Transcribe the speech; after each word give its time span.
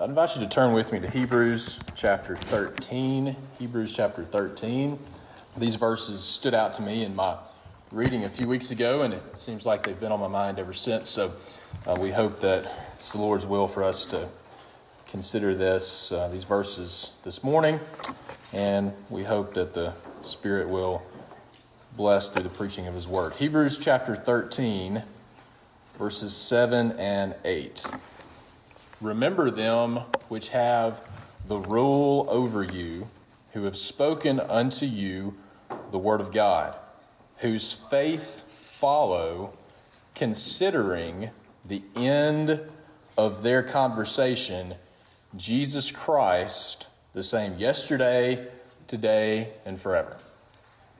I 0.00 0.04
invite 0.04 0.34
you 0.34 0.40
to 0.40 0.48
turn 0.48 0.72
with 0.72 0.94
me 0.94 1.00
to 1.00 1.10
Hebrews 1.10 1.78
chapter 1.94 2.34
13. 2.34 3.36
Hebrews 3.58 3.94
chapter 3.94 4.24
13. 4.24 4.98
These 5.58 5.74
verses 5.74 6.22
stood 6.22 6.54
out 6.54 6.72
to 6.74 6.82
me 6.82 7.04
in 7.04 7.14
my 7.14 7.36
reading 7.92 8.24
a 8.24 8.30
few 8.30 8.48
weeks 8.48 8.70
ago, 8.70 9.02
and 9.02 9.12
it 9.12 9.38
seems 9.38 9.66
like 9.66 9.82
they've 9.82 10.00
been 10.00 10.10
on 10.10 10.18
my 10.18 10.26
mind 10.26 10.58
ever 10.58 10.72
since. 10.72 11.10
So 11.10 11.32
uh, 11.86 11.98
we 12.00 12.12
hope 12.12 12.38
that 12.38 12.64
it's 12.94 13.10
the 13.10 13.18
Lord's 13.18 13.44
will 13.44 13.68
for 13.68 13.82
us 13.82 14.06
to 14.06 14.30
consider 15.06 15.54
this, 15.54 16.12
uh, 16.12 16.28
these 16.28 16.44
verses 16.44 17.12
this 17.22 17.44
morning, 17.44 17.78
and 18.54 18.94
we 19.10 19.24
hope 19.24 19.52
that 19.52 19.74
the 19.74 19.92
Spirit 20.22 20.70
will 20.70 21.02
bless 21.94 22.30
through 22.30 22.44
the 22.44 22.48
preaching 22.48 22.86
of 22.86 22.94
His 22.94 23.06
Word. 23.06 23.34
Hebrews 23.34 23.78
chapter 23.78 24.16
13, 24.16 25.02
verses 25.98 26.34
7 26.34 26.92
and 26.92 27.34
8. 27.44 27.86
Remember 29.00 29.50
them 29.50 29.96
which 30.28 30.50
have 30.50 31.00
the 31.48 31.58
rule 31.58 32.26
over 32.28 32.62
you, 32.62 33.06
who 33.52 33.64
have 33.64 33.76
spoken 33.76 34.38
unto 34.40 34.84
you 34.84 35.34
the 35.90 35.98
word 35.98 36.20
of 36.20 36.32
God, 36.32 36.76
whose 37.38 37.72
faith 37.72 38.44
follow, 38.48 39.52
considering 40.14 41.30
the 41.64 41.82
end 41.96 42.60
of 43.16 43.42
their 43.42 43.62
conversation, 43.62 44.74
Jesus 45.36 45.90
Christ, 45.90 46.88
the 47.12 47.22
same 47.22 47.56
yesterday, 47.56 48.46
today, 48.86 49.48
and 49.64 49.80
forever. 49.80 50.18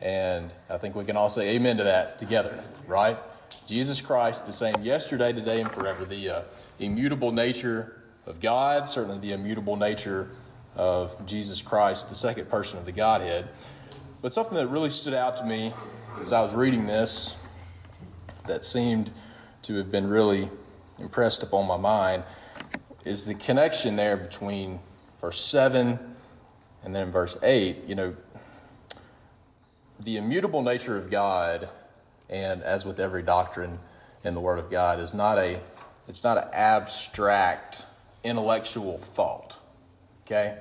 And 0.00 0.50
I 0.70 0.78
think 0.78 0.94
we 0.94 1.04
can 1.04 1.16
all 1.16 1.28
say 1.28 1.56
amen 1.56 1.76
to 1.76 1.84
that 1.84 2.18
together, 2.18 2.64
right? 2.86 3.18
Jesus 3.70 4.00
Christ, 4.00 4.46
the 4.46 4.52
same 4.52 4.74
yesterday, 4.82 5.32
today, 5.32 5.60
and 5.60 5.70
forever. 5.70 6.04
The 6.04 6.28
uh, 6.28 6.42
immutable 6.80 7.30
nature 7.30 8.02
of 8.26 8.40
God, 8.40 8.88
certainly 8.88 9.20
the 9.20 9.30
immutable 9.30 9.76
nature 9.76 10.28
of 10.74 11.24
Jesus 11.24 11.62
Christ, 11.62 12.08
the 12.08 12.16
second 12.16 12.50
person 12.50 12.80
of 12.80 12.84
the 12.84 12.90
Godhead. 12.90 13.46
But 14.22 14.32
something 14.32 14.56
that 14.56 14.66
really 14.66 14.90
stood 14.90 15.14
out 15.14 15.36
to 15.36 15.44
me 15.44 15.72
as 16.20 16.32
I 16.32 16.40
was 16.40 16.52
reading 16.52 16.84
this 16.88 17.40
that 18.48 18.64
seemed 18.64 19.12
to 19.62 19.76
have 19.76 19.92
been 19.92 20.08
really 20.08 20.48
impressed 20.98 21.44
upon 21.44 21.68
my 21.68 21.76
mind 21.76 22.24
is 23.04 23.24
the 23.24 23.34
connection 23.34 23.94
there 23.94 24.16
between 24.16 24.80
verse 25.20 25.40
7 25.40 25.96
and 26.82 26.96
then 26.96 27.12
verse 27.12 27.38
8. 27.40 27.84
You 27.86 27.94
know, 27.94 28.16
the 30.00 30.16
immutable 30.16 30.60
nature 30.60 30.96
of 30.96 31.08
God, 31.08 31.68
and 32.30 32.62
as 32.62 32.86
with 32.86 32.98
every 32.98 33.22
doctrine 33.22 33.78
in 34.24 34.32
the 34.32 34.40
Word 34.40 34.58
of 34.58 34.70
God, 34.70 35.00
is 35.00 35.12
not 35.12 35.36
a 35.36 35.60
it's 36.08 36.24
not 36.24 36.38
an 36.38 36.48
abstract 36.52 37.84
intellectual 38.24 38.96
thought. 38.98 39.58
Okay? 40.22 40.58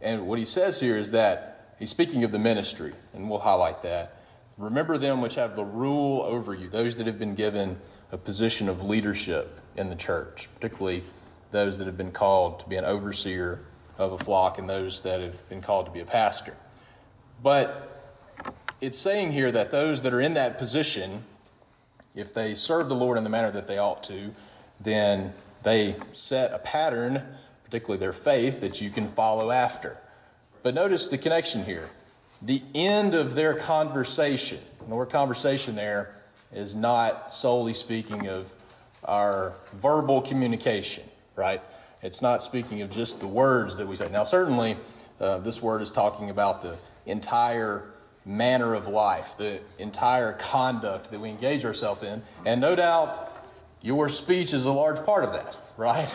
And 0.00 0.26
what 0.26 0.38
he 0.38 0.44
says 0.44 0.80
here 0.80 0.96
is 0.96 1.12
that 1.12 1.74
he's 1.78 1.90
speaking 1.90 2.24
of 2.24 2.32
the 2.32 2.38
ministry, 2.38 2.92
and 3.14 3.30
we'll 3.30 3.38
highlight 3.38 3.82
that. 3.82 4.16
Remember 4.58 4.96
them 4.98 5.20
which 5.20 5.34
have 5.34 5.54
the 5.54 5.64
rule 5.64 6.22
over 6.22 6.54
you, 6.54 6.68
those 6.68 6.96
that 6.96 7.06
have 7.06 7.18
been 7.18 7.34
given 7.34 7.78
a 8.10 8.18
position 8.18 8.68
of 8.68 8.82
leadership 8.82 9.60
in 9.76 9.88
the 9.88 9.96
church, 9.96 10.48
particularly 10.54 11.02
those 11.50 11.78
that 11.78 11.86
have 11.86 11.96
been 11.96 12.12
called 12.12 12.60
to 12.60 12.68
be 12.68 12.76
an 12.76 12.84
overseer 12.84 13.60
of 13.98 14.12
a 14.12 14.18
flock 14.18 14.58
and 14.58 14.68
those 14.68 15.00
that 15.02 15.20
have 15.20 15.46
been 15.48 15.60
called 15.60 15.86
to 15.86 15.92
be 15.92 16.00
a 16.00 16.06
pastor. 16.06 16.54
But 17.42 17.85
it's 18.80 18.98
saying 18.98 19.32
here 19.32 19.50
that 19.50 19.70
those 19.70 20.02
that 20.02 20.12
are 20.12 20.20
in 20.20 20.34
that 20.34 20.58
position, 20.58 21.24
if 22.14 22.34
they 22.34 22.54
serve 22.54 22.88
the 22.88 22.94
Lord 22.94 23.18
in 23.18 23.24
the 23.24 23.30
manner 23.30 23.50
that 23.50 23.66
they 23.66 23.78
ought 23.78 24.02
to, 24.04 24.32
then 24.80 25.32
they 25.62 25.96
set 26.12 26.52
a 26.52 26.58
pattern, 26.58 27.22
particularly 27.64 27.98
their 27.98 28.12
faith, 28.12 28.60
that 28.60 28.80
you 28.80 28.90
can 28.90 29.08
follow 29.08 29.50
after. 29.50 29.98
But 30.62 30.74
notice 30.74 31.08
the 31.08 31.18
connection 31.18 31.64
here. 31.64 31.88
The 32.42 32.62
end 32.74 33.14
of 33.14 33.34
their 33.34 33.54
conversation, 33.54 34.58
and 34.80 34.92
the 34.92 34.96
word 34.96 35.10
conversation 35.10 35.74
there 35.74 36.14
is 36.52 36.74
not 36.74 37.32
solely 37.32 37.72
speaking 37.72 38.28
of 38.28 38.52
our 39.04 39.54
verbal 39.74 40.20
communication, 40.20 41.04
right? 41.34 41.62
It's 42.02 42.20
not 42.20 42.42
speaking 42.42 42.82
of 42.82 42.90
just 42.90 43.20
the 43.20 43.26
words 43.26 43.76
that 43.76 43.86
we 43.86 43.96
say. 43.96 44.08
Now, 44.10 44.24
certainly, 44.24 44.76
uh, 45.18 45.38
this 45.38 45.62
word 45.62 45.80
is 45.80 45.90
talking 45.90 46.28
about 46.30 46.60
the 46.62 46.76
entire 47.06 47.84
manner 48.26 48.74
of 48.74 48.88
life, 48.88 49.36
the 49.38 49.60
entire 49.78 50.32
conduct 50.32 51.10
that 51.12 51.20
we 51.20 51.30
engage 51.30 51.64
ourselves 51.64 52.02
in. 52.02 52.20
And 52.44 52.60
no 52.60 52.74
doubt, 52.74 53.32
your 53.82 54.08
speech 54.08 54.52
is 54.52 54.64
a 54.64 54.72
large 54.72 55.02
part 55.06 55.24
of 55.24 55.32
that, 55.32 55.56
right? 55.76 56.14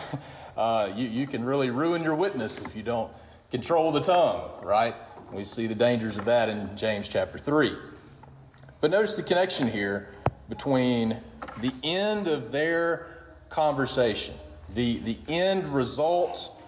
Uh, 0.56 0.92
you, 0.94 1.08
you 1.08 1.26
can 1.26 1.44
really 1.44 1.70
ruin 1.70 2.02
your 2.02 2.14
witness 2.14 2.60
if 2.60 2.76
you 2.76 2.82
don't 2.82 3.10
control 3.50 3.90
the 3.90 4.00
tongue, 4.00 4.50
right? 4.62 4.94
We 5.32 5.44
see 5.44 5.66
the 5.66 5.74
dangers 5.74 6.18
of 6.18 6.26
that 6.26 6.50
in 6.50 6.76
James 6.76 7.08
chapter 7.08 7.38
3. 7.38 7.72
But 8.82 8.90
notice 8.90 9.16
the 9.16 9.22
connection 9.22 9.66
here 9.66 10.10
between 10.50 11.16
the 11.60 11.72
end 11.82 12.28
of 12.28 12.52
their 12.52 13.06
conversation, 13.48 14.34
the, 14.74 14.98
the 14.98 15.16
end 15.28 15.66
result, 15.68 16.60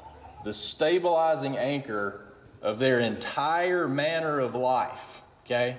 the 0.44 0.55
stabilizing 0.55 1.59
anchor 1.59 2.32
of 2.62 2.78
their 2.78 3.00
entire 3.00 3.87
manner 3.87 4.38
of 4.38 4.55
life, 4.55 5.13
okay? 5.44 5.77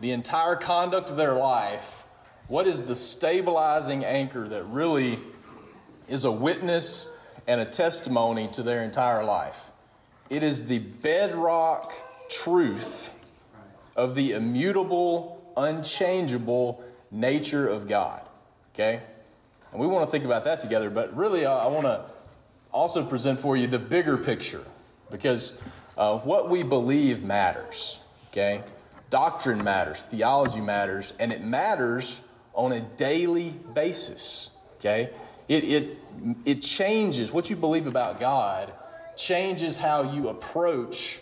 The 0.00 0.12
entire 0.12 0.56
conduct 0.56 1.10
of 1.10 1.16
their 1.16 1.34
life 1.34 1.98
what 2.48 2.66
is 2.66 2.82
the 2.82 2.94
stabilizing 2.94 4.06
anchor 4.06 4.48
that 4.48 4.64
really 4.64 5.18
is 6.08 6.24
a 6.24 6.32
witness 6.32 7.14
and 7.46 7.60
a 7.60 7.66
testimony 7.66 8.48
to 8.48 8.62
their 8.62 8.82
entire 8.82 9.22
life? 9.22 9.70
It 10.30 10.42
is 10.42 10.66
the 10.66 10.78
bedrock 10.78 11.92
truth 12.30 13.12
of 13.96 14.14
the 14.14 14.32
immutable, 14.32 15.52
unchangeable 15.58 16.82
nature 17.10 17.68
of 17.68 17.86
God. 17.86 18.22
Okay? 18.74 19.02
And 19.72 19.80
we 19.80 19.86
want 19.86 20.06
to 20.06 20.10
think 20.10 20.24
about 20.24 20.44
that 20.44 20.60
together, 20.60 20.88
but 20.88 21.14
really, 21.14 21.44
I 21.44 21.66
want 21.66 21.84
to 21.84 22.06
also 22.72 23.04
present 23.04 23.38
for 23.38 23.58
you 23.58 23.66
the 23.66 23.78
bigger 23.78 24.16
picture 24.16 24.64
because 25.10 25.60
uh, 25.98 26.18
what 26.20 26.48
we 26.48 26.62
believe 26.62 27.22
matters. 27.22 28.00
Okay? 28.30 28.62
Doctrine 29.10 29.62
matters, 29.62 30.02
theology 30.02 30.60
matters, 30.60 31.14
and 31.18 31.32
it 31.32 31.42
matters 31.42 32.20
on 32.54 32.72
a 32.72 32.80
daily 32.80 33.54
basis. 33.74 34.50
Okay? 34.76 35.10
It, 35.48 35.64
it, 35.64 35.98
it 36.44 36.62
changes 36.62 37.32
what 37.32 37.48
you 37.48 37.56
believe 37.56 37.86
about 37.86 38.20
God, 38.20 38.72
changes 39.16 39.76
how 39.76 40.02
you 40.02 40.28
approach 40.28 41.20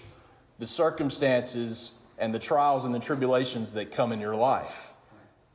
the 0.59 0.67
circumstances 0.67 2.03
and 2.19 2.35
the 2.35 2.39
trials 2.39 2.85
and 2.85 2.95
the 2.95 2.99
tribulations 2.99 3.73
that 3.75 3.93
come 3.93 4.13
in 4.13 4.21
your 4.21 4.35
life. 4.35 4.95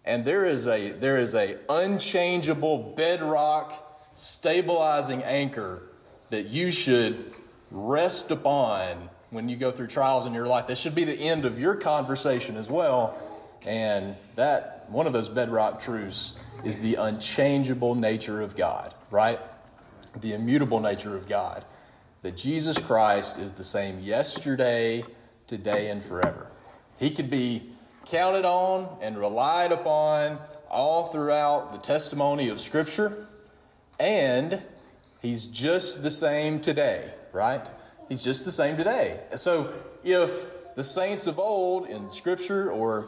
And 0.06 0.26
there 0.26 0.46
is 0.46 0.68
a 0.68 0.92
there 0.92 1.18
is 1.18 1.36
a 1.36 1.58
unchangeable 1.70 2.94
bedrock 2.96 4.10
stabilizing 4.16 5.24
anchor 5.24 5.84
that 6.30 6.48
you 6.48 6.72
should 6.72 7.34
rest 7.70 8.32
upon 8.32 9.10
when 9.32 9.50
you 9.50 9.56
go 9.56 9.72
through 9.72 9.88
trials 9.88 10.26
in 10.26 10.34
your 10.34 10.46
life. 10.46 10.68
This 10.68 10.80
should 10.80 10.94
be 10.94 11.06
the 11.06 11.18
end 11.18 11.46
of 11.46 11.60
your 11.60 11.76
conversation 11.76 12.58
as 12.58 12.70
well. 12.70 13.18
And 13.66 14.16
that 14.36 14.86
one 14.90 15.08
of 15.08 15.14
those 15.14 15.30
bedrock 15.30 15.80
truths 15.80 16.34
is 16.64 16.82
the 16.82 16.96
unchangeable 16.96 17.96
nature 17.96 18.42
of 18.42 18.56
God, 18.56 18.94
right? 19.10 19.40
The 20.20 20.34
immutable 20.34 20.80
nature 20.80 21.16
of 21.16 21.28
God. 21.28 21.66
That 22.22 22.38
Jesus 22.38 22.78
Christ 22.78 23.40
is 23.40 23.52
the 23.52 23.64
same 23.64 24.00
yesterday, 24.00 25.04
today, 25.48 25.90
and 25.90 26.04
forever. 26.04 26.48
He 27.00 27.10
could 27.10 27.30
be 27.30 27.70
counted 28.06 28.46
on 28.46 28.98
and 29.02 29.18
relied 29.18 29.72
upon 29.72 30.38
all 30.70 31.06
throughout 31.06 31.72
the 31.72 31.78
testimony 31.78 32.50
of 32.50 32.60
Scripture, 32.62 33.28
and 34.00 34.64
He's 35.22 35.46
just 35.46 36.04
the 36.04 36.10
same 36.10 36.60
today, 36.60 37.12
right? 37.34 37.70
He's 38.12 38.26
just 38.26 38.44
the 38.44 38.52
same 38.52 38.76
today. 38.76 39.22
So 39.38 39.72
if 40.04 40.76
the 40.76 40.84
saints 40.84 41.28
of 41.28 41.40
old 41.40 41.88
in 41.88 42.10
Scripture, 42.10 42.70
or 42.70 43.06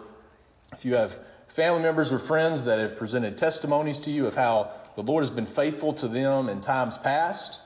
if 0.71 0.85
you 0.85 0.95
have 0.95 1.19
family 1.45 1.81
members 1.81 2.13
or 2.13 2.19
friends 2.19 2.63
that 2.63 2.79
have 2.79 2.95
presented 2.95 3.38
testimonies 3.38 4.00
to 4.00 4.11
you 4.11 4.27
of 4.27 4.35
how 4.38 4.71
the 4.95 5.03
Lord 5.03 5.21
has 5.21 5.29
been 5.29 5.45
faithful 5.45 5.91
to 5.91 6.07
them 6.07 6.47
in 6.47 6.61
times 6.61 6.97
past, 6.97 7.61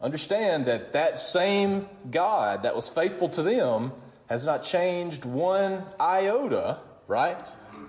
understand 0.00 0.64
that 0.64 0.94
that 0.94 1.18
same 1.18 1.90
God 2.10 2.62
that 2.62 2.74
was 2.74 2.88
faithful 2.88 3.28
to 3.28 3.42
them 3.42 3.92
has 4.30 4.46
not 4.46 4.62
changed 4.62 5.26
one 5.26 5.82
iota, 6.00 6.78
right, 7.06 7.36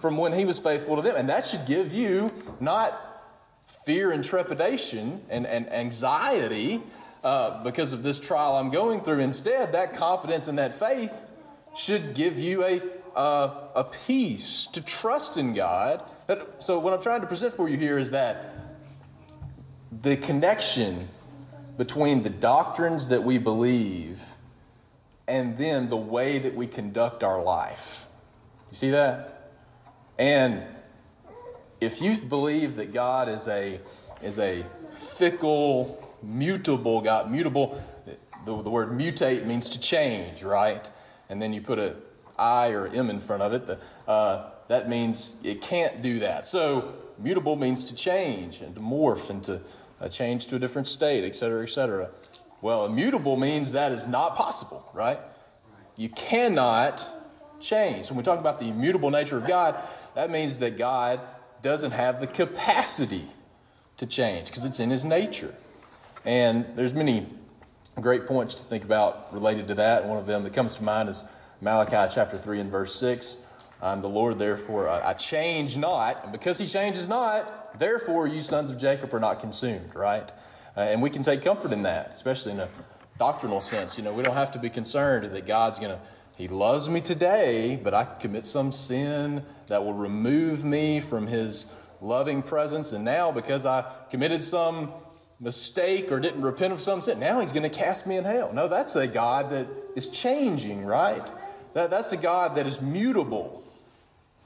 from 0.02 0.18
when 0.18 0.34
he 0.34 0.44
was 0.44 0.60
faithful 0.60 0.98
to 0.98 1.02
them. 1.02 1.16
And 1.16 1.30
that 1.30 1.46
should 1.46 1.66
give 1.66 1.94
you 1.94 2.34
not 2.60 3.00
fear 3.86 4.12
and 4.12 4.22
trepidation 4.22 5.22
and, 5.30 5.48
and 5.48 5.72
anxiety 5.72 6.84
uh, 7.24 7.64
because 7.64 7.94
of 7.94 8.04
this 8.04 8.20
trial 8.20 8.56
I'm 8.56 8.70
going 8.70 9.02
through. 9.02 9.20
Instead, 9.20 9.74
that 9.74 9.94
confidence 9.94 10.48
and 10.48 10.58
that 10.58 10.74
faith 10.74 11.32
should 11.76 12.14
give 12.14 12.38
you 12.38 12.64
a, 12.64 12.82
uh, 13.16 13.70
a 13.76 13.84
peace 13.84 14.68
to 14.74 14.82
trust 14.82 15.38
in 15.38 15.54
God. 15.54 16.04
That, 16.28 16.62
so, 16.62 16.80
what 16.80 16.94
I'm 16.94 17.02
trying 17.02 17.22
to 17.22 17.28
present 17.28 17.54
for 17.54 17.70
you 17.70 17.78
here 17.78 17.98
is 17.98 18.12
that 18.12 18.54
the 20.02 20.18
connection 20.18 21.08
between 21.78 22.22
the 22.24 22.30
doctrines 22.30 23.08
that 23.08 23.24
we 23.24 23.38
believe 23.38 24.22
and 25.28 25.58
then 25.58 25.90
the 25.90 25.98
way 25.98 26.38
that 26.40 26.54
we 26.54 26.68
conduct 26.68 27.24
our 27.24 27.42
life. 27.42 28.06
You 28.70 28.76
see 28.76 28.90
that? 28.92 29.52
And 30.20 30.64
if 31.80 32.02
you 32.02 32.18
believe 32.18 32.76
that 32.76 32.94
God 32.94 33.30
is 33.30 33.48
a 33.48 33.80
is 34.22 34.40
a 34.40 34.64
fickle, 34.92 36.13
mutable 36.24 37.02
God, 37.02 37.30
mutable, 37.30 37.82
the, 38.46 38.62
the 38.62 38.70
word 38.70 38.92
mutate 38.92 39.46
means 39.46 39.70
to 39.70 39.80
change, 39.80 40.44
right? 40.44 40.90
And 41.30 41.42
then 41.42 41.54
you 41.54 41.62
put 41.62 41.80
a 41.80 41.96
I 42.38 42.70
or 42.72 42.88
M 42.88 43.10
in 43.10 43.20
front 43.20 43.44
of 43.44 43.54
it. 43.54 43.66
The, 43.66 43.80
uh, 44.08 44.50
that 44.68 44.90
means 44.90 45.36
it 45.44 45.62
can't 45.62 46.02
do 46.02 46.20
that. 46.20 46.46
So 46.46 46.94
mutable 47.20 47.56
means 47.56 47.86
to 47.86 47.96
change 47.96 48.62
and 48.62 48.76
to 48.76 48.82
morph 48.82 49.30
and 49.30 49.44
to 49.44 49.62
uh, 50.02 50.10
change 50.10 50.48
to 50.48 50.56
a 50.56 50.60
different 50.60 50.88
state, 50.88 51.24
et 51.24 51.36
cetera, 51.36 51.64
et 51.64 51.70
cetera. 51.70 52.10
Well, 52.62 52.86
immutable 52.86 53.38
means 53.38 53.74
that 53.74 53.92
is 53.92 54.08
not 54.08 54.36
possible, 54.36 54.90
right? 54.94 55.20
You 55.98 56.10
cannot 56.10 57.08
change. 57.60 58.10
When 58.10 58.18
we 58.18 58.24
talk 58.24 58.40
about 58.40 58.60
the 58.60 58.68
immutable 58.68 59.12
nature 59.12 59.38
of 59.38 59.48
God, 59.48 59.76
that 60.16 60.32
means 60.32 60.58
that 60.60 60.78
God 60.78 61.20
doesn't 61.62 61.92
have 61.92 62.20
the 62.20 62.28
capacity 62.28 63.26
to 63.98 64.06
change 64.06 64.48
because 64.48 64.66
it's 64.66 64.80
in 64.80 64.90
his 64.90 65.06
nature. 65.06 65.54
And 66.26 66.66
there's 66.76 66.94
many 66.94 67.26
great 68.00 68.26
points 68.26 68.56
to 68.56 68.64
think 68.66 68.84
about 68.84 69.34
related 69.34 69.68
to 69.68 69.76
that. 69.76 70.06
One 70.06 70.18
of 70.18 70.26
them 70.26 70.44
that 70.44 70.54
comes 70.54 70.76
to 70.76 70.84
mind 70.84 71.10
is 71.10 71.26
Malachi 71.62 72.14
chapter 72.14 72.38
3 72.38 72.60
and 72.60 72.72
verse 72.72 72.96
6. 72.96 73.44
I'm 73.82 74.02
the 74.02 74.10
Lord, 74.10 74.40
therefore 74.40 74.88
I 74.88 75.14
change 75.14 75.78
not. 75.78 76.24
And 76.24 76.32
because 76.32 76.58
he 76.58 76.68
changes 76.68 77.08
not, 77.10 77.78
therefore 77.78 78.28
you 78.28 78.40
sons 78.40 78.72
of 78.72 78.78
Jacob 78.78 79.14
are 79.14 79.20
not 79.20 79.40
consumed, 79.40 79.94
right? 79.94 80.32
Uh, 80.76 80.82
and 80.82 81.02
we 81.02 81.10
can 81.10 81.22
take 81.22 81.42
comfort 81.42 81.74
in 81.74 81.84
that, 81.84 82.10
especially 82.10 82.54
in 82.54 82.62
a 82.62 82.70
doctrinal 83.20 83.60
sense. 83.60 83.98
You 83.98 84.04
know, 84.06 84.14
we 84.14 84.24
don't 84.24 84.36
have 84.36 84.52
to 84.52 84.60
be 84.60 84.70
concerned 84.70 85.26
that 85.26 85.46
God's 85.46 85.80
going 85.80 85.92
to 85.92 86.00
he 86.36 86.48
loves 86.48 86.90
me 86.90 87.00
today, 87.00 87.80
but 87.82 87.94
I 87.94 88.06
commit 88.06 88.48
some 88.48 88.72
sin 88.72 89.44
that 89.68 89.84
will 89.84 89.94
remove 89.94 90.64
me 90.64 91.00
from 91.00 91.28
His 91.28 91.68
loving 92.02 92.42
presence. 92.42 92.92
And 92.92 93.06
now, 93.06 93.32
because 93.32 93.66
I 93.66 93.86
committed 94.10 94.44
some 94.44 94.92
mistake 95.44 96.12
or 96.12 96.20
didn't 96.20 96.42
repent 96.42 96.74
of 96.74 96.80
some 96.82 97.02
sin, 97.02 97.20
now 97.20 97.40
He's 97.40 97.52
going 97.52 97.70
to 97.70 97.78
cast 97.78 98.08
me 98.08 98.18
in 98.18 98.24
hell. 98.24 98.52
No, 98.54 98.68
that's 98.68 98.96
a 98.96 99.08
God 99.08 99.50
that 99.52 99.68
is 99.96 100.10
changing, 100.10 100.86
right? 100.86 101.30
That, 101.74 101.90
that's 101.90 102.12
a 102.12 102.18
God 102.18 102.56
that 102.56 102.66
is 102.66 102.82
mutable. 102.82 103.64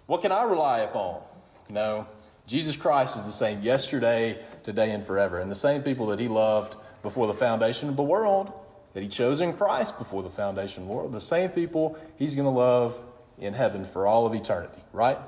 What 0.08 0.22
can 0.22 0.32
I 0.32 0.44
rely 0.44 0.80
upon? 0.80 1.22
No, 1.70 2.08
Jesus 2.48 2.76
Christ 2.76 3.18
is 3.18 3.24
the 3.24 3.32
same 3.32 3.62
yesterday, 3.62 4.38
today, 4.64 4.92
and 4.92 5.04
forever. 5.04 5.40
And 5.40 5.52
the 5.52 5.56
same 5.56 5.82
people 5.82 6.08
that 6.08 6.20
He 6.20 6.28
loved 6.28 6.76
before 7.02 7.28
the 7.28 7.34
foundation 7.34 7.90
of 7.90 7.96
the 7.96 8.04
world 8.04 8.52
that 8.98 9.04
he 9.04 9.10
chose 9.10 9.42
in 9.42 9.54
Christ 9.54 10.00
before 10.00 10.24
the 10.24 10.30
foundation 10.32 10.82
of 10.82 10.90
the 10.90 10.96
world, 10.96 11.12
the 11.12 11.22
same 11.22 11.52
people 11.52 12.00
he's 12.18 12.34
going 12.34 12.48
to 12.48 12.50
love 12.50 13.00
in 13.38 13.54
heaven 13.54 13.86
for 13.86 14.08
all 14.08 14.26
of 14.26 14.34
eternity, 14.34 14.82
right? 14.92 15.20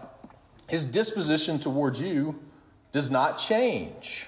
His 0.68 0.84
disposition 0.84 1.60
towards 1.60 2.02
you 2.02 2.40
does 2.92 3.12
not 3.12 3.38
change 3.38 4.28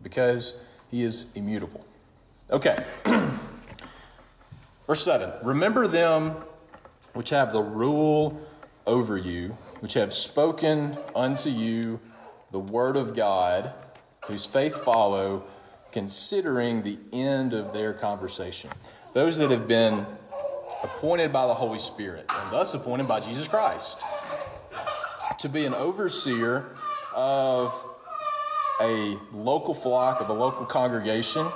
because 0.00 0.64
he 0.90 1.02
is 1.02 1.30
immutable. 1.34 1.84
Okay. 2.50 2.76
Verse 4.86 5.04
7 5.04 5.32
Remember 5.42 5.86
them 5.86 6.36
which 7.14 7.30
have 7.30 7.52
the 7.52 7.62
rule 7.62 8.40
over 8.86 9.16
you, 9.16 9.56
which 9.80 9.94
have 9.94 10.12
spoken 10.12 10.96
unto 11.14 11.50
you 11.50 12.00
the 12.50 12.58
word 12.58 12.96
of 12.96 13.14
God, 13.14 13.72
whose 14.26 14.46
faith 14.46 14.82
follow 14.84 15.44
considering 15.92 16.82
the 16.82 16.98
end 17.12 17.52
of 17.52 17.72
their 17.72 17.92
conversation. 17.92 18.70
Those 19.14 19.38
that 19.38 19.50
have 19.50 19.66
been 19.66 20.06
appointed 20.82 21.32
by 21.32 21.46
the 21.46 21.54
Holy 21.54 21.78
Spirit 21.78 22.26
and 22.28 22.52
thus 22.52 22.74
appointed 22.74 23.08
by 23.08 23.20
Jesus 23.20 23.48
Christ 23.48 24.02
to 25.38 25.48
be 25.48 25.66
an 25.66 25.74
overseer 25.74 26.70
of 27.14 27.87
a 28.80 29.16
local 29.32 29.74
flock, 29.74 30.20
of 30.20 30.28
a 30.28 30.32
local 30.32 30.66
congregation. 30.66 31.46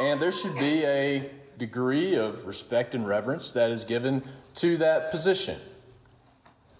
And 0.00 0.20
there 0.20 0.32
should 0.32 0.54
be 0.54 0.84
a 0.84 1.30
degree 1.58 2.14
of 2.16 2.46
respect 2.46 2.94
and 2.94 3.06
reverence 3.06 3.52
that 3.52 3.70
is 3.70 3.84
given 3.84 4.22
to 4.56 4.76
that 4.78 5.10
position. 5.10 5.56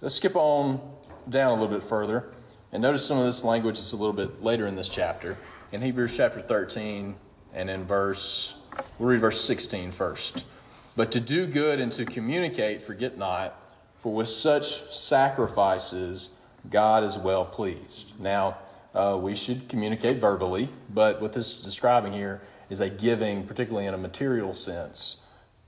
Let's 0.00 0.14
skip 0.14 0.36
on 0.36 0.80
down 1.28 1.52
a 1.52 1.54
little 1.60 1.74
bit 1.74 1.82
further 1.82 2.32
and 2.72 2.82
notice 2.82 3.06
some 3.06 3.18
of 3.18 3.24
this 3.24 3.42
language 3.42 3.78
is 3.78 3.92
a 3.92 3.96
little 3.96 4.12
bit 4.12 4.42
later 4.42 4.66
in 4.66 4.74
this 4.74 4.88
chapter 4.88 5.36
in 5.72 5.80
Hebrews 5.80 6.16
chapter 6.16 6.40
13 6.40 7.16
and 7.54 7.70
in 7.70 7.84
verse, 7.84 8.54
we'll 8.98 9.08
read 9.08 9.20
verse 9.20 9.40
16 9.40 9.92
first. 9.92 10.46
But 10.94 11.10
to 11.12 11.20
do 11.20 11.46
good 11.46 11.80
and 11.80 11.90
to 11.92 12.04
communicate, 12.04 12.82
forget 12.82 13.16
not, 13.16 13.54
for 13.96 14.12
with 14.12 14.28
such 14.28 14.94
sacrifices 14.94 16.30
God 16.70 17.02
is 17.02 17.18
well 17.18 17.44
pleased. 17.44 18.18
Now, 18.20 18.58
uh, 18.96 19.18
we 19.20 19.34
should 19.34 19.68
communicate 19.68 20.16
verbally, 20.16 20.68
but 20.92 21.20
what 21.20 21.34
this 21.34 21.58
is 21.58 21.62
describing 21.62 22.14
here 22.14 22.40
is 22.70 22.80
a 22.80 22.88
giving, 22.88 23.46
particularly 23.46 23.86
in 23.86 23.92
a 23.92 23.98
material 23.98 24.54
sense, 24.54 25.18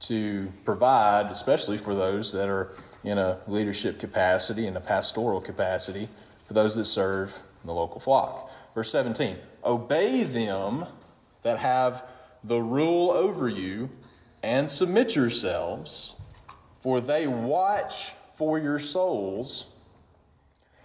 to 0.00 0.50
provide, 0.64 1.30
especially 1.30 1.76
for 1.76 1.94
those 1.94 2.32
that 2.32 2.48
are 2.48 2.72
in 3.04 3.18
a 3.18 3.38
leadership 3.46 3.98
capacity, 3.98 4.66
in 4.66 4.76
a 4.76 4.80
pastoral 4.80 5.42
capacity, 5.42 6.08
for 6.46 6.54
those 6.54 6.74
that 6.74 6.86
serve 6.86 7.38
the 7.64 7.72
local 7.72 8.00
flock. 8.00 8.50
Verse 8.74 8.90
17 8.90 9.36
Obey 9.62 10.22
them 10.22 10.86
that 11.42 11.58
have 11.58 12.04
the 12.42 12.62
rule 12.62 13.10
over 13.10 13.46
you, 13.48 13.90
and 14.42 14.70
submit 14.70 15.14
yourselves, 15.14 16.14
for 16.80 16.98
they 16.98 17.26
watch 17.26 18.12
for 18.36 18.58
your 18.58 18.78
souls 18.78 19.66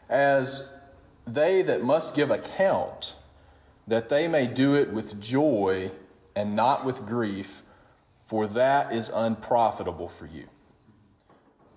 as 0.10 0.74
they 1.26 1.62
that 1.62 1.84
must 1.84 2.16
give 2.16 2.32
account, 2.32 3.16
that 3.88 4.10
they 4.10 4.28
may 4.28 4.48
do 4.48 4.76
it 4.76 4.90
with 4.90 5.22
joy 5.22 5.92
and 6.36 6.56
not 6.56 6.86
with 6.86 7.06
grief, 7.06 7.64
for 8.26 8.48
that 8.48 8.94
is 8.94 9.12
unprofitable 9.14 10.08
for 10.08 10.26
you. 10.26 10.48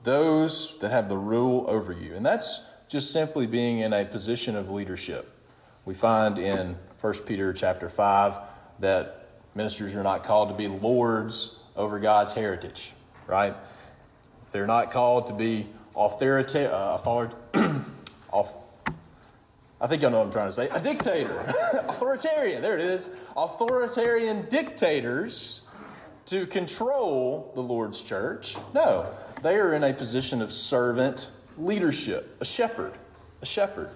Those 0.02 0.78
that 0.78 0.90
have 0.90 1.08
the 1.08 1.18
rule 1.18 1.64
over 1.68 1.92
you. 1.92 2.14
And 2.14 2.24
that's 2.24 2.62
just 2.88 3.10
simply 3.10 3.46
being 3.46 3.80
in 3.80 3.92
a 3.92 4.04
position 4.04 4.56
of 4.56 4.70
leadership. 4.70 5.32
We 5.84 5.94
find 5.94 6.38
in 6.38 6.76
1 7.00 7.12
Peter 7.26 7.52
chapter 7.52 7.88
5 7.88 8.38
that 8.80 9.26
ministers 9.54 9.94
are 9.96 10.02
not 10.02 10.22
called 10.22 10.48
to 10.48 10.54
be 10.54 10.68
lords 10.68 11.58
over 11.76 11.98
God's 11.98 12.32
heritage, 12.32 12.92
right? 13.26 13.54
They're 14.52 14.66
not 14.66 14.90
called 14.90 15.26
to 15.28 15.34
be 15.34 15.66
authorita- 15.94 16.70
uh, 16.70 16.98
I 19.80 19.86
think 19.86 20.00
y'all 20.00 20.10
know 20.10 20.18
what 20.18 20.26
I'm 20.26 20.32
trying 20.32 20.48
to 20.48 20.52
say. 20.52 20.68
A 20.70 20.80
dictator. 20.80 21.38
Authoritarian. 21.88 22.62
There 22.62 22.78
it 22.78 22.84
is. 22.84 23.14
Authoritarian 23.36 24.48
dictators 24.48 25.68
to 26.26 26.46
control 26.46 27.52
the 27.54 27.60
Lord's 27.60 28.02
church. 28.02 28.56
No, 28.74 29.06
they 29.42 29.56
are 29.56 29.74
in 29.74 29.84
a 29.84 29.92
position 29.92 30.40
of 30.40 30.50
servant 30.50 31.30
leadership, 31.58 32.36
a 32.40 32.44
shepherd, 32.44 32.92
a 33.42 33.46
shepherd. 33.46 33.90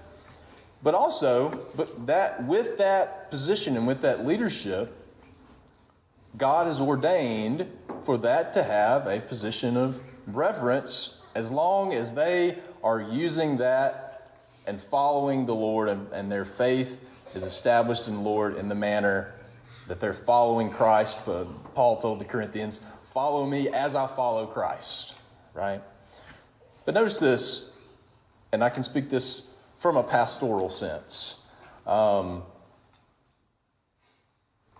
But 0.83 0.95
also, 0.95 1.51
but 1.77 2.07
that 2.07 2.45
with 2.45 2.79
that 2.79 3.31
position 3.31 3.77
and 3.77 3.87
with 3.87 4.03
that 4.03 4.27
leadership, 4.27 4.97
God 6.37 6.67
has 6.67 6.81
ordained 6.81 7.67
for 8.03 8.17
that 8.19 8.53
to 8.55 8.63
have 8.63 9.07
a 9.07 9.21
position 9.21 9.77
of 9.77 10.01
reverence 10.27 11.21
as 11.35 11.51
long 11.51 11.93
as 11.93 12.15
they 12.15 12.59
are 12.83 13.01
using 13.01 13.59
that 13.59 14.00
and 14.71 14.81
following 14.81 15.47
the 15.47 15.55
Lord 15.55 15.89
and, 15.89 16.07
and 16.13 16.31
their 16.31 16.45
faith 16.45 17.05
is 17.35 17.43
established 17.43 18.07
in 18.07 18.15
the 18.15 18.21
Lord 18.21 18.57
in 18.57 18.69
the 18.69 18.75
manner 18.77 19.33
that 19.89 19.99
they're 19.99 20.15
following 20.15 20.71
Christ. 20.71 21.27
But 21.27 21.75
Paul 21.75 21.97
told 21.97 22.21
the 22.21 22.25
Corinthians, 22.25 22.81
Follow 23.03 23.45
me 23.49 23.69
as 23.69 23.97
I 23.97 24.07
follow 24.07 24.47
Christ, 24.47 25.23
right? 25.55 25.81
But 26.87 26.95
notice 26.95 27.19
this, 27.19 27.77
and 28.53 28.63
I 28.63 28.71
can 28.71 28.85
speak 28.85 29.11
this 29.11 29.49
from 29.77 29.97
a 29.97 30.05
pastoral 30.05 30.69
sense. 30.69 31.41
Um, 31.85 32.45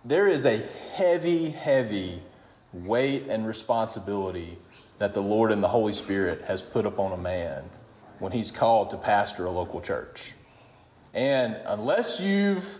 there 0.05 0.29
is 0.29 0.45
a 0.45 0.61
heavy, 0.95 1.49
heavy 1.49 2.21
weight 2.71 3.25
and 3.27 3.45
responsibility 3.45 4.57
that 4.99 5.13
the 5.13 5.21
Lord 5.21 5.51
and 5.51 5.61
the 5.61 5.67
Holy 5.67 5.91
Spirit 5.91 6.43
has 6.43 6.61
put 6.61 6.85
upon 6.85 7.11
a 7.11 7.21
man 7.21 7.65
when 8.21 8.31
he's 8.31 8.51
called 8.51 8.91
to 8.91 8.97
pastor 8.97 9.45
a 9.45 9.49
local 9.49 9.81
church. 9.81 10.33
And 11.11 11.57
unless 11.65 12.21
you've 12.21 12.77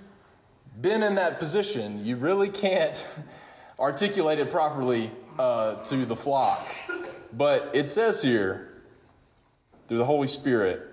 been 0.80 1.02
in 1.02 1.16
that 1.16 1.40
position, 1.40 2.06
you 2.06 2.16
really 2.16 2.48
can't 2.48 3.10
articulate 3.80 4.38
it 4.38 4.52
properly 4.52 5.10
uh, 5.40 5.84
to 5.86 6.06
the 6.06 6.16
flock. 6.16 6.70
But 7.34 7.72
it 7.74 7.88
says 7.88 8.22
here, 8.22 8.72
through 9.88 9.98
the 9.98 10.06
Holy 10.06 10.28
Spirit, 10.28 10.88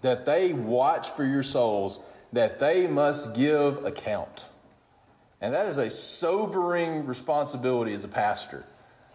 that 0.00 0.24
they 0.24 0.54
watch 0.54 1.10
for 1.10 1.24
your 1.24 1.42
souls, 1.42 2.00
that 2.32 2.58
they 2.58 2.86
must 2.86 3.34
give 3.34 3.84
account. 3.84 4.46
And 5.42 5.52
that 5.52 5.66
is 5.66 5.76
a 5.76 5.90
sobering 5.90 7.04
responsibility 7.04 7.92
as 7.92 8.02
a 8.02 8.08
pastor. 8.08 8.64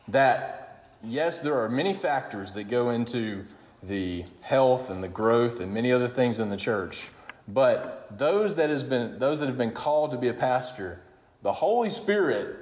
That, 0.09 0.85
yes, 1.03 1.39
there 1.39 1.55
are 1.55 1.69
many 1.69 1.95
factors 1.95 2.51
that 2.51 2.65
go 2.65 2.91
into 2.91 3.43
the 3.87 4.25
health 4.43 4.89
and 4.89 5.01
the 5.01 5.07
growth 5.07 5.59
and 5.59 5.73
many 5.73 5.91
other 5.91 6.07
things 6.07 6.39
in 6.39 6.49
the 6.49 6.57
church. 6.57 7.09
But 7.47 8.17
those 8.17 8.55
that, 8.55 8.69
has 8.69 8.83
been, 8.83 9.19
those 9.19 9.39
that 9.39 9.47
have 9.47 9.57
been 9.57 9.71
called 9.71 10.11
to 10.11 10.17
be 10.17 10.27
a 10.27 10.33
pastor, 10.33 11.01
the 11.41 11.53
Holy 11.53 11.89
Spirit 11.89 12.55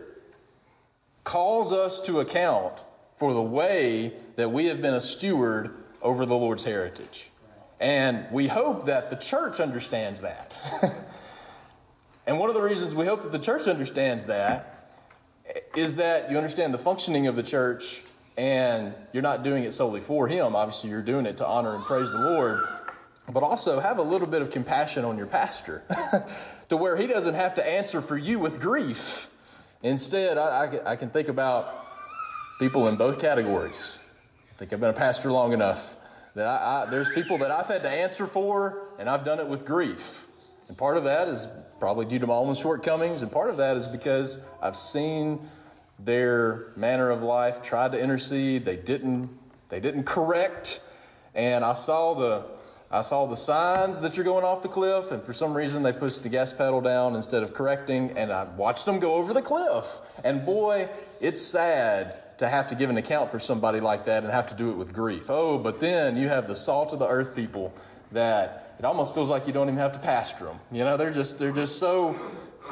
calls 1.24 1.74
us 1.74 2.00
to 2.02 2.20
account 2.20 2.86
for 3.16 3.34
the 3.34 3.42
way 3.42 4.14
that 4.36 4.52
we 4.52 4.66
have 4.66 4.82
been 4.82 4.94
a 4.94 5.02
steward 5.02 5.76
over 6.02 6.26
the 6.26 6.36
Lord's 6.36 6.64
heritage. 6.64 7.32
And 7.80 8.26
we 8.32 8.48
hope 8.48 8.86
that 8.86 9.10
the 9.10 9.16
church 9.16 9.60
understands 9.60 10.22
that. 10.22 10.58
and 12.28 12.40
one 12.40 12.50
of 12.50 12.56
the 12.56 12.62
reasons 12.62 12.96
we 12.96 13.06
hope 13.06 13.24
that 13.24 13.32
the 13.32 13.40
church 13.40 13.68
understands 13.68 14.28
that 14.28 14.72
is 15.76 15.96
that 15.96 16.30
you 16.30 16.38
understand 16.38 16.74
the 16.74 16.78
functioning 16.78 17.28
of 17.28 17.36
the 17.36 17.44
church 17.44 18.04
and 18.38 18.94
you're 19.14 19.24
not 19.24 19.44
doing 19.44 19.64
it 19.64 19.72
solely 19.72 20.02
for 20.02 20.28
Him. 20.28 20.56
Obviously, 20.56 20.90
you're 20.90 21.02
doing 21.02 21.26
it 21.26 21.38
to 21.38 21.46
honor 21.46 21.76
and 21.76 21.84
praise 21.84 22.12
the 22.12 22.20
Lord. 22.20 22.64
But 23.32 23.42
also 23.42 23.80
have 23.80 23.98
a 23.98 24.04
little 24.04 24.28
bit 24.28 24.42
of 24.42 24.52
compassion 24.52 25.04
on 25.04 25.18
your 25.18 25.26
pastor 25.26 25.82
to 26.70 26.78
where 26.78 26.96
he 26.96 27.08
doesn't 27.08 27.34
have 27.34 27.56
to 27.56 27.68
answer 27.68 28.00
for 28.00 28.18
you 28.18 28.38
with 28.38 28.62
grief. 28.62 29.30
Instead, 29.82 30.38
I, 30.38 30.66
I, 30.66 30.92
I 30.92 30.96
can 30.96 31.10
think 31.10 31.28
about 31.28 31.88
people 32.60 32.88
in 32.88 32.98
both 32.98 33.20
categories. 33.20 34.00
I 34.52 34.58
think 34.58 34.74
I've 34.74 34.80
been 34.80 34.92
a 34.92 34.94
pastor 34.94 35.32
long 35.32 35.54
enough 35.54 35.96
that 36.36 36.46
I, 36.46 36.86
there's 36.90 37.10
people 37.10 37.38
that 37.40 37.50
I've 37.50 37.66
had 37.66 37.84
to 37.84 37.90
answer 37.90 38.28
for, 38.28 38.90
and 39.00 39.10
I've 39.10 39.24
done 39.24 39.40
it 39.40 39.48
with 39.48 39.66
grief. 39.66 40.26
And 40.68 40.78
part 40.78 40.98
of 40.98 41.06
that 41.06 41.28
is 41.28 41.48
probably 41.80 42.06
due 42.06 42.20
to 42.20 42.28
my 42.28 42.36
own 42.36 42.54
shortcomings, 42.54 43.22
and 43.22 43.32
part 43.32 43.50
of 43.50 43.58
that 43.58 43.76
is 43.76 43.88
because 43.88 44.46
I've 44.62 44.76
seen 44.76 45.40
their 46.00 46.68
manner 46.76 47.10
of 47.10 47.24
life, 47.24 47.62
tried 47.62 47.92
to 47.94 48.02
intercede, 48.02 48.66
they 48.66 48.76
didn't, 48.76 49.30
they 49.70 49.80
didn't 49.80 50.04
correct, 50.06 50.82
and 51.34 51.64
I 51.64 51.74
saw 51.74 52.14
the 52.14 52.56
I 52.92 53.02
saw 53.02 53.26
the 53.26 53.36
signs 53.36 54.00
that 54.02 54.16
you're 54.16 54.24
going 54.24 54.46
off 54.46 54.62
the 54.62 54.70
cliff, 54.70 55.12
and 55.12 55.22
for 55.22 55.34
some 55.34 55.58
reason 55.58 55.84
they 55.84 55.92
pushed 55.92 56.24
the 56.24 56.30
gas 56.30 56.54
pedal 56.54 56.82
down 56.82 57.16
instead 57.16 57.44
of 57.44 57.54
correcting, 57.54 58.12
and 58.16 58.32
I 58.32 58.46
watched 58.56 58.86
them 58.86 59.00
go 59.00 59.16
over 59.16 59.34
the 59.34 59.42
cliff. 59.42 60.00
And 60.24 60.46
boy, 60.46 60.88
it's 61.20 61.42
sad 61.42 62.14
to 62.38 62.48
have 62.48 62.68
to 62.68 62.76
give 62.76 62.90
an 62.90 62.98
account 62.98 63.30
for 63.30 63.40
somebody 63.40 63.80
like 63.80 64.06
that 64.06 64.24
and 64.24 64.32
have 64.32 64.48
to 64.48 64.56
do 64.56 64.70
it 64.70 64.78
with 64.78 64.94
grief. 64.94 65.30
Oh, 65.30 65.58
but 65.58 65.80
then 65.80 66.16
you 66.16 66.28
have 66.28 66.48
the 66.48 66.56
salt 66.56 66.94
of 66.94 67.00
the 67.00 67.08
earth 67.08 67.36
people 67.36 67.74
that 68.12 68.76
it 68.78 68.86
almost 68.86 69.14
feels 69.14 69.30
like 69.30 69.48
you 69.48 69.54
don't 69.54 69.68
even 69.68 69.80
have 69.80 69.94
to 69.94 70.00
pastor 70.00 70.46
them. 70.46 70.60
You 70.72 70.84
know, 70.84 70.96
they're 70.96 71.12
just 71.12 71.40
they're 71.40 71.52
just 71.52 71.80
so 71.80 72.16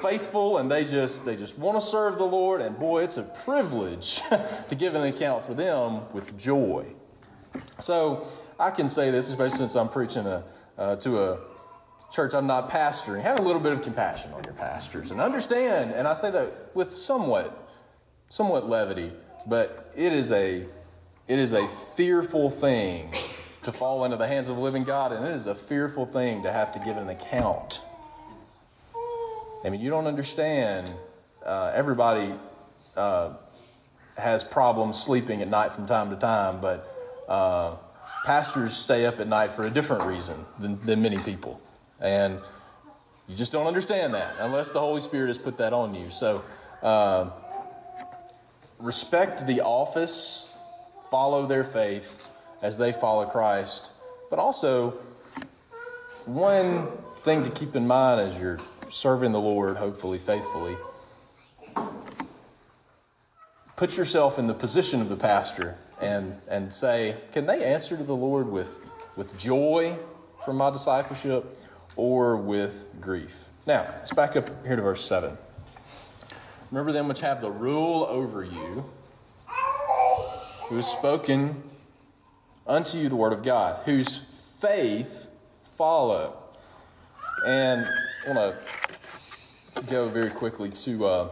faithful 0.02 0.58
and 0.58 0.70
they 0.70 0.86
just 0.86 1.26
they 1.26 1.36
just 1.36 1.58
want 1.58 1.80
to 1.80 1.82
serve 1.82 2.18
the 2.18 2.26
Lord 2.26 2.62
and 2.62 2.78
boy, 2.78 3.04
it's 3.04 3.18
a 3.18 3.24
privilege 3.24 4.22
to 4.70 4.76
give 4.76 4.96
an 4.96 5.04
account 5.04 5.44
for 5.44 5.54
them 5.54 6.02
with 6.14 6.38
joy. 6.38 6.86
So, 7.80 8.28
I 8.60 8.72
can 8.72 8.88
say 8.88 9.12
this, 9.12 9.30
especially 9.30 9.58
since 9.58 9.76
I'm 9.76 9.90
preaching 9.90 10.26
a, 10.26 10.44
uh, 10.78 10.96
to 10.98 11.20
a 11.20 11.40
church 12.12 12.34
I'm 12.34 12.48
not 12.48 12.70
pastoring. 12.70 13.22
Have 13.22 13.40
a 13.40 13.42
little 13.42 13.62
bit 13.62 13.74
of 13.74 13.82
compassion 13.82 14.32
on 14.34 14.44
your 14.44 14.54
pastors 14.54 15.12
and 15.12 15.20
understand, 15.20 15.92
and 15.92 16.08
I 16.08 16.14
say 16.14 16.32
that 16.32 16.52
with 16.74 16.94
somewhat, 16.94 17.68
somewhat 18.28 18.70
levity, 18.70 19.12
but 19.48 19.92
it 19.96 20.14
is 20.14 20.32
a, 20.32 20.66
it 21.28 21.40
is 21.40 21.54
a 21.54 21.68
fearful 21.68 22.50
thing 22.50 23.12
to 23.64 23.72
fall 23.72 24.06
into 24.06 24.18
the 24.18 24.28
hands 24.28 24.48
of 24.48 24.58
the 24.58 24.62
living 24.62 24.84
God, 24.84 25.12
and 25.12 25.26
it 25.26 25.32
is 25.32 25.48
a 25.48 25.56
fearful 25.56 26.06
thing 26.06 26.44
to 26.44 26.52
have 26.52 26.72
to 26.74 26.80
give 26.80 26.98
an 26.98 27.10
account. 27.10 27.82
I 29.66 29.70
mean, 29.70 29.80
you 29.80 29.90
don't 29.90 30.08
understand. 30.08 30.92
Uh, 31.46 31.72
everybody 31.74 32.34
uh, 32.98 33.34
has 34.18 34.44
problems 34.44 35.02
sleeping 35.02 35.42
at 35.42 35.48
night 35.48 35.74
from 35.74 35.86
time 35.86 36.10
to 36.10 36.18
time, 36.18 36.60
but 36.60 36.86
uh, 37.30 37.78
pastors 38.26 38.74
stay 38.74 39.06
up 39.06 39.20
at 39.20 39.28
night 39.28 39.52
for 39.52 39.66
a 39.66 39.70
different 39.70 40.04
reason 40.04 40.46
than, 40.60 40.80
than 40.86 41.02
many 41.02 41.18
people. 41.18 41.62
And 42.02 42.40
you 43.28 43.36
just 43.36 43.54
don't 43.54 43.68
understand 43.68 44.14
that 44.14 44.34
unless 44.40 44.72
the 44.72 44.80
Holy 44.80 45.00
Spirit 45.00 45.28
has 45.28 45.38
put 45.38 45.58
that 45.58 45.72
on 45.72 45.96
you. 45.96 46.10
So, 46.12 46.44
uh, 46.82 47.30
respect 48.80 49.48
the 49.48 49.62
office, 49.62 50.52
follow 51.10 51.46
their 51.46 51.64
faith 51.64 52.38
as 52.62 52.78
they 52.78 52.92
follow 52.92 53.26
Christ. 53.26 53.92
But 54.30 54.40
also, 54.40 54.92
one 56.26 56.88
thing 57.18 57.46
to 57.46 57.50
keep 57.50 57.78
in 57.78 57.88
mind 57.88 58.20
as 58.20 58.38
you're 58.38 58.58
serving 58.94 59.32
the 59.32 59.42
Lord, 59.42 59.78
hopefully 59.78 60.20
faithfully, 60.20 60.78
put 63.76 63.98
yourself 63.98 64.38
in 64.38 64.46
the 64.46 64.54
position 64.54 65.02
of 65.02 65.10
the 65.10 65.16
pastor 65.16 65.76
and, 66.00 66.40
and 66.48 66.72
say, 66.72 67.16
can 67.32 67.48
they 67.48 67.64
answer 67.64 67.98
to 67.98 68.04
the 68.04 68.16
Lord 68.16 68.48
with, 68.48 68.80
with 69.16 69.38
joy 69.38 69.98
from 70.46 70.58
my 70.58 70.70
discipleship 70.70 71.58
or 71.96 72.38
with 72.38 72.88
grief? 73.02 73.46
Now, 73.66 73.88
let's 73.98 74.14
back 74.14 74.36
up 74.36 74.48
here 74.64 74.76
to 74.76 74.82
verse 74.84 75.04
7. 75.04 75.36
Remember 76.70 76.92
them 76.92 77.08
which 77.08 77.22
have 77.22 77.42
the 77.42 77.52
rule 77.52 78.06
over 78.08 78.44
you, 78.44 78.86
who 80.68 80.76
has 80.76 80.88
spoken 80.88 81.64
unto 82.68 83.00
you 83.00 83.10
the 83.10 83.16
word 83.16 83.34
of 83.34 83.42
God, 83.42 83.82
whose 83.86 84.20
faith 84.62 85.30
follow. 85.64 86.38
And 87.46 87.88
I 88.26 88.32
want 88.32 88.56
to 89.76 89.84
go 89.90 90.08
very 90.08 90.30
quickly 90.30 90.70
to 90.70 91.06
uh, 91.06 91.28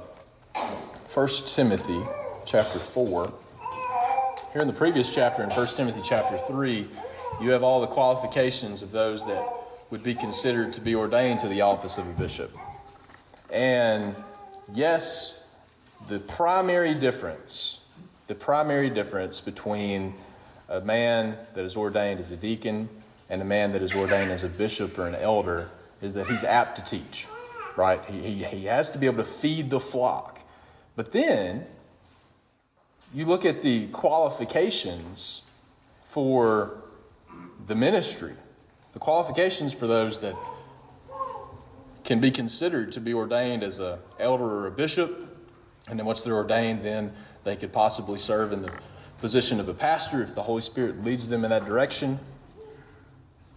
1 1.14 1.28
Timothy 1.46 2.02
chapter 2.46 2.80
4. 2.80 3.34
Here 4.52 4.62
in 4.62 4.68
the 4.68 4.74
previous 4.74 5.16
chapter, 5.16 5.42
in 5.42 5.50
1 5.52 5.68
Timothy 5.68 6.02
chapter 6.04 6.38
3, 6.38 6.86
you 7.42 7.52
have 7.52 7.64
all 7.64 7.80
the 7.80 7.88
qualifications 7.88 8.82
of 8.82 8.92
those 8.92 9.26
that 9.26 9.54
would 9.90 10.04
be 10.04 10.14
considered 10.14 10.74
to 10.74 10.82
be 10.82 10.94
ordained 10.94 11.40
to 11.42 11.48
the 11.48 11.62
office 11.62 11.98
of 11.98 12.10
a 12.10 12.14
bishop. 12.20 12.54
And 13.54 14.14
yes, 14.74 15.46
the 16.10 16.20
primary 16.20 16.94
difference, 16.94 17.80
the 18.28 18.36
primary 18.36 18.90
difference 18.90 19.40
between 19.40 20.14
a 20.68 20.82
man 20.82 21.38
that 21.54 21.64
is 21.64 21.78
ordained 21.78 22.20
as 22.20 22.32
a 22.32 22.38
deacon 22.38 22.90
and 23.30 23.42
a 23.42 23.46
man 23.46 23.72
that 23.72 23.82
is 23.82 23.96
ordained 23.96 24.30
as 24.30 24.44
a 24.44 24.50
bishop 24.50 25.00
or 25.00 25.08
an 25.08 25.16
elder 25.16 25.70
is 26.02 26.14
that 26.14 26.28
he's 26.28 26.44
apt 26.44 26.76
to 26.78 26.84
teach, 26.84 27.28
right? 27.76 28.04
He, 28.06 28.22
he, 28.22 28.44
he 28.44 28.66
has 28.66 28.90
to 28.90 28.98
be 28.98 29.06
able 29.06 29.18
to 29.18 29.30
feed 29.30 29.70
the 29.70 29.80
flock. 29.80 30.44
But 30.96 31.12
then 31.12 31.66
you 33.14 33.26
look 33.26 33.46
at 33.46 33.62
the 33.62 33.88
qualifications 33.88 35.44
for 36.04 36.82
the 37.68 37.76
ministry, 37.76 38.34
the 38.94 39.00
qualifications 39.00 39.74
for 39.74 39.88
those 39.88 40.20
that 40.20 40.36
can 42.04 42.20
be 42.20 42.32
considered 42.32 42.92
to 42.94 43.00
be 43.00 43.14
ordained 43.14 43.64
as 43.64 43.80
an 43.80 44.00
elder 44.20 44.44
or 44.44 44.68
a 44.68 44.72
bishop, 44.72 45.28
and 45.90 46.00
then 46.00 46.06
once 46.06 46.24
they're 46.24 46.36
ordained, 46.36 46.84
then 46.84 47.12
they 47.44 47.56
could 47.56 47.72
possibly 47.72 48.18
serve 48.18 48.52
in 48.52 48.62
the 48.62 48.72
position 49.20 49.60
of 49.60 49.70
a 49.70 49.74
pastor 49.74 50.22
if 50.22 50.34
the 50.34 50.42
Holy 50.42 50.62
Spirit 50.62 51.04
leads 51.04 51.28
them 51.30 51.44
in 51.44 51.52
that 51.52 51.66
direction. 51.66 52.20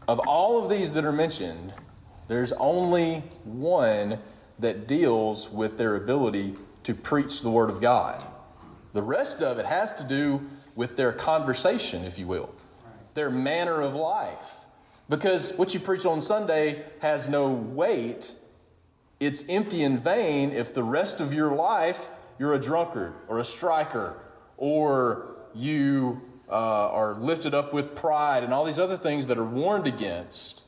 Of 0.06 0.20
all 0.26 0.62
of 0.62 0.68
these 0.68 0.92
that 0.92 1.04
are 1.04 1.12
mentioned, 1.12 1.72
there's 2.28 2.52
only 2.52 3.22
one 3.44 4.18
that 4.58 4.86
deals 4.86 5.50
with 5.50 5.78
their 5.78 5.96
ability 5.96 6.54
to 6.84 6.94
preach 6.94 7.42
the 7.42 7.50
Word 7.50 7.70
of 7.70 7.80
God. 7.80 8.24
The 8.92 9.02
rest 9.02 9.42
of 9.42 9.58
it 9.58 9.66
has 9.66 9.92
to 9.94 10.04
do 10.04 10.42
with 10.76 10.96
their 10.96 11.12
conversation, 11.12 12.04
if 12.04 12.18
you 12.18 12.26
will, 12.26 12.54
their 13.14 13.30
manner 13.30 13.80
of 13.80 13.94
life. 13.94 14.64
Because 15.08 15.52
what 15.56 15.74
you 15.74 15.80
preach 15.80 16.06
on 16.06 16.20
Sunday 16.20 16.84
has 17.00 17.28
no 17.28 17.48
weight. 17.48 18.34
It's 19.20 19.48
empty 19.48 19.82
and 19.82 20.02
vain 20.02 20.52
if 20.52 20.72
the 20.72 20.82
rest 20.82 21.20
of 21.20 21.34
your 21.34 21.52
life 21.52 22.08
you're 22.38 22.54
a 22.54 22.58
drunkard 22.58 23.14
or 23.28 23.38
a 23.38 23.44
striker 23.44 24.18
or 24.56 25.36
you 25.54 26.20
uh, 26.48 26.90
are 26.90 27.14
lifted 27.14 27.54
up 27.54 27.72
with 27.72 27.94
pride 27.94 28.42
and 28.42 28.52
all 28.52 28.64
these 28.64 28.78
other 28.78 28.96
things 28.96 29.26
that 29.28 29.38
are 29.38 29.44
warned 29.44 29.86
against. 29.86 30.63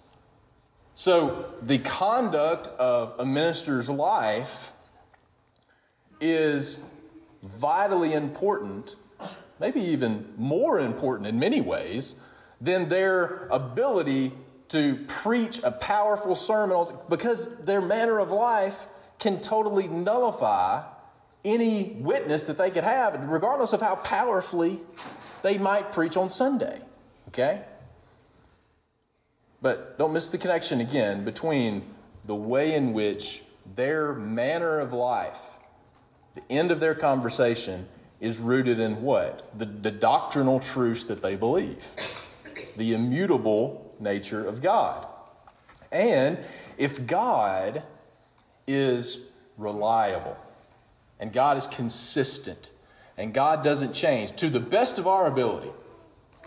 So, 0.99 1.53
the 1.61 1.79
conduct 1.79 2.69
of 2.79 3.15
a 3.19 3.26
minister's 3.26 3.91
life 3.91 4.73
is 6.23 6.81
vitally 7.43 8.15
important, 8.15 8.97
maybe 9.61 9.81
even 9.81 10.33
more 10.38 10.81
important 10.81 11.29
in 11.29 11.38
many 11.38 11.61
ways, 11.61 12.19
than 12.62 12.88
their 12.88 13.47
ability 13.49 14.33
to 14.69 15.05
preach 15.07 15.61
a 15.62 15.71
powerful 15.71 16.35
sermon 16.35 16.87
because 17.11 17.59
their 17.67 17.83
manner 17.83 18.19
of 18.19 18.31
life 18.31 18.88
can 19.19 19.38
totally 19.43 19.88
nullify 19.88 20.83
any 21.45 21.99
witness 22.00 22.45
that 22.45 22.57
they 22.57 22.71
could 22.71 22.85
have, 22.85 23.23
regardless 23.26 23.75
of 23.75 23.83
how 23.83 23.97
powerfully 23.97 24.79
they 25.43 25.59
might 25.59 25.93
preach 25.93 26.17
on 26.17 26.31
Sunday. 26.31 26.81
Okay? 27.29 27.62
But 29.63 29.99
don't 29.99 30.13
miss 30.13 30.29
the 30.29 30.39
connection 30.39 30.81
again 30.81 31.25
between 31.25 31.83
the 32.25 32.35
way 32.35 32.75
in 32.75 32.93
which 32.93 33.43
their 33.75 34.13
manner 34.15 34.79
of 34.79 34.93
life, 34.93 35.59
the 36.35 36.43
end 36.51 36.71
of 36.71 36.81
their 36.81 36.95
conversation, 36.95 37.89
is 38.21 38.39
rooted 38.39 38.81
in 38.81 39.03
what? 39.03 39.51
The, 39.59 39.67
the 39.67 39.91
doctrinal 39.91 40.61
truths 40.61 41.05
that 41.05 41.23
they 41.23 41.37
believe, 41.37 41.87
the 42.77 42.95
immutable 42.95 43.95
nature 44.01 44.47
of 44.47 44.63
God. 44.63 45.07
And 45.93 46.39
if 46.79 47.07
God 47.07 47.83
is 48.67 49.31
reliable 49.57 50.37
and 51.21 51.33
God 51.33 51.57
is 51.57 51.67
consistent 51.67 52.71
and 53.17 53.33
God 53.33 53.63
doesn't 53.63 53.95
change 53.95 54.37
to 54.37 54.51
the 54.51 54.61
best 54.61 54.99
of 54.99 55.07
our 55.07 55.27
ability, 55.27 55.71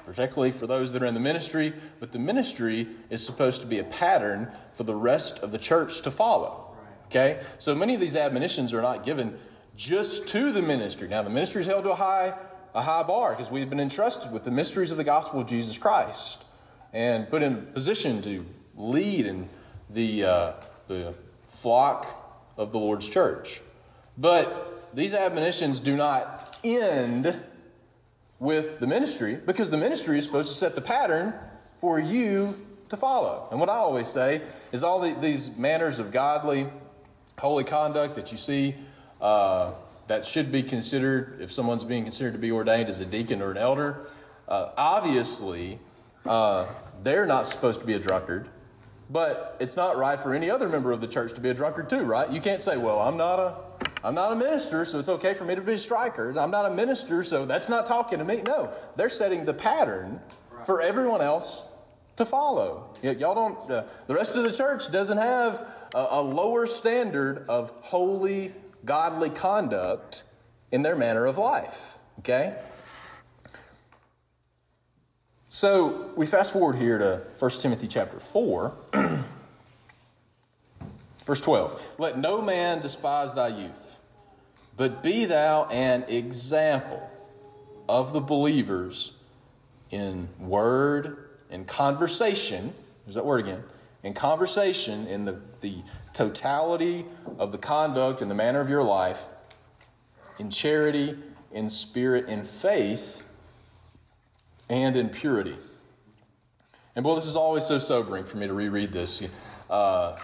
particularly 0.10 0.50
for 0.50 0.66
those 0.66 0.92
that 0.92 1.04
are 1.04 1.06
in 1.06 1.13
the 1.13 1.20
ministry, 1.20 1.72
but 2.00 2.12
the 2.12 2.18
ministry 2.18 2.88
is 3.12 3.24
supposed 3.24 3.62
to 3.62 3.68
be 3.68 3.78
a 3.78 3.84
pattern 3.84 4.50
for 4.74 4.84
the 4.84 4.96
rest 4.96 5.38
of 5.44 5.51
the 5.51 5.58
church 5.60 6.01
to 6.01 6.10
follow. 6.10 6.75
Okay? 7.06 7.39
So 7.60 7.75
many 7.75 7.94
of 7.94 8.01
these 8.01 8.16
admonitions 8.16 8.74
are 8.74 8.82
not 8.82 9.06
given 9.06 9.38
just 9.75 10.28
to 10.30 10.51
the 10.51 10.63
ministry. 10.63 11.08
Now, 11.08 11.22
the 11.22 11.30
ministry 11.30 11.62
is 11.62 11.68
held 11.68 11.84
to 11.84 11.92
a 11.92 11.96
high, 11.96 12.34
a 12.74 12.82
high 12.82 13.04
bar 13.04 13.32
because 13.32 13.51
we've 13.51 13.70
been 13.70 13.80
entrusted 13.80 14.32
with 14.32 14.44
the 14.44 14.50
mysteries 14.51 14.89
of 14.89 14.98
the 14.98 15.04
gospel 15.04 15.42
of 15.42 15.46
Jesus 15.46 15.78
Christ 15.78 16.44
and 16.92 17.30
put 17.30 17.44
in 17.44 17.54
a 17.54 17.58
position 17.58 18.20
to 18.24 18.44
lead 18.75 19.28
in 19.28 19.48
the, 19.92 20.25
uh, 20.25 20.54
the 20.88 21.16
flock 21.46 22.50
of 22.58 22.72
the 22.72 22.80
Lord's 22.80 23.08
church. 23.08 23.62
But 24.18 24.92
these 24.96 25.13
admonitions 25.13 25.80
do 25.80 25.96
not 25.96 26.58
end 26.63 27.39
with 28.39 28.79
the 28.79 28.88
ministry 28.88 29.38
because 29.46 29.69
the 29.69 29.77
ministry 29.77 30.17
is 30.17 30.24
supposed 30.24 30.50
to 30.50 30.55
set 30.55 30.75
the 30.75 30.81
pattern 30.81 31.34
for 31.77 32.00
you 32.00 32.55
to 32.89 32.98
follow. 32.98 33.48
And 33.51 33.60
what 33.60 33.69
I 33.69 33.75
always 33.75 34.08
say 34.08 34.41
is 34.72 34.84
all 34.84 35.00
the, 35.00 35.13
these 35.13 35.58
manners 35.58 36.00
of 36.00 36.12
godly, 36.12 36.67
holy 37.38 37.63
conduct 37.63 38.15
that 38.15 38.31
you 38.31 38.38
see 38.38 38.75
uh, 39.22 39.74
that 40.08 40.25
should 40.25 40.51
be 40.51 40.63
considered 40.63 41.39
if 41.39 41.51
someone's 41.51 41.84
being 41.84 42.03
considered 42.03 42.34
to 42.34 42.39
be 42.39 42.51
ordained 42.51 42.89
as 42.89 43.00
a 43.00 43.05
deacon 43.05 43.41
or 43.41 43.51
an 43.51 43.58
elder. 43.58 44.08
Uh, 44.48 44.72
obviously, 44.77 45.79
uh, 46.25 46.65
they're 47.03 47.25
not 47.25 47.46
supposed 47.46 47.79
to 47.81 47.86
be 47.86 47.93
a 47.93 48.00
drunkard, 48.00 48.50
but 49.10 49.55
it's 49.60 49.77
not 49.77 49.98
right 49.98 50.19
for 50.19 50.34
any 50.34 50.50
other 50.50 50.67
member 50.67 50.91
of 50.91 51.01
the 51.01 51.08
church 51.08 51.34
to 51.34 51.41
be 51.41 51.50
a 51.50 51.53
drunkard 51.53 51.89
too, 51.89 52.01
right? 52.01 52.31
You 52.31 52.41
can't 52.41 52.62
say, 52.62 52.77
"Well, 52.77 53.00
I'm 53.00 53.17
not 53.17 53.39
a 53.39 53.55
I'm 54.03 54.15
not 54.15 54.32
a 54.32 54.36
minister, 54.36 54.86
so 54.86 55.00
it's 55.00 55.10
okay 55.10 55.34
for 55.34 55.46
me 55.46 55.56
to 55.56 55.62
be 55.62 55.74
a 55.74 55.77
striker. 55.77 56.38
I'm 56.38 56.51
not 56.51 56.72
a 56.72 56.74
minister, 56.74 57.24
so 57.24 57.46
that's 57.46 57.70
not 57.70 57.86
talking 57.86 58.20
to 58.20 58.25
me." 58.25 58.41
No, 58.41 58.72
they're 58.96 59.10
setting 59.10 59.46
the 59.46 59.53
pattern 59.53 60.22
for 60.65 60.82
everyone 60.82 61.22
else 61.22 61.65
to 62.18 62.25
follow. 62.25 62.94
Y'all 63.01 63.36
don't. 63.36 63.72
Uh, 63.72 63.84
the 64.08 64.13
rest 64.13 64.36
of 64.36 64.44
the 64.44 64.51
church 64.51 64.91
doesn't 64.91 65.18
have 65.18 65.68
a, 65.96 66.08
a 66.12 66.22
lower 66.22 66.68
standard 66.68 67.46
of 67.48 67.72
holy, 67.82 68.53
godly 68.86 69.29
conduct 69.29 70.24
in 70.72 70.82
their 70.82 70.96
manner 70.96 71.25
of 71.25 71.38
life. 71.38 71.98
Okay. 72.20 72.56
So 75.50 76.12
we 76.15 76.26
fast 76.26 76.54
forward 76.54 76.76
here 76.76 76.97
to 77.00 77.21
1 77.39 77.52
Timothy 77.60 77.88
chapter 77.88 78.19
4, 78.19 78.78
verse 81.26 81.41
12. 81.41 81.95
Let 81.97 82.19
no 82.19 82.41
man 82.41 82.82
despise 82.82 83.34
thy 83.34 83.47
youth, 83.47 83.97
but 84.80 85.04
be 85.04 85.26
thou 85.26 85.65
an 85.65 86.06
example 86.08 87.12
of 87.89 88.13
the 88.13 88.22
believers 88.22 89.12
in 89.92 90.30
word, 90.39 91.32
in 91.52 91.65
conversation. 91.65 92.74
There's 93.06 93.15
that 93.15 93.26
word 93.26 93.42
again. 93.42 93.62
In 94.04 94.13
conversation, 94.13 95.06
in 95.08 95.26
the, 95.26 95.38
the 95.60 95.80
totality 96.13 97.04
of 97.38 97.52
the 97.52 97.58
conduct 97.58 98.22
and 98.22 98.32
the 98.32 98.36
manner 98.36 98.62
of 98.62 98.70
your 98.70 98.82
life, 98.82 99.26
in 100.39 100.50
charity, 100.50 101.18
in 101.52 101.70
spirit, 101.70 102.30
in 102.30 102.46
faith 102.46 103.28
and 104.70 104.96
in 104.96 105.10
purity. 105.10 105.58
And 106.96 107.04
boy, 107.04 107.15
this 107.15 107.26
is 107.26 107.36
always 107.36 107.65
so 107.65 107.80
sobering 107.80 108.24
for 108.24 108.38
me 108.38 108.48
to 108.48 108.54
reread 108.54 108.94
this 108.94 109.22
uh, 109.70 110.18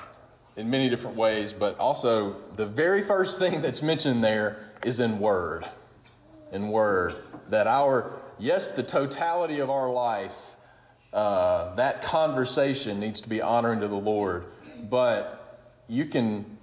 in 0.58 0.70
many 0.70 0.89
different 0.89 1.18
ways, 1.18 1.54
but 1.54 1.78
also 1.80 2.38
the 2.56 2.65
very 2.65 3.02
first 3.02 3.39
thing 3.39 3.62
that's 3.62 3.84
mentioned 3.84 4.24
there 4.24 4.58
is 4.84 5.00
in 5.00 5.20
word. 5.20 5.65
In 6.52 6.70
word. 6.70 7.15
That 7.50 7.68
our, 7.68 8.12
yes, 8.39 8.70
the 8.70 8.84
totality 8.84 9.60
of 9.60 9.70
our 9.70 9.91
life, 9.91 10.56
uh, 11.13 11.76
that 11.76 12.02
conversation 12.02 13.00
needs 13.00 13.22
to 13.22 13.30
be 13.30 13.41
honoring 13.41 13.82
to 13.82 13.88
the 13.88 13.96
Lord, 13.96 14.46
but 14.89 15.62
you 15.88 16.06
can 16.06 16.58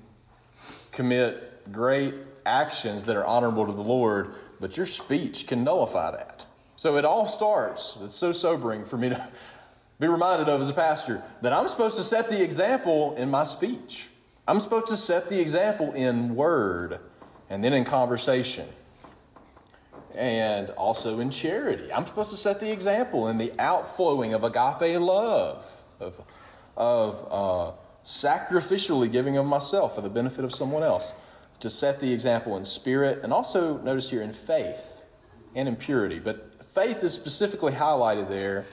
commit 0.91 1.71
great 1.73 2.15
actions 2.45 3.05
that 3.05 3.17
are 3.17 3.25
honorable 3.25 3.67
to 3.67 3.73
the 3.73 3.83
Lord, 3.83 4.35
but 4.61 4.77
your 4.77 4.87
speech 4.87 5.47
can 5.47 5.65
nullify 5.65 6.11
that. 6.11 6.47
So 6.77 6.97
it 6.97 7.05
all 7.05 7.27
starts, 7.27 7.99
it's 8.03 8.15
so 8.15 8.33
sobering 8.33 8.85
for 8.85 8.97
me 8.97 9.11
to 9.11 9.29
be 10.03 10.09
reminded 10.09 10.49
of 10.49 10.61
as 10.61 10.69
a 10.69 10.75
pastor 10.75 11.23
that 11.43 11.53
I'm 11.53 11.69
supposed 11.69 11.95
to 11.95 12.03
set 12.03 12.29
the 12.29 12.43
example 12.43 13.15
in 13.15 13.31
my 13.31 13.45
speech. 13.45 14.09
I'm 14.49 14.59
supposed 14.59 14.89
to 14.89 14.97
set 14.97 15.29
the 15.29 15.41
example 15.41 15.93
in 15.93 16.35
word 16.35 16.99
and 17.49 17.63
then 17.63 17.73
in 17.73 17.85
conversation 17.85 18.67
and 20.17 20.71
also 20.71 21.21
in 21.21 21.31
charity. 21.31 21.93
I'm 21.93 22.05
supposed 22.05 22.31
to 22.31 22.37
set 22.37 22.59
the 22.59 22.73
example 22.73 23.29
in 23.29 23.39
the 23.39 23.53
outflowing 23.61 24.35
of 24.35 24.43
agape 24.43 25.01
love, 25.01 25.71
of, 26.01 26.21
of 26.77 27.29
uh, 27.31 27.73
sacrificially 28.05 29.11
giving 29.11 29.37
of 29.37 29.47
myself 29.47 29.95
for 29.95 30.01
the 30.01 30.11
benefit 30.11 30.45
of 30.45 30.53
someone 30.53 30.83
else, 30.83 31.13
to 31.61 31.71
set 31.71 32.01
the 32.01 32.13
example 32.13 32.57
in 32.57 32.65
spirit, 32.65 33.21
and 33.23 33.33
also 33.33 33.79
notice 33.79 34.11
here 34.11 34.23
in 34.23 34.33
faith 34.33 35.05
and 35.55 35.69
in 35.69 35.77
purity. 35.77 36.19
But 36.19 36.65
faith 36.65 37.05
is 37.05 37.15
specifically 37.15 37.73
highlighted 37.73 38.29
there 38.29 38.65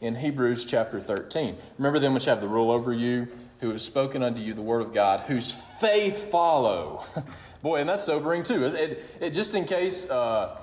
in 0.00 0.14
Hebrews 0.14 0.64
chapter 0.64 1.00
13. 1.00 1.56
Remember 1.78 1.98
them 1.98 2.14
which 2.14 2.26
have 2.26 2.40
the 2.40 2.48
rule 2.48 2.70
over 2.70 2.92
you, 2.92 3.28
who 3.60 3.70
have 3.70 3.80
spoken 3.80 4.22
unto 4.22 4.40
you 4.40 4.54
the 4.54 4.62
word 4.62 4.80
of 4.80 4.92
God, 4.92 5.20
whose 5.20 5.52
faith 5.52 6.30
follow. 6.30 7.04
Boy, 7.62 7.80
and 7.80 7.88
that's 7.88 8.04
sobering 8.04 8.44
too. 8.44 8.66
It, 8.66 9.04
it, 9.20 9.30
just 9.30 9.54
in 9.54 9.64
case 9.64 10.08
uh, 10.08 10.56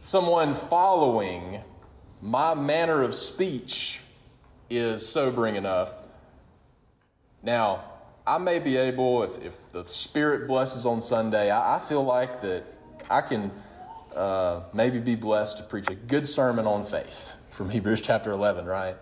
someone 0.00 0.54
following 0.54 1.60
my 2.22 2.54
manner 2.54 3.02
of 3.02 3.14
speech 3.14 4.00
is 4.70 5.06
sobering 5.06 5.56
enough. 5.56 5.92
Now, 7.42 7.84
I 8.26 8.38
may 8.38 8.58
be 8.58 8.78
able, 8.78 9.22
if, 9.22 9.44
if 9.44 9.68
the 9.68 9.84
Spirit 9.84 10.48
blesses 10.48 10.86
on 10.86 11.02
Sunday, 11.02 11.50
I, 11.50 11.76
I 11.76 11.78
feel 11.78 12.02
like 12.02 12.40
that 12.40 12.64
I 13.10 13.20
can 13.20 13.52
uh, 14.16 14.62
maybe 14.72 14.98
be 15.00 15.14
blessed 15.14 15.58
to 15.58 15.64
preach 15.64 15.90
a 15.90 15.94
good 15.94 16.26
sermon 16.26 16.66
on 16.66 16.86
faith 16.86 17.34
from 17.54 17.70
Hebrews 17.70 18.00
chapter 18.00 18.32
11, 18.32 18.66
right? 18.66 18.96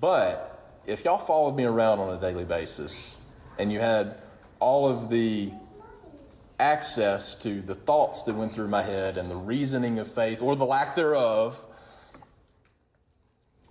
But 0.00 0.80
if 0.84 1.04
y'all 1.04 1.16
followed 1.16 1.54
me 1.54 1.64
around 1.64 2.00
on 2.00 2.12
a 2.12 2.18
daily 2.18 2.44
basis 2.44 3.24
and 3.56 3.72
you 3.72 3.78
had 3.78 4.16
all 4.58 4.88
of 4.88 5.08
the 5.10 5.52
access 6.58 7.36
to 7.36 7.62
the 7.62 7.76
thoughts 7.76 8.24
that 8.24 8.34
went 8.34 8.52
through 8.52 8.66
my 8.66 8.82
head 8.82 9.16
and 9.16 9.30
the 9.30 9.36
reasoning 9.36 10.00
of 10.00 10.12
faith 10.12 10.42
or 10.42 10.56
the 10.56 10.64
lack 10.64 10.96
thereof, 10.96 11.64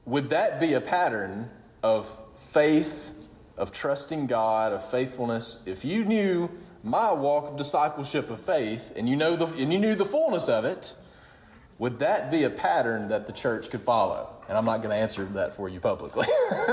would 0.05 0.29
that 0.29 0.57
be 0.57 0.73
a 0.73 0.79
pattern 0.79 1.49
of 1.83 2.09
faith, 2.37 3.11
of 3.57 3.73
trusting 3.73 4.27
God, 4.27 4.71
of 4.71 4.89
faithfulness? 4.89 5.63
If 5.65 5.83
you 5.83 6.05
knew 6.05 6.49
my 6.81 7.11
walk 7.11 7.49
of 7.49 7.57
discipleship 7.57 8.29
of 8.29 8.39
faith 8.39 8.93
and 8.95 9.09
you 9.09 9.17
know 9.17 9.35
the 9.35 9.47
and 9.61 9.73
you 9.73 9.79
knew 9.79 9.95
the 9.95 10.05
fullness 10.05 10.47
of 10.47 10.63
it, 10.63 10.95
would 11.79 11.99
that 11.99 12.31
be 12.31 12.43
a 12.43 12.49
pattern 12.49 13.09
that 13.09 13.27
the 13.27 13.33
church 13.33 13.69
could 13.69 13.81
follow? 13.81 14.29
And 14.49 14.57
I'm 14.57 14.65
not 14.65 14.77
going 14.77 14.89
to 14.89 14.95
answer 14.95 15.25
that 15.25 15.53
for 15.53 15.69
you 15.69 15.79
publicly 15.79 16.25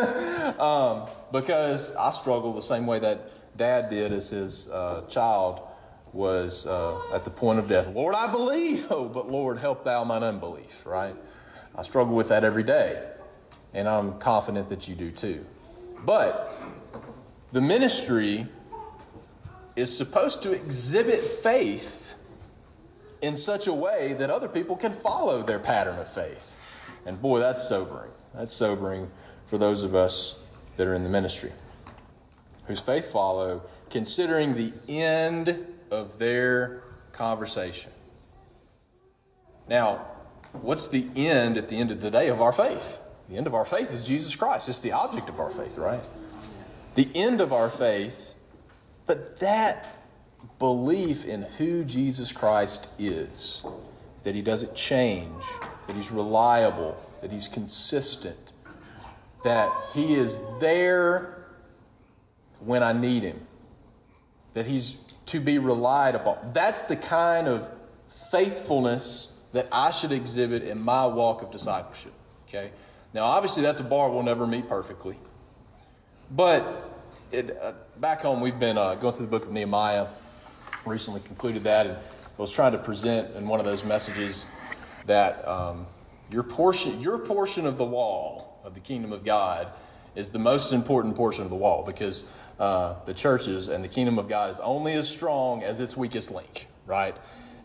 um, 0.59 1.09
because 1.33 1.95
I 1.97 2.11
struggle 2.13 2.53
the 2.53 2.63
same 2.63 2.87
way 2.87 3.01
that 3.01 3.57
dad 3.57 3.89
did 3.89 4.13
as 4.13 4.31
his 4.31 4.71
uh, 4.71 5.03
child 5.09 5.61
was 6.13 6.67
uh, 6.67 7.01
at 7.13 7.25
the 7.25 7.31
point 7.31 7.59
of 7.59 7.69
death. 7.69 7.89
Lord, 7.89 8.15
I 8.15 8.31
believe, 8.31 8.87
oh, 8.91 9.09
but 9.13 9.29
Lord, 9.29 9.59
help 9.59 9.85
thou 9.85 10.05
mine 10.05 10.23
unbelief, 10.23 10.87
right? 10.87 11.15
I 11.77 11.83
struggle 11.83 12.15
with 12.15 12.29
that 12.29 12.45
every 12.45 12.63
day, 12.63 13.05
and 13.73 13.89
I'm 13.89 14.19
confident 14.19 14.69
that 14.69 14.89
you 14.89 14.95
do 14.95 15.11
too. 15.11 15.45
But 16.07 16.57
the 17.53 17.61
ministry 17.61 18.47
is 19.75 19.95
supposed 19.95 20.43
to 20.45 20.53
exhibit 20.53 21.21
faith 21.21 22.04
in 23.25 23.35
such 23.35 23.67
a 23.67 23.73
way 23.73 24.13
that 24.19 24.31
other 24.31 24.49
people 24.49 24.77
can 24.77 24.93
follow 24.93 25.43
their 25.43 25.59
pattern 25.59 25.99
of 25.99 26.09
faith. 26.09 26.61
And 27.07 27.21
boy, 27.21 27.39
that's 27.39 27.67
sobering. 27.67 28.11
That's 28.35 28.53
sobering 28.53 29.11
for 29.47 29.57
those 29.57 29.83
of 29.83 29.95
us 29.95 30.39
that 30.77 30.87
are 30.87 30.95
in 30.95 31.03
the 31.03 31.09
ministry 31.09 31.53
whose 32.67 32.81
faith 32.81 33.13
follow, 33.13 33.63
considering 33.91 34.55
the 34.55 34.73
end 34.89 35.67
of 35.91 36.19
their 36.19 36.83
conversation. 37.13 37.93
Now, 39.69 40.07
what's 40.53 40.89
the 40.89 41.07
end 41.15 41.57
at 41.57 41.69
the 41.69 41.77
end 41.77 41.91
of 41.91 42.01
the 42.01 42.11
day 42.11 42.29
of 42.29 42.41
our 42.41 42.53
faith? 42.53 43.01
The 43.29 43.37
end 43.37 43.47
of 43.47 43.55
our 43.55 43.65
faith 43.65 43.93
is 43.93 44.07
Jesus 44.07 44.35
Christ. 44.35 44.69
It's 44.69 44.81
the 44.81 44.93
object 44.93 45.29
of 45.29 45.41
our 45.41 45.51
faith, 45.51 45.77
right? 45.79 46.07
The 46.95 47.09
end 47.15 47.41
of 47.41 47.53
our 47.53 47.69
faith, 47.69 48.35
but 49.07 49.41
that 49.41 49.94
belief 50.59 51.25
in 51.25 51.43
who 51.43 51.85
Jesus 51.85 52.33
Christ 52.33 52.89
is, 52.99 53.65
that 54.23 54.35
he 54.35 54.43
doesn't 54.43 54.75
change, 54.75 55.43
that 55.87 55.97
he's 55.97 56.11
reliable, 56.11 56.97
that 57.23 57.31
he's 57.31 57.49
consistent, 57.49 58.53
that 59.45 59.71
he 59.93 60.15
is 60.15 60.41
there 60.61 61.47
when 62.61 62.83
I 62.83 62.93
need 62.93 63.23
him, 63.23 63.41
that 64.55 64.67
he's 64.67 64.99
to 65.27 65.41
be 65.41 65.59
relied 65.59 66.15
upon. 66.15 66.39
That's 66.53 66.85
the 66.85 66.97
kind 66.97 67.49
of 67.49 67.71
faithfulness 68.31 69.39
that 69.53 69.69
I 69.73 69.91
should 69.91 70.13
exhibit 70.13 70.63
in 70.63 70.81
my 70.81 71.07
walk 71.07 71.43
of 71.43 71.51
discipleship. 71.51 72.13
Okay? 72.49 72.71
Now, 73.13 73.25
obviously, 73.25 73.63
that's 73.63 73.81
a 73.81 73.85
bar 73.85 74.11
we'll 74.11 74.23
never 74.23 74.47
meet 74.47 74.69
perfectly. 74.69 75.17
But 76.31 76.91
it, 77.31 77.57
uh, 77.61 77.73
back 77.99 78.23
home, 78.23 78.41
we've 78.41 78.59
been 78.59 78.79
uh, 78.79 78.97
going 78.97 79.15
through 79.15 79.27
the 79.27 79.31
book 79.31 79.47
of 79.47 79.53
Nehemiah, 79.53 80.07
recently 80.87 81.21
concluded 81.21 81.65
that, 81.65 81.87
and 81.87 81.97
I 81.97 82.41
was 82.43 82.53
trying 82.53 82.73
to 82.73 82.79
present 82.79 83.35
in 83.37 83.49
one 83.49 83.61
of 83.61 83.67
those 83.67 83.85
messages 83.85 84.47
that 85.07 85.47
um, 85.47 85.87
your 86.31 86.43
portion, 86.43 87.01
your 87.01 87.19
portion 87.19 87.67
of 87.67 87.79
the 87.79 87.85
wall 87.85 88.61
of 88.65 88.75
the 88.75 88.81
kingdom 88.81 89.13
of 89.13 89.25
God 89.25 89.69
is 90.15 90.31
the 90.31 90.39
most 90.39 90.73
important 90.73 91.17
portion 91.17 91.45
of 91.45 91.51
the 91.51 91.57
wall 91.57 91.83
because 91.85 92.33
uh, 92.59 92.95
the 93.05 93.15
churches 93.15 93.69
and 93.69 93.83
the 93.83 93.89
kingdom 93.89 94.19
of 94.19 94.29
God 94.29 94.51
is 94.51 94.61
only 94.61 94.95
as 94.95 95.09
strong 95.09 95.63
as 95.63 95.81
its 95.81 95.97
weakest 95.97 96.31
link, 96.31 96.67
right? 96.87 97.17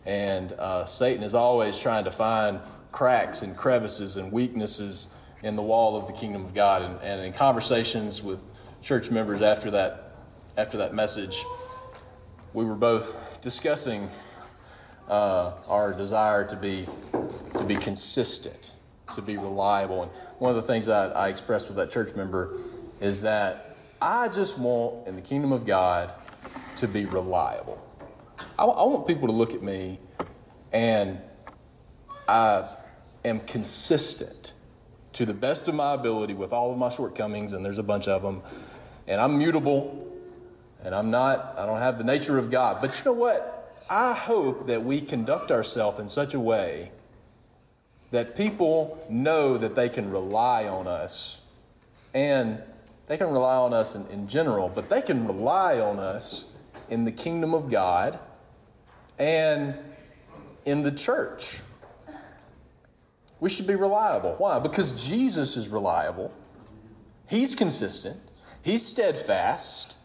And 0.04 0.52
uh, 0.52 0.84
Satan 0.84 1.22
is 1.22 1.34
always 1.34 1.78
trying 1.78 2.04
to 2.04 2.10
find 2.10 2.60
cracks 2.92 3.42
and 3.42 3.56
crevices 3.56 4.16
and 4.16 4.32
weaknesses 4.32 5.08
in 5.42 5.56
the 5.56 5.62
wall 5.62 5.96
of 5.96 6.06
the 6.06 6.12
kingdom 6.12 6.44
of 6.44 6.54
God. 6.54 6.82
And, 6.82 7.00
and 7.02 7.20
in 7.24 7.32
conversations 7.32 8.22
with 8.22 8.40
church 8.82 9.10
members 9.10 9.42
after 9.42 9.70
that, 9.72 10.14
after 10.56 10.78
that 10.78 10.94
message, 10.94 11.44
we 12.52 12.64
were 12.64 12.74
both 12.74 13.40
discussing 13.40 14.08
uh, 15.08 15.52
our 15.68 15.92
desire 15.92 16.46
to 16.48 16.56
be 16.56 16.86
to 17.58 17.64
be 17.64 17.76
consistent, 17.76 18.74
to 19.14 19.22
be 19.22 19.36
reliable. 19.36 20.04
And 20.04 20.12
one 20.38 20.50
of 20.50 20.56
the 20.56 20.62
things 20.62 20.86
that 20.86 21.16
I 21.16 21.28
expressed 21.28 21.68
with 21.68 21.76
that 21.76 21.90
church 21.90 22.14
member 22.14 22.56
is 23.00 23.22
that 23.22 23.76
I 24.00 24.28
just 24.28 24.58
want 24.58 25.06
in 25.06 25.16
the 25.16 25.22
kingdom 25.22 25.52
of 25.52 25.64
God 25.66 26.12
to 26.76 26.88
be 26.88 27.04
reliable. 27.04 27.78
I, 28.58 28.64
I 28.64 28.84
want 28.84 29.06
people 29.06 29.28
to 29.28 29.34
look 29.34 29.54
at 29.54 29.62
me 29.62 29.98
and 30.72 31.20
I 32.28 32.68
am 33.24 33.40
consistent 33.40 34.54
to 35.14 35.26
the 35.26 35.34
best 35.34 35.68
of 35.68 35.74
my 35.74 35.92
ability 35.92 36.34
with 36.34 36.52
all 36.52 36.72
of 36.72 36.78
my 36.78 36.88
shortcomings, 36.88 37.52
and 37.52 37.64
there's 37.64 37.78
a 37.78 37.82
bunch 37.82 38.06
of 38.06 38.22
them. 38.22 38.42
And 39.08 39.20
I'm 39.20 39.36
mutable, 39.36 40.09
and 40.84 40.94
I'm 40.94 41.10
not, 41.10 41.54
I 41.58 41.66
don't 41.66 41.78
have 41.78 41.98
the 41.98 42.04
nature 42.04 42.38
of 42.38 42.50
God. 42.50 42.78
But 42.80 42.98
you 42.98 43.04
know 43.04 43.12
what? 43.12 43.72
I 43.88 44.14
hope 44.14 44.66
that 44.66 44.84
we 44.84 45.00
conduct 45.00 45.50
ourselves 45.50 45.98
in 45.98 46.08
such 46.08 46.34
a 46.34 46.40
way 46.40 46.92
that 48.10 48.36
people 48.36 49.04
know 49.08 49.56
that 49.56 49.74
they 49.74 49.88
can 49.88 50.10
rely 50.10 50.66
on 50.66 50.86
us. 50.86 51.42
And 52.14 52.62
they 53.06 53.16
can 53.16 53.28
rely 53.28 53.56
on 53.56 53.72
us 53.72 53.94
in, 53.94 54.06
in 54.08 54.28
general, 54.28 54.68
but 54.68 54.88
they 54.88 55.02
can 55.02 55.26
rely 55.26 55.80
on 55.80 55.98
us 55.98 56.46
in 56.88 57.04
the 57.04 57.12
kingdom 57.12 57.54
of 57.54 57.70
God 57.70 58.18
and 59.18 59.74
in 60.64 60.82
the 60.82 60.92
church. 60.92 61.62
We 63.38 63.48
should 63.48 63.66
be 63.66 63.74
reliable. 63.74 64.34
Why? 64.38 64.58
Because 64.58 65.08
Jesus 65.08 65.56
is 65.56 65.68
reliable, 65.68 66.32
He's 67.28 67.54
consistent, 67.54 68.20
He's 68.62 68.84
steadfast, 68.84 69.96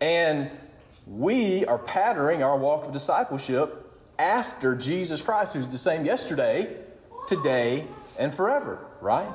and 0.00 0.50
we 1.06 1.64
are 1.66 1.78
patterning 1.78 2.42
our 2.42 2.58
walk 2.58 2.84
of 2.84 2.92
discipleship 2.92 3.82
after 4.18 4.74
Jesus 4.74 5.22
Christ, 5.22 5.54
who's 5.54 5.68
the 5.68 5.78
same 5.78 6.04
yesterday, 6.04 6.74
today, 7.26 7.84
and 8.18 8.34
forever, 8.34 8.78
right? 9.00 9.28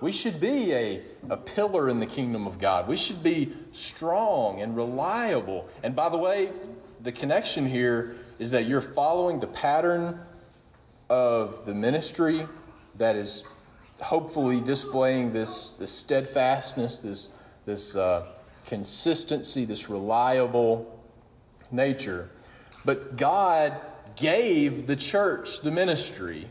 We 0.00 0.12
should 0.12 0.40
be 0.40 0.72
a, 0.72 1.00
a 1.30 1.36
pillar 1.36 1.88
in 1.88 2.00
the 2.00 2.06
kingdom 2.06 2.46
of 2.46 2.58
God. 2.58 2.88
We 2.88 2.96
should 2.96 3.22
be 3.22 3.52
strong 3.70 4.60
and 4.60 4.76
reliable. 4.76 5.68
And 5.82 5.94
by 5.94 6.08
the 6.08 6.18
way, 6.18 6.50
the 7.00 7.12
connection 7.12 7.66
here 7.66 8.16
is 8.38 8.50
that 8.50 8.66
you're 8.66 8.80
following 8.80 9.40
the 9.40 9.46
pattern 9.46 10.18
of 11.08 11.64
the 11.66 11.74
ministry 11.74 12.46
that 12.96 13.16
is 13.16 13.44
hopefully 14.00 14.60
displaying 14.60 15.32
this, 15.32 15.70
this 15.70 15.92
steadfastness, 15.92 16.98
this, 16.98 17.36
this 17.64 17.94
uh, 17.94 18.26
consistency, 18.66 19.64
this 19.64 19.88
reliable 19.88 21.00
nature. 21.70 22.30
But 22.84 23.16
God 23.16 23.80
gave 24.16 24.86
the 24.86 24.96
church 24.96 25.60
the 25.60 25.70
ministry 25.70 26.48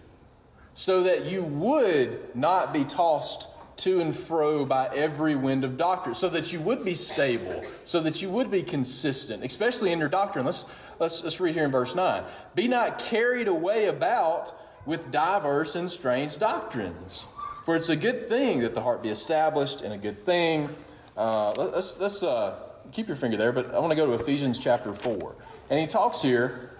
so 0.73 1.03
that 1.03 1.25
you 1.25 1.43
would 1.43 2.35
not 2.35 2.73
be 2.73 2.83
tossed 2.83 3.47
to 3.77 3.99
and 3.99 4.15
fro 4.15 4.63
by 4.65 4.87
every 4.95 5.35
wind 5.35 5.63
of 5.63 5.75
doctrine, 5.75 6.13
so 6.13 6.29
that 6.29 6.53
you 6.53 6.61
would 6.61 6.85
be 6.85 6.93
stable, 6.93 7.63
so 7.83 7.99
that 7.99 8.21
you 8.21 8.29
would 8.29 8.51
be 8.51 8.61
consistent, 8.61 9.43
especially 9.43 9.91
in 9.91 9.99
your 9.99 10.09
doctrine. 10.09 10.45
Let's, 10.45 10.65
let's, 10.99 11.23
let's 11.23 11.39
read 11.39 11.55
here 11.55 11.65
in 11.65 11.71
verse 11.71 11.95
9. 11.95 12.23
Be 12.53 12.67
not 12.67 12.99
carried 12.99 13.47
away 13.47 13.87
about 13.87 14.53
with 14.85 15.11
diverse 15.11 15.75
and 15.75 15.89
strange 15.89 16.37
doctrines. 16.37 17.25
For 17.65 17.75
it's 17.75 17.89
a 17.89 17.95
good 17.95 18.27
thing 18.27 18.59
that 18.61 18.73
the 18.73 18.81
heart 18.81 19.01
be 19.01 19.09
established, 19.09 19.81
and 19.81 19.93
a 19.93 19.97
good 19.97 20.17
thing. 20.17 20.69
Uh, 21.17 21.51
let's 21.53 21.99
let's 21.99 22.23
uh, 22.23 22.57
keep 22.91 23.07
your 23.07 23.17
finger 23.17 23.37
there, 23.37 23.51
but 23.51 23.73
I 23.73 23.79
want 23.79 23.91
to 23.91 23.95
go 23.95 24.05
to 24.05 24.13
Ephesians 24.13 24.59
chapter 24.59 24.93
4. 24.93 25.35
And 25.69 25.79
he 25.79 25.87
talks 25.87 26.21
here 26.21 26.71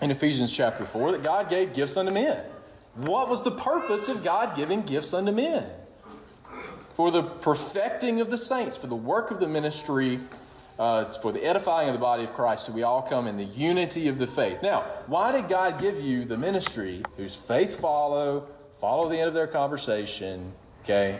in 0.00 0.10
Ephesians 0.10 0.54
chapter 0.54 0.84
4 0.84 1.12
that 1.12 1.22
God 1.22 1.48
gave 1.48 1.72
gifts 1.72 1.96
unto 1.96 2.12
men. 2.12 2.44
What 2.96 3.28
was 3.28 3.42
the 3.42 3.50
purpose 3.50 4.08
of 4.08 4.24
God 4.24 4.56
giving 4.56 4.82
gifts 4.82 5.12
unto 5.12 5.32
men? 5.32 5.66
For 6.94 7.10
the 7.10 7.22
perfecting 7.22 8.20
of 8.20 8.30
the 8.30 8.38
saints, 8.38 8.76
for 8.76 8.86
the 8.86 8.96
work 8.96 9.30
of 9.30 9.38
the 9.38 9.48
ministry, 9.48 10.18
uh, 10.78 11.04
for 11.04 11.30
the 11.30 11.44
edifying 11.44 11.88
of 11.88 11.94
the 11.94 12.00
body 12.00 12.24
of 12.24 12.32
Christ, 12.32 12.66
till 12.66 12.74
we 12.74 12.82
all 12.82 13.02
come 13.02 13.26
in 13.26 13.36
the 13.36 13.44
unity 13.44 14.08
of 14.08 14.18
the 14.18 14.26
faith. 14.26 14.62
Now, 14.62 14.80
why 15.06 15.32
did 15.32 15.48
God 15.48 15.78
give 15.78 16.00
you 16.00 16.24
the 16.24 16.38
ministry 16.38 17.02
whose 17.18 17.36
faith 17.36 17.78
follow, 17.80 18.46
follow 18.78 19.08
the 19.10 19.18
end 19.18 19.28
of 19.28 19.34
their 19.34 19.46
conversation, 19.46 20.52
okay? 20.84 21.18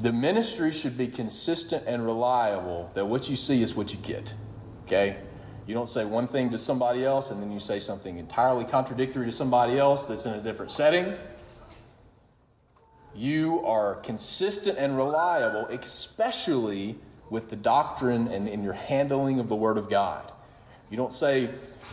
The 0.00 0.12
ministry 0.12 0.72
should 0.72 0.98
be 0.98 1.06
consistent 1.06 1.84
and 1.86 2.04
reliable, 2.04 2.90
that 2.94 3.06
what 3.06 3.30
you 3.30 3.36
see 3.36 3.62
is 3.62 3.76
what 3.76 3.92
you 3.94 4.00
get, 4.00 4.34
okay? 4.84 5.18
You 5.66 5.74
don't 5.74 5.88
say 5.88 6.04
one 6.04 6.26
thing 6.26 6.50
to 6.50 6.58
somebody 6.58 7.04
else 7.04 7.30
and 7.30 7.40
then 7.40 7.50
you 7.50 7.58
say 7.58 7.78
something 7.78 8.18
entirely 8.18 8.64
contradictory 8.64 9.26
to 9.26 9.32
somebody 9.32 9.78
else 9.78 10.04
that's 10.04 10.26
in 10.26 10.34
a 10.34 10.42
different 10.42 10.70
setting. 10.70 11.14
You 13.14 13.64
are 13.64 13.94
consistent 13.96 14.76
and 14.78 14.96
reliable, 14.96 15.66
especially 15.66 16.96
with 17.30 17.48
the 17.48 17.56
doctrine 17.56 18.28
and 18.28 18.48
in 18.48 18.62
your 18.62 18.72
handling 18.72 19.38
of 19.38 19.48
the 19.48 19.56
Word 19.56 19.78
of 19.78 19.88
God. 19.88 20.32
You 20.90 20.96
don't 20.96 21.12
say 21.12 21.46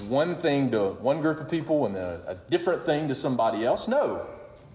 one 0.07 0.35
thing 0.35 0.71
to 0.71 0.89
one 0.89 1.21
group 1.21 1.39
of 1.39 1.49
people 1.49 1.85
and 1.85 1.95
a, 1.95 2.23
a 2.27 2.35
different 2.49 2.85
thing 2.85 3.07
to 3.07 3.15
somebody 3.15 3.63
else. 3.63 3.87
No, 3.87 4.25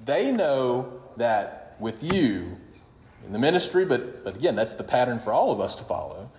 they 0.04 0.32
know 0.32 1.00
that 1.16 1.76
with 1.80 2.02
you 2.02 2.56
in 3.26 3.32
the 3.32 3.38
ministry, 3.38 3.84
but, 3.84 4.24
but 4.24 4.36
again, 4.36 4.56
that's 4.56 4.74
the 4.74 4.84
pattern 4.84 5.18
for 5.18 5.32
all 5.32 5.52
of 5.52 5.60
us 5.60 5.74
to 5.76 5.84
follow, 5.84 6.30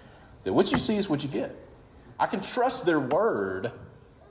that 0.43 0.54
what 0.54 0.71
you 0.71 0.78
see 0.78 0.95
is 0.95 1.10
what 1.10 1.23
you 1.23 1.30
get. 1.30 1.56
I 2.19 2.26
can 2.26 2.41
trust 2.41 2.86
their 2.86 3.00
word. 3.00 3.71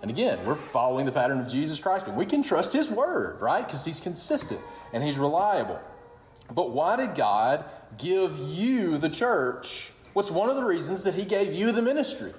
And 0.03 0.11
again, 0.11 0.39
we're 0.45 0.55
following 0.55 1.07
the 1.07 1.13
pattern 1.13 1.41
of 1.41 1.49
Jesus 1.49 1.79
Christ, 1.79 2.09
and 2.09 2.17
we 2.17 2.27
can 2.27 2.43
trust 2.43 2.73
his 2.73 2.91
word, 2.91 3.41
right? 3.41 3.65
Because 3.65 3.85
he's 3.85 4.01
consistent 4.01 4.61
and 4.93 5.05
he's 5.05 5.19
reliable. 5.19 5.81
But 6.55 6.71
why 6.71 6.97
did 6.97 7.15
God 7.15 7.65
give 7.99 8.37
you 8.39 8.99
the 8.99 9.11
church? 9.11 9.93
What's 10.13 10.31
one 10.31 10.49
of 10.49 10.57
the 10.57 10.65
reasons 10.65 11.03
that 11.03 11.15
He 11.15 11.25
gave 11.25 11.53
you 11.53 11.73
the 11.73 11.83
ministry? 11.83 12.33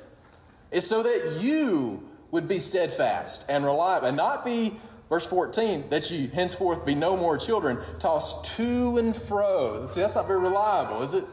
Is 0.71 0.87
so 0.87 1.03
that 1.03 1.39
you 1.41 2.07
would 2.31 2.47
be 2.47 2.59
steadfast 2.59 3.45
and 3.47 3.63
reliable 3.63 4.07
and 4.07 4.17
not 4.17 4.43
be, 4.43 4.73
verse 5.09 5.25
14, 5.25 5.89
that 5.89 6.09
you 6.11 6.27
henceforth 6.27 6.85
be 6.85 6.95
no 6.95 7.15
more 7.17 7.37
children, 7.37 7.79
tossed 7.99 8.43
to 8.57 8.97
and 8.97 9.15
fro. 9.15 9.87
See, 9.87 10.01
that's 10.01 10.15
not 10.15 10.27
very 10.27 10.39
reliable, 10.39 11.01
is 11.01 11.13
it? 11.13 11.25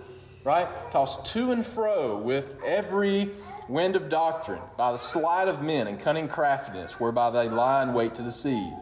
right? 0.45 0.69
Tossed 0.91 1.25
to 1.33 1.51
and 1.51 1.65
fro 1.65 2.19
with 2.19 2.63
every 2.65 3.31
wind 3.69 3.97
of 3.97 4.11
doctrine, 4.11 4.61
by 4.77 4.93
the 4.93 4.99
sleight 4.99 5.49
of 5.49 5.63
men 5.63 5.87
and 5.87 5.99
cunning 5.99 6.29
craftiness, 6.29 7.01
whereby 7.01 7.31
they 7.31 7.49
lie 7.49 7.83
in 7.83 7.95
wait 7.95 8.15
to 8.17 8.23
deceive, 8.23 8.73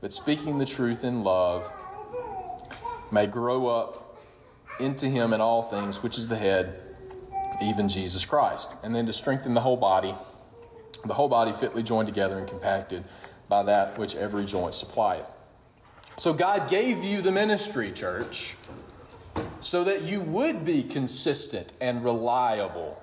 but 0.00 0.12
speaking 0.12 0.58
the 0.58 0.64
truth 0.64 1.02
in 1.02 1.24
love, 1.24 1.70
may 3.10 3.26
grow 3.26 3.66
up 3.66 4.20
into 4.78 5.06
him 5.06 5.32
in 5.32 5.40
all 5.40 5.62
things, 5.62 6.02
which 6.02 6.16
is 6.18 6.28
the 6.28 6.36
head, 6.36 6.78
even 7.60 7.88
Jesus 7.88 8.24
Christ. 8.24 8.72
And 8.84 8.94
then 8.94 9.06
to 9.06 9.12
strengthen 9.12 9.54
the 9.54 9.60
whole 9.60 9.76
body, 9.76 10.14
the 11.04 11.14
whole 11.14 11.28
body 11.28 11.52
fitly 11.52 11.82
joined 11.82 12.06
together 12.06 12.38
and 12.38 12.46
compacted 12.46 13.02
by 13.48 13.62
that 13.64 13.98
which 13.98 14.14
every 14.14 14.44
joint 14.44 14.74
supplieth. 14.74 15.30
So 16.16 16.32
God 16.32 16.68
gave 16.68 17.04
you 17.04 17.22
the 17.22 17.32
ministry, 17.32 17.92
church, 17.92 18.56
so 19.60 19.84
that 19.84 20.02
you 20.02 20.20
would 20.20 20.64
be 20.64 20.82
consistent 20.82 21.72
and 21.80 22.04
reliable 22.04 23.00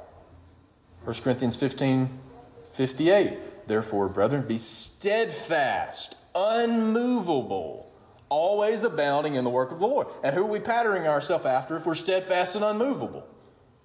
1 1.06 1.16
Corinthians 1.24 1.56
15 1.56 2.10
58. 2.74 3.68
Therefore, 3.68 4.10
brethren, 4.10 4.46
be 4.46 4.58
steadfast, 4.58 6.18
unmovable, 6.36 7.92
always 8.28 8.84
abounding 8.84 9.36
in 9.36 9.44
the 9.44 9.50
work 9.50 9.72
of 9.72 9.80
the 9.80 9.88
Lord. 9.88 10.08
And 10.24 10.36
who 10.36 10.44
are 10.44 10.50
we 10.50 10.60
patterning 10.60 11.08
ourselves 11.08 11.46
after 11.46 11.78
if 11.78 11.86
we're 11.86 11.96
steadfast 11.96 12.56
and 12.56 12.66
unmovable? 12.66 13.26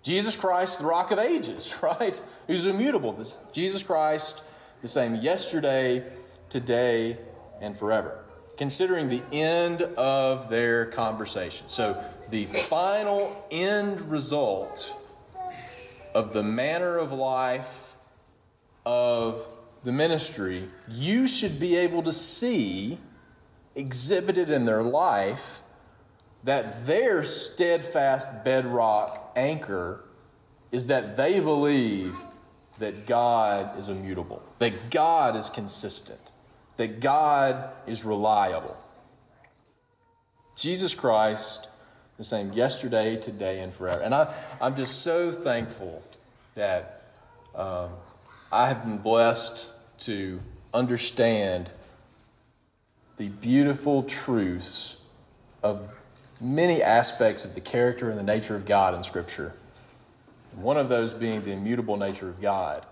Jesus 0.02 0.34
Christ, 0.34 0.80
the 0.80 0.86
rock 0.86 1.12
of 1.12 1.18
ages, 1.18 1.78
right? 1.82 2.20
Who's 2.46 2.66
immutable. 2.66 3.12
This, 3.12 3.44
Jesus 3.52 3.82
Christ, 3.82 4.42
the 4.82 4.88
same 4.88 5.14
yesterday, 5.14 6.04
today, 6.50 7.16
and 7.60 7.76
forever. 7.76 8.24
Considering 8.56 9.08
the 9.08 9.22
end 9.32 9.82
of 9.82 10.50
their 10.50 10.86
conversation. 10.86 11.68
So, 11.68 12.02
the 12.28 12.44
final 12.44 13.46
end 13.50 14.00
result 14.02 14.94
of 16.14 16.32
the 16.32 16.42
manner 16.42 16.96
of 16.98 17.12
life 17.12 17.96
of 18.84 19.46
the 19.82 19.92
ministry, 19.92 20.68
you 20.90 21.26
should 21.26 21.58
be 21.58 21.76
able 21.76 22.02
to 22.02 22.12
see 22.12 22.98
exhibited 23.74 24.50
in 24.50 24.64
their 24.64 24.82
life 24.82 25.62
that 26.44 26.86
their 26.86 27.22
steadfast 27.22 28.44
bedrock 28.44 29.32
anchor 29.36 30.04
is 30.72 30.86
that 30.86 31.16
they 31.16 31.40
believe 31.40 32.16
that 32.78 33.06
God 33.06 33.78
is 33.78 33.88
immutable, 33.88 34.42
that 34.58 34.90
God 34.90 35.36
is 35.36 35.50
consistent, 35.50 36.20
that 36.80 36.98
God 36.98 37.70
is 37.86 38.06
reliable. 38.06 38.74
Jesus 40.56 40.94
Christ 40.94 41.68
the 42.16 42.24
same 42.24 42.54
yesterday, 42.54 43.18
today, 43.18 43.60
and 43.60 43.70
forever. 43.70 44.00
And 44.00 44.14
I, 44.14 44.34
I'm 44.62 44.74
just 44.74 45.02
so 45.02 45.30
thankful 45.30 46.02
that 46.54 47.02
um, 47.54 47.90
I 48.50 48.66
have 48.68 48.82
been 48.86 48.96
blessed 48.96 49.70
to 50.06 50.40
understand 50.72 51.68
the 53.18 53.28
beautiful 53.28 54.02
truths 54.04 54.96
of 55.62 55.86
many 56.40 56.82
aspects 56.82 57.44
of 57.44 57.54
the 57.54 57.60
character 57.60 58.08
and 58.08 58.18
the 58.18 58.22
nature 58.22 58.56
of 58.56 58.64
God 58.64 58.94
in 58.94 59.02
Scripture. 59.02 59.52
One 60.56 60.78
of 60.78 60.88
those 60.88 61.12
being 61.12 61.42
the 61.42 61.52
immutable 61.52 61.98
nature 61.98 62.30
of 62.30 62.40
God. 62.40 62.86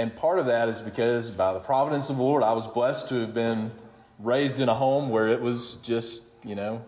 And 0.00 0.16
part 0.16 0.38
of 0.38 0.46
that 0.46 0.70
is 0.70 0.80
because 0.80 1.30
by 1.30 1.52
the 1.52 1.60
providence 1.60 2.08
of 2.08 2.16
the 2.16 2.22
Lord, 2.22 2.42
I 2.42 2.54
was 2.54 2.66
blessed 2.66 3.10
to 3.10 3.16
have 3.16 3.34
been 3.34 3.70
raised 4.18 4.58
in 4.58 4.70
a 4.70 4.74
home 4.74 5.10
where 5.10 5.28
it 5.28 5.42
was 5.42 5.76
just, 5.76 6.24
you 6.42 6.54
know, 6.54 6.82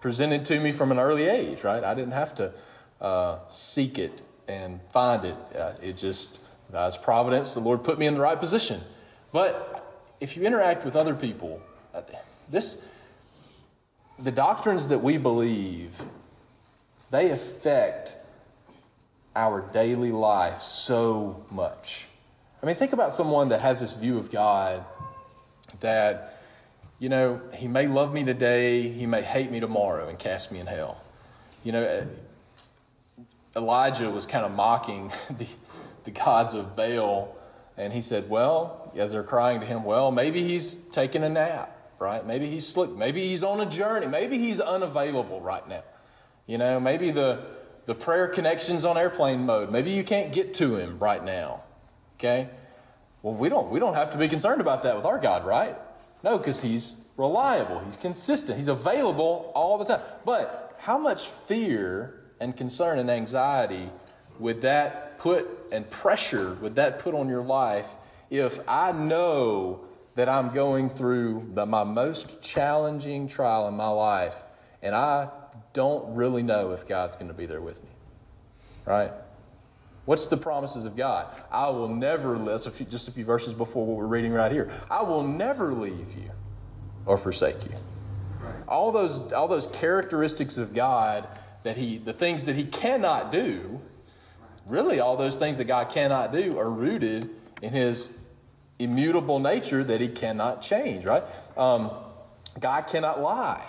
presented 0.00 0.46
to 0.46 0.58
me 0.58 0.72
from 0.72 0.90
an 0.90 0.98
early 0.98 1.28
age, 1.28 1.62
right? 1.62 1.84
I 1.84 1.92
didn't 1.92 2.14
have 2.14 2.34
to 2.36 2.54
uh, 3.02 3.40
seek 3.48 3.98
it 3.98 4.22
and 4.48 4.80
find 4.90 5.26
it. 5.26 5.36
Uh, 5.54 5.74
it 5.82 5.98
just, 5.98 6.40
God's 6.72 6.96
providence, 6.96 7.52
the 7.52 7.60
Lord 7.60 7.84
put 7.84 7.98
me 7.98 8.06
in 8.06 8.14
the 8.14 8.20
right 8.20 8.40
position. 8.40 8.80
But 9.30 9.86
if 10.20 10.34
you 10.34 10.42
interact 10.44 10.86
with 10.86 10.96
other 10.96 11.14
people, 11.14 11.60
uh, 11.94 12.00
this, 12.48 12.82
the 14.18 14.32
doctrines 14.32 14.88
that 14.88 15.00
we 15.00 15.18
believe, 15.18 16.00
they 17.10 17.30
affect 17.30 18.16
our 19.36 19.60
daily 19.70 20.12
life 20.12 20.60
so 20.60 21.44
much. 21.52 22.06
I 22.64 22.66
mean, 22.66 22.76
think 22.76 22.94
about 22.94 23.12
someone 23.12 23.50
that 23.50 23.60
has 23.60 23.82
this 23.82 23.92
view 23.92 24.16
of 24.16 24.30
God 24.30 24.86
that 25.80 26.40
you 26.98 27.10
know, 27.10 27.42
he 27.52 27.68
may 27.68 27.86
love 27.86 28.14
me 28.14 28.24
today, 28.24 28.88
he 28.88 29.04
may 29.04 29.20
hate 29.20 29.50
me 29.50 29.60
tomorrow 29.60 30.08
and 30.08 30.18
cast 30.18 30.50
me 30.50 30.60
in 30.60 30.66
hell. 30.66 30.98
You 31.62 31.72
know, 31.72 31.84
uh, 31.84 33.22
Elijah 33.54 34.10
was 34.10 34.24
kind 34.24 34.46
of 34.46 34.52
mocking 34.52 35.08
the, 35.36 35.46
the 36.04 36.10
gods 36.10 36.54
of 36.54 36.74
Baal, 36.74 37.36
and 37.76 37.92
he 37.92 38.00
said, 38.00 38.30
Well, 38.30 38.90
as 38.96 39.12
they're 39.12 39.22
crying 39.22 39.60
to 39.60 39.66
him, 39.66 39.84
well, 39.84 40.10
maybe 40.10 40.42
he's 40.42 40.74
taking 40.74 41.22
a 41.22 41.28
nap, 41.28 41.76
right? 41.98 42.26
Maybe 42.26 42.46
he's 42.46 42.66
sleep. 42.66 42.92
Maybe 42.92 43.28
he's 43.28 43.42
on 43.42 43.60
a 43.60 43.66
journey. 43.66 44.06
Maybe 44.06 44.38
he's 44.38 44.58
unavailable 44.58 45.42
right 45.42 45.68
now. 45.68 45.82
You 46.46 46.56
know, 46.56 46.80
maybe 46.80 47.10
the, 47.10 47.44
the 47.84 47.94
prayer 47.94 48.26
connection's 48.26 48.86
on 48.86 48.96
airplane 48.96 49.44
mode. 49.44 49.70
Maybe 49.70 49.90
you 49.90 50.02
can't 50.02 50.32
get 50.32 50.54
to 50.54 50.76
him 50.76 50.98
right 50.98 51.22
now. 51.22 51.63
Okay? 52.18 52.48
Well, 53.22 53.34
we 53.34 53.48
don't, 53.48 53.70
we 53.70 53.80
don't 53.80 53.94
have 53.94 54.10
to 54.10 54.18
be 54.18 54.28
concerned 54.28 54.60
about 54.60 54.82
that 54.82 54.96
with 54.96 55.06
our 55.06 55.18
God, 55.18 55.46
right? 55.46 55.76
No, 56.22 56.38
because 56.38 56.62
he's 56.62 57.04
reliable, 57.16 57.78
he's 57.80 57.96
consistent, 57.96 58.58
he's 58.58 58.68
available 58.68 59.52
all 59.54 59.78
the 59.78 59.84
time. 59.84 60.00
But 60.24 60.76
how 60.78 60.98
much 60.98 61.28
fear 61.28 62.20
and 62.40 62.56
concern 62.56 62.98
and 62.98 63.10
anxiety 63.10 63.88
would 64.38 64.60
that 64.62 65.18
put 65.18 65.48
and 65.72 65.88
pressure 65.90 66.54
would 66.60 66.74
that 66.74 66.98
put 66.98 67.14
on 67.14 67.28
your 67.28 67.42
life 67.42 67.94
if 68.30 68.58
I 68.68 68.92
know 68.92 69.80
that 70.16 70.28
I'm 70.28 70.50
going 70.50 70.90
through 70.90 71.50
the, 71.54 71.66
my 71.66 71.84
most 71.84 72.42
challenging 72.42 73.28
trial 73.28 73.68
in 73.68 73.74
my 73.74 73.88
life 73.88 74.36
and 74.82 74.94
I 74.94 75.28
don't 75.72 76.14
really 76.14 76.42
know 76.42 76.72
if 76.72 76.86
God's 76.86 77.16
going 77.16 77.28
to 77.28 77.34
be 77.34 77.46
there 77.46 77.60
with 77.60 77.82
me? 77.82 77.90
Right? 78.84 79.10
What's 80.04 80.26
the 80.26 80.36
promises 80.36 80.84
of 80.84 80.96
God? 80.96 81.26
I 81.50 81.70
will 81.70 81.88
never, 81.88 82.38
that's 82.38 82.66
a 82.66 82.70
few, 82.70 82.84
just 82.86 83.08
a 83.08 83.10
few 83.10 83.24
verses 83.24 83.54
before 83.54 83.86
what 83.86 83.96
we're 83.96 84.06
reading 84.06 84.32
right 84.32 84.52
here. 84.52 84.70
I 84.90 85.02
will 85.02 85.22
never 85.22 85.72
leave 85.72 86.14
you 86.14 86.30
or 87.06 87.16
forsake 87.16 87.64
you. 87.64 87.72
All 88.68 88.92
those, 88.92 89.32
all 89.32 89.48
those 89.48 89.66
characteristics 89.66 90.58
of 90.58 90.74
God 90.74 91.26
that 91.62 91.76
he, 91.76 91.96
the 91.96 92.12
things 92.12 92.44
that 92.44 92.54
he 92.54 92.64
cannot 92.64 93.32
do, 93.32 93.80
really 94.66 95.00
all 95.00 95.16
those 95.16 95.36
things 95.36 95.56
that 95.56 95.64
God 95.64 95.88
cannot 95.88 96.32
do 96.32 96.58
are 96.58 96.70
rooted 96.70 97.30
in 97.62 97.72
his 97.72 98.18
immutable 98.78 99.38
nature 99.38 99.82
that 99.84 100.00
he 100.00 100.08
cannot 100.08 100.60
change, 100.60 101.06
right? 101.06 101.22
Um, 101.56 101.90
God 102.60 102.86
cannot 102.86 103.20
lie. 103.20 103.64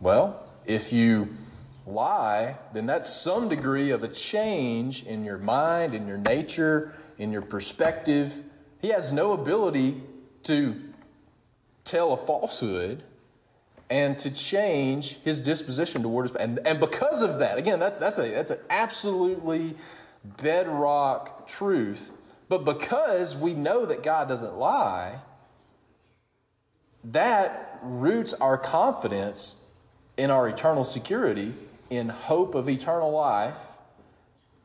Well, 0.00 0.40
if 0.64 0.92
you 0.92 1.28
lie, 1.88 2.58
then 2.72 2.86
that's 2.86 3.08
some 3.08 3.48
degree 3.48 3.90
of 3.90 4.02
a 4.02 4.08
change 4.08 5.04
in 5.04 5.24
your 5.24 5.38
mind, 5.38 5.94
in 5.94 6.06
your 6.06 6.18
nature, 6.18 6.92
in 7.18 7.32
your 7.32 7.42
perspective. 7.42 8.42
He 8.80 8.88
has 8.88 9.12
no 9.12 9.32
ability 9.32 10.00
to 10.44 10.76
tell 11.84 12.12
a 12.12 12.16
falsehood 12.16 13.02
and 13.90 14.18
to 14.18 14.32
change 14.32 15.18
his 15.20 15.40
disposition 15.40 16.02
towards 16.02 16.34
and, 16.36 16.60
and 16.66 16.78
because 16.78 17.22
of 17.22 17.38
that 17.38 17.56
again 17.56 17.78
that's, 17.78 17.98
that's 17.98 18.18
a 18.18 18.28
that's 18.28 18.50
an 18.50 18.58
absolutely 18.68 19.74
bedrock 20.42 21.46
truth 21.46 22.12
but 22.50 22.64
because 22.64 23.34
we 23.34 23.54
know 23.54 23.86
that 23.86 24.02
god 24.02 24.28
doesn't 24.28 24.56
lie 24.56 25.14
that 27.02 27.78
roots 27.82 28.34
our 28.34 28.58
confidence 28.58 29.62
in 30.18 30.30
our 30.30 30.48
eternal 30.48 30.84
security 30.84 31.54
in 31.90 32.08
hope 32.08 32.54
of 32.54 32.68
eternal 32.68 33.10
life, 33.10 33.78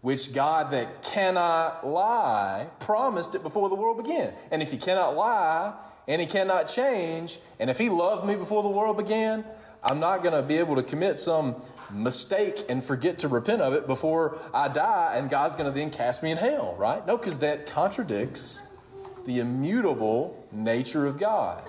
which 0.01 0.33
God 0.33 0.71
that 0.71 1.01
cannot 1.01 1.87
lie 1.87 2.67
promised 2.79 3.35
it 3.35 3.43
before 3.43 3.69
the 3.69 3.75
world 3.75 4.03
began. 4.03 4.33
And 4.51 4.61
if 4.61 4.71
he 4.71 4.77
cannot 4.77 5.15
lie 5.15 5.73
and 6.07 6.19
he 6.19 6.27
cannot 6.27 6.67
change, 6.67 7.39
and 7.59 7.69
if 7.69 7.77
he 7.77 7.89
loved 7.89 8.27
me 8.27 8.35
before 8.35 8.63
the 8.63 8.69
world 8.69 8.97
began, 8.97 9.45
I'm 9.83 9.99
not 9.99 10.23
going 10.23 10.35
to 10.35 10.41
be 10.41 10.57
able 10.57 10.75
to 10.75 10.83
commit 10.83 11.19
some 11.19 11.55
mistake 11.91 12.63
and 12.69 12.83
forget 12.83 13.19
to 13.19 13.27
repent 13.27 13.61
of 13.61 13.73
it 13.73 13.87
before 13.87 14.37
I 14.53 14.67
die, 14.67 15.13
and 15.15 15.29
God's 15.29 15.55
going 15.55 15.71
to 15.71 15.77
then 15.77 15.89
cast 15.89 16.23
me 16.23 16.31
in 16.31 16.37
hell, 16.37 16.75
right? 16.77 17.05
No, 17.05 17.17
because 17.17 17.39
that 17.39 17.65
contradicts 17.65 18.61
the 19.25 19.39
immutable 19.39 20.45
nature 20.51 21.05
of 21.05 21.17
God. 21.17 21.63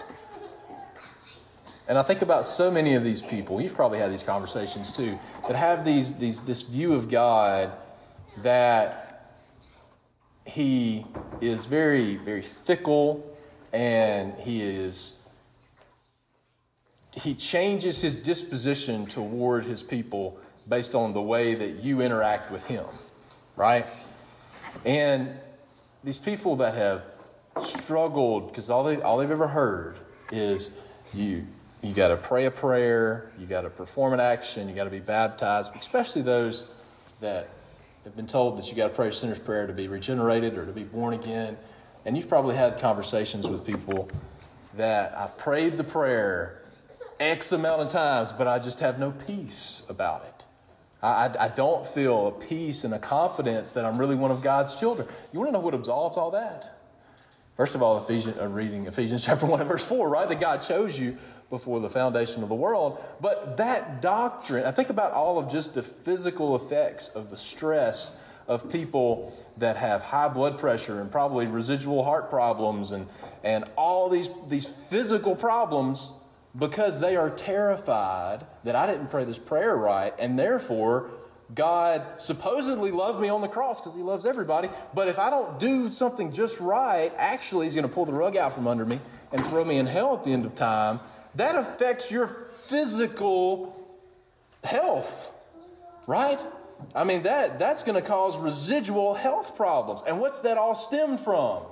And 1.88 1.98
I 1.98 2.02
think 2.02 2.22
about 2.22 2.46
so 2.46 2.70
many 2.70 2.94
of 2.94 3.04
these 3.04 3.20
people, 3.20 3.60
you've 3.60 3.74
probably 3.74 3.98
had 3.98 4.10
these 4.10 4.22
conversations 4.22 4.90
too, 4.90 5.18
that 5.46 5.56
have 5.56 5.84
these, 5.84 6.16
these, 6.18 6.40
this 6.40 6.62
view 6.62 6.94
of 6.94 7.08
God 7.08 7.72
that 8.38 9.36
he 10.46 11.06
is 11.40 11.66
very, 11.66 12.16
very 12.16 12.42
fickle 12.42 13.36
and 13.72 14.34
he 14.34 14.62
is 14.62 15.18
he 17.16 17.32
changes 17.32 18.00
his 18.00 18.16
disposition 18.16 19.06
toward 19.06 19.64
his 19.64 19.84
people 19.84 20.36
based 20.68 20.94
on 20.94 21.12
the 21.12 21.22
way 21.22 21.54
that 21.54 21.82
you 21.82 22.00
interact 22.00 22.50
with 22.50 22.64
Him, 22.66 22.84
right? 23.56 23.86
And 24.84 25.30
these 26.02 26.18
people 26.18 26.56
that 26.56 26.74
have 26.74 27.06
struggled 27.60 28.48
because 28.48 28.70
all 28.70 28.82
they 28.82 29.00
all 29.00 29.16
they've 29.16 29.30
ever 29.30 29.46
heard 29.46 29.96
is 30.32 30.76
you 31.12 31.46
you 31.84 31.92
got 31.92 32.08
to 32.08 32.16
pray 32.16 32.46
a 32.46 32.50
prayer, 32.50 33.30
you 33.38 33.46
got 33.46 33.62
to 33.62 33.70
perform 33.70 34.14
an 34.14 34.20
action, 34.20 34.68
you 34.68 34.74
got 34.74 34.84
to 34.84 34.90
be 34.90 35.00
baptized, 35.00 35.70
especially 35.76 36.22
those 36.22 36.74
that 37.20 37.48
have 38.04 38.16
been 38.16 38.26
told 38.26 38.58
that 38.58 38.70
you 38.70 38.76
got 38.76 38.88
to 38.88 38.94
pray 38.94 39.08
a 39.08 39.12
sinner's 39.12 39.38
prayer 39.38 39.66
to 39.66 39.72
be 39.72 39.86
regenerated 39.86 40.56
or 40.56 40.64
to 40.64 40.72
be 40.72 40.84
born 40.84 41.14
again. 41.14 41.56
And 42.06 42.16
you've 42.16 42.28
probably 42.28 42.56
had 42.56 42.78
conversations 42.78 43.48
with 43.48 43.66
people 43.66 44.10
that 44.76 45.16
I 45.16 45.26
prayed 45.38 45.76
the 45.76 45.84
prayer 45.84 46.62
X 47.20 47.52
amount 47.52 47.82
of 47.82 47.88
times, 47.88 48.32
but 48.32 48.48
I 48.48 48.58
just 48.58 48.80
have 48.80 48.98
no 48.98 49.12
peace 49.12 49.82
about 49.88 50.24
it. 50.24 50.44
I, 51.02 51.34
I, 51.38 51.48
don't 51.48 51.86
feel 51.86 52.28
a 52.28 52.32
peace 52.32 52.84
and 52.84 52.94
a 52.94 52.98
confidence 52.98 53.72
that 53.72 53.84
I'm 53.84 53.98
really 53.98 54.16
one 54.16 54.30
of 54.30 54.40
God's 54.40 54.74
children. 54.74 55.06
You 55.34 55.38
want 55.38 55.48
to 55.48 55.52
know 55.52 55.60
what 55.60 55.74
absolves 55.74 56.16
all 56.16 56.30
that? 56.30 56.73
First 57.56 57.76
of 57.76 57.82
all, 57.82 57.98
Ephesians, 57.98 58.36
uh, 58.38 58.48
reading 58.48 58.86
Ephesians 58.86 59.24
chapter 59.26 59.46
1 59.46 59.60
and 59.60 59.68
verse 59.68 59.84
4, 59.84 60.08
right? 60.08 60.28
That 60.28 60.40
God 60.40 60.58
chose 60.58 60.98
you 60.98 61.16
before 61.50 61.80
the 61.80 61.90
foundation 61.90 62.42
of 62.42 62.48
the 62.48 62.54
world. 62.54 63.02
But 63.20 63.56
that 63.58 64.02
doctrine, 64.02 64.64
I 64.64 64.72
think 64.72 64.90
about 64.90 65.12
all 65.12 65.38
of 65.38 65.50
just 65.50 65.74
the 65.74 65.82
physical 65.82 66.56
effects 66.56 67.10
of 67.10 67.30
the 67.30 67.36
stress 67.36 68.16
of 68.48 68.70
people 68.70 69.32
that 69.56 69.76
have 69.76 70.02
high 70.02 70.28
blood 70.28 70.58
pressure 70.58 71.00
and 71.00 71.10
probably 71.10 71.46
residual 71.46 72.04
heart 72.04 72.28
problems 72.28 72.92
and, 72.92 73.06
and 73.42 73.64
all 73.76 74.08
these, 74.10 74.28
these 74.48 74.66
physical 74.66 75.34
problems 75.34 76.12
because 76.58 77.00
they 77.00 77.16
are 77.16 77.30
terrified 77.30 78.44
that 78.64 78.76
I 78.76 78.86
didn't 78.86 79.08
pray 79.08 79.24
this 79.24 79.38
prayer 79.38 79.76
right, 79.76 80.12
and 80.18 80.38
therefore 80.38 81.10
God 81.52 82.02
supposedly 82.16 82.90
loved 82.90 83.20
me 83.20 83.28
on 83.28 83.40
the 83.40 83.48
cross 83.48 83.80
because 83.80 83.94
He 83.94 84.02
loves 84.02 84.24
everybody. 84.24 84.68
But 84.94 85.08
if 85.08 85.18
I 85.18 85.30
don't 85.30 85.58
do 85.58 85.90
something 85.90 86.32
just 86.32 86.60
right, 86.60 87.12
actually, 87.16 87.66
He's 87.66 87.74
going 87.74 87.86
to 87.86 87.92
pull 87.92 88.06
the 88.06 88.12
rug 88.12 88.36
out 88.36 88.52
from 88.52 88.66
under 88.66 88.86
me 88.86 89.00
and 89.32 89.44
throw 89.46 89.64
me 89.64 89.78
in 89.78 89.86
hell 89.86 90.14
at 90.14 90.24
the 90.24 90.32
end 90.32 90.46
of 90.46 90.54
time. 90.54 91.00
That 91.34 91.56
affects 91.56 92.10
your 92.10 92.26
physical 92.26 93.76
health, 94.62 95.32
right? 96.06 96.44
I 96.94 97.04
mean, 97.04 97.22
that, 97.22 97.58
that's 97.58 97.82
going 97.82 98.00
to 98.00 98.06
cause 98.06 98.38
residual 98.38 99.14
health 99.14 99.56
problems. 99.56 100.02
And 100.06 100.20
what's 100.20 100.40
that 100.40 100.56
all 100.56 100.74
stemmed 100.74 101.20
from? 101.20 101.62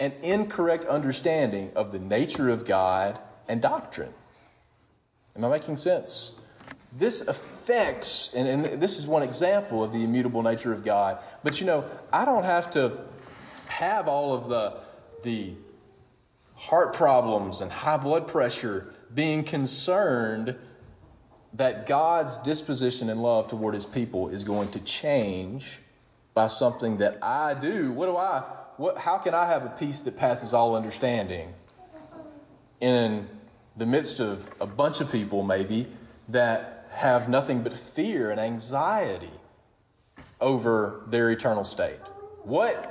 An 0.00 0.12
incorrect 0.22 0.84
understanding 0.84 1.70
of 1.76 1.92
the 1.92 1.98
nature 1.98 2.48
of 2.48 2.64
God 2.64 3.18
and 3.48 3.60
doctrine. 3.60 4.12
Am 5.36 5.44
I 5.44 5.48
making 5.48 5.76
sense? 5.76 6.38
This 6.96 7.22
affects, 7.22 7.51
and, 7.68 8.48
and 8.48 8.82
this 8.82 8.98
is 8.98 9.06
one 9.06 9.22
example 9.22 9.82
of 9.82 9.92
the 9.92 10.04
immutable 10.04 10.42
nature 10.42 10.72
of 10.72 10.82
God. 10.82 11.18
But 11.42 11.60
you 11.60 11.66
know, 11.66 11.84
I 12.12 12.24
don't 12.24 12.44
have 12.44 12.70
to 12.70 12.98
have 13.66 14.08
all 14.08 14.32
of 14.32 14.48
the, 14.48 14.74
the 15.22 15.52
heart 16.54 16.94
problems 16.94 17.60
and 17.60 17.70
high 17.70 17.96
blood 17.96 18.28
pressure 18.28 18.92
being 19.14 19.44
concerned 19.44 20.56
that 21.54 21.86
God's 21.86 22.38
disposition 22.38 23.10
and 23.10 23.22
love 23.22 23.48
toward 23.48 23.74
his 23.74 23.84
people 23.84 24.28
is 24.28 24.44
going 24.44 24.70
to 24.70 24.80
change 24.80 25.80
by 26.34 26.46
something 26.46 26.98
that 26.98 27.18
I 27.22 27.54
do. 27.54 27.92
What 27.92 28.06
do 28.06 28.16
I 28.16 28.40
what 28.76 28.98
how 28.98 29.18
can 29.18 29.34
I 29.34 29.46
have 29.46 29.64
a 29.64 29.68
peace 29.68 30.00
that 30.00 30.16
passes 30.16 30.54
all 30.54 30.74
understanding 30.74 31.52
in 32.80 33.28
the 33.76 33.86
midst 33.86 34.18
of 34.20 34.50
a 34.60 34.66
bunch 34.66 35.00
of 35.00 35.12
people 35.12 35.42
maybe 35.42 35.86
that 36.28 36.81
have 36.92 37.28
nothing 37.28 37.62
but 37.62 37.72
fear 37.72 38.30
and 38.30 38.40
anxiety 38.40 39.30
over 40.40 41.02
their 41.06 41.30
eternal 41.30 41.64
state? 41.64 42.00
What 42.42 42.88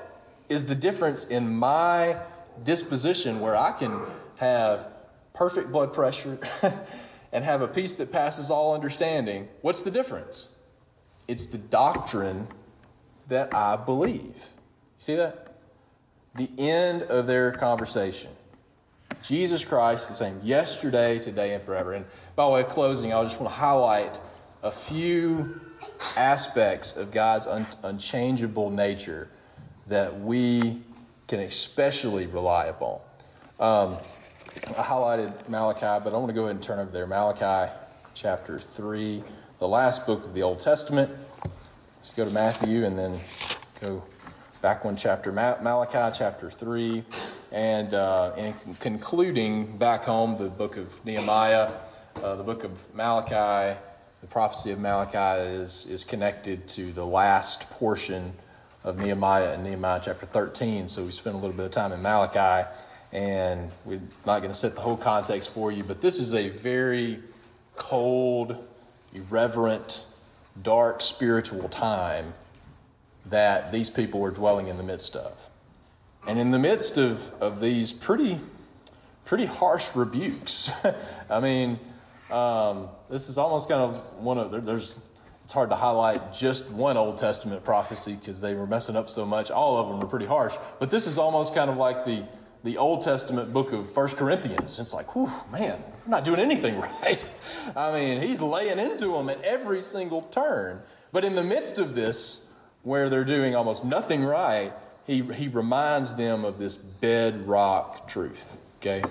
is 0.49 0.65
the 0.65 0.75
difference 0.75 1.25
in 1.25 1.55
my 1.55 2.17
disposition 2.63 3.39
where 3.39 3.55
I 3.55 3.71
can 3.71 3.97
have 4.37 4.89
perfect 5.33 5.71
blood 5.71 5.93
pressure 5.93 6.39
and 7.31 7.43
have 7.43 7.61
a 7.61 7.67
peace 7.67 7.95
that 7.95 8.11
passes 8.11 8.49
all 8.49 8.73
understanding? 8.73 9.47
What's 9.61 9.81
the 9.81 9.91
difference? 9.91 10.55
It's 11.27 11.47
the 11.47 11.57
doctrine 11.57 12.47
that 13.27 13.53
I 13.53 13.77
believe. 13.77 14.35
You 14.35 14.99
see 14.99 15.15
that? 15.15 15.55
The 16.35 16.49
end 16.57 17.03
of 17.03 17.27
their 17.27 17.51
conversation. 17.51 18.31
Jesus 19.23 19.63
Christ 19.63 20.09
the 20.09 20.15
same 20.15 20.39
yesterday, 20.43 21.19
today, 21.19 21.53
and 21.53 21.63
forever. 21.63 21.93
And 21.93 22.05
by 22.35 22.47
way 22.47 22.61
of 22.61 22.69
closing, 22.69 23.13
I 23.13 23.21
just 23.23 23.39
want 23.39 23.51
to 23.51 23.59
highlight 23.59 24.19
a 24.63 24.71
few 24.71 25.61
aspects 26.17 26.97
of 26.97 27.11
God's 27.11 27.47
un- 27.47 27.67
unchangeable 27.83 28.69
nature 28.69 29.29
that 29.87 30.19
we 30.19 30.81
can 31.27 31.39
especially 31.39 32.25
rely 32.27 32.65
upon. 32.65 32.99
Um, 33.59 33.97
I 34.77 34.83
highlighted 34.83 35.47
Malachi, 35.49 36.03
but 36.03 36.13
I 36.13 36.17
want 36.17 36.27
to 36.27 36.33
go 36.33 36.43
ahead 36.43 36.55
and 36.55 36.63
turn 36.63 36.79
over 36.79 36.91
there. 36.91 37.07
Malachi 37.07 37.71
chapter 38.13 38.59
3, 38.59 39.23
the 39.59 39.67
last 39.67 40.05
book 40.05 40.25
of 40.25 40.33
the 40.33 40.43
Old 40.43 40.59
Testament. 40.59 41.09
Let's 41.97 42.11
go 42.11 42.25
to 42.25 42.31
Matthew 42.31 42.83
and 42.85 42.97
then 42.97 43.17
go 43.79 44.03
back 44.61 44.83
one 44.83 44.95
chapter. 44.95 45.31
Malachi 45.31 46.17
chapter 46.17 46.49
3, 46.49 47.03
and 47.51 47.93
uh, 47.93 48.33
in 48.37 48.53
concluding 48.79 49.77
back 49.77 50.05
home 50.05 50.37
the 50.37 50.49
book 50.49 50.77
of 50.77 51.03
Nehemiah, 51.05 51.71
uh, 52.23 52.35
the 52.35 52.43
book 52.43 52.63
of 52.63 52.95
Malachi, 52.95 53.77
the 54.21 54.27
prophecy 54.27 54.71
of 54.71 54.79
Malachi 54.79 55.43
is, 55.47 55.85
is 55.87 56.03
connected 56.03 56.67
to 56.69 56.91
the 56.93 57.05
last 57.05 57.69
portion 57.69 58.33
of 58.83 58.97
Nehemiah 58.97 59.55
in 59.55 59.63
Nehemiah 59.63 59.99
chapter 60.01 60.25
13. 60.25 60.87
So 60.87 61.03
we 61.03 61.11
spent 61.11 61.35
a 61.35 61.39
little 61.39 61.55
bit 61.55 61.65
of 61.65 61.71
time 61.71 61.91
in 61.91 62.01
Malachi, 62.01 62.69
and 63.11 63.69
we're 63.85 64.01
not 64.25 64.39
going 64.39 64.51
to 64.51 64.57
set 64.57 64.75
the 64.75 64.81
whole 64.81 64.97
context 64.97 65.53
for 65.53 65.71
you, 65.71 65.83
but 65.83 66.01
this 66.01 66.19
is 66.19 66.33
a 66.33 66.47
very 66.47 67.19
cold, 67.75 68.65
irreverent, 69.13 70.05
dark 70.61 71.01
spiritual 71.01 71.67
time 71.67 72.33
that 73.25 73.71
these 73.71 73.89
people 73.89 74.19
were 74.21 74.31
dwelling 74.31 74.67
in 74.67 74.77
the 74.77 74.83
midst 74.83 75.15
of. 75.15 75.50
And 76.27 76.39
in 76.39 76.51
the 76.51 76.59
midst 76.59 76.97
of, 76.97 77.33
of 77.41 77.59
these 77.59 77.93
pretty, 77.93 78.37
pretty 79.25 79.45
harsh 79.45 79.95
rebukes, 79.95 80.71
I 81.29 81.39
mean, 81.39 81.79
um, 82.29 82.89
this 83.09 83.27
is 83.27 83.37
almost 83.37 83.67
kind 83.67 83.81
of 83.81 83.97
one 84.21 84.37
of, 84.37 84.51
there, 84.51 84.61
there's, 84.61 84.97
it's 85.43 85.53
hard 85.53 85.69
to 85.71 85.75
highlight 85.75 86.33
just 86.33 86.69
one 86.71 86.95
Old 86.95 87.17
Testament 87.17 87.65
prophecy 87.65 88.13
because 88.13 88.39
they 88.39 88.53
were 88.53 88.67
messing 88.67 88.95
up 88.95 89.09
so 89.09 89.25
much. 89.25 89.51
All 89.51 89.77
of 89.77 89.87
them 89.87 89.99
were 89.99 90.07
pretty 90.07 90.27
harsh. 90.27 90.55
But 90.79 90.91
this 90.91 91.07
is 91.07 91.17
almost 91.17 91.55
kind 91.55 91.69
of 91.69 91.77
like 91.77 92.05
the, 92.05 92.23
the 92.63 92.77
Old 92.77 93.01
Testament 93.01 93.51
book 93.51 93.73
of 93.73 93.91
First 93.91 94.17
Corinthians. 94.17 94.79
It's 94.79 94.93
like, 94.93 95.15
whew, 95.15 95.29
man, 95.51 95.79
we're 96.05 96.11
not 96.11 96.23
doing 96.23 96.39
anything 96.39 96.79
right. 97.03 97.25
I 97.75 97.91
mean, 97.91 98.21
he's 98.21 98.39
laying 98.41 98.79
into 98.79 99.07
them 99.07 99.29
at 99.29 99.41
every 99.43 99.81
single 99.81 100.21
turn. 100.21 100.79
But 101.11 101.25
in 101.25 101.35
the 101.35 101.43
midst 101.43 101.79
of 101.79 101.95
this, 101.95 102.47
where 102.83 103.09
they're 103.09 103.25
doing 103.25 103.55
almost 103.55 103.83
nothing 103.83 104.23
right, 104.23 104.71
he, 105.07 105.21
he 105.21 105.47
reminds 105.47 106.15
them 106.15 106.45
of 106.45 106.57
this 106.57 106.75
bedrock 106.75 108.07
truth, 108.07 108.57
okay? 108.77 109.03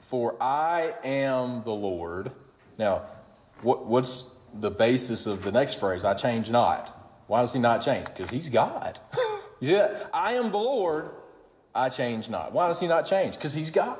For 0.00 0.36
I 0.40 0.94
am 1.04 1.62
the 1.64 1.72
Lord. 1.72 2.30
Now, 2.78 3.02
what, 3.62 3.86
what's 3.86 4.34
the 4.54 4.70
basis 4.70 5.26
of 5.26 5.42
the 5.42 5.52
next 5.52 5.80
phrase? 5.80 6.04
I 6.04 6.14
change 6.14 6.50
not. 6.50 6.92
Why 7.26 7.40
does 7.40 7.52
he 7.52 7.58
not 7.58 7.82
change? 7.82 8.06
Because 8.06 8.30
he's 8.30 8.48
God. 8.48 9.00
you 9.60 9.68
see 9.68 9.74
that? 9.74 10.08
I 10.14 10.34
am 10.34 10.50
the 10.50 10.58
Lord. 10.58 11.10
I 11.74 11.88
change 11.88 12.30
not. 12.30 12.52
Why 12.52 12.68
does 12.68 12.80
he 12.80 12.86
not 12.86 13.04
change? 13.04 13.34
Because 13.34 13.52
he's 13.52 13.70
God. 13.70 13.98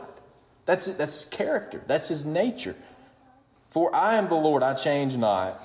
That's, 0.65 0.89
it. 0.89 0.99
that's 0.99 1.15
his 1.15 1.25
character, 1.25 1.83
that's 1.87 2.09
his 2.09 2.27
nature. 2.27 2.75
For 3.69 3.95
I 3.95 4.17
am 4.17 4.29
the 4.29 4.35
Lord, 4.35 4.63
I 4.63 4.75
change 4.75 5.17
not. 5.17 5.63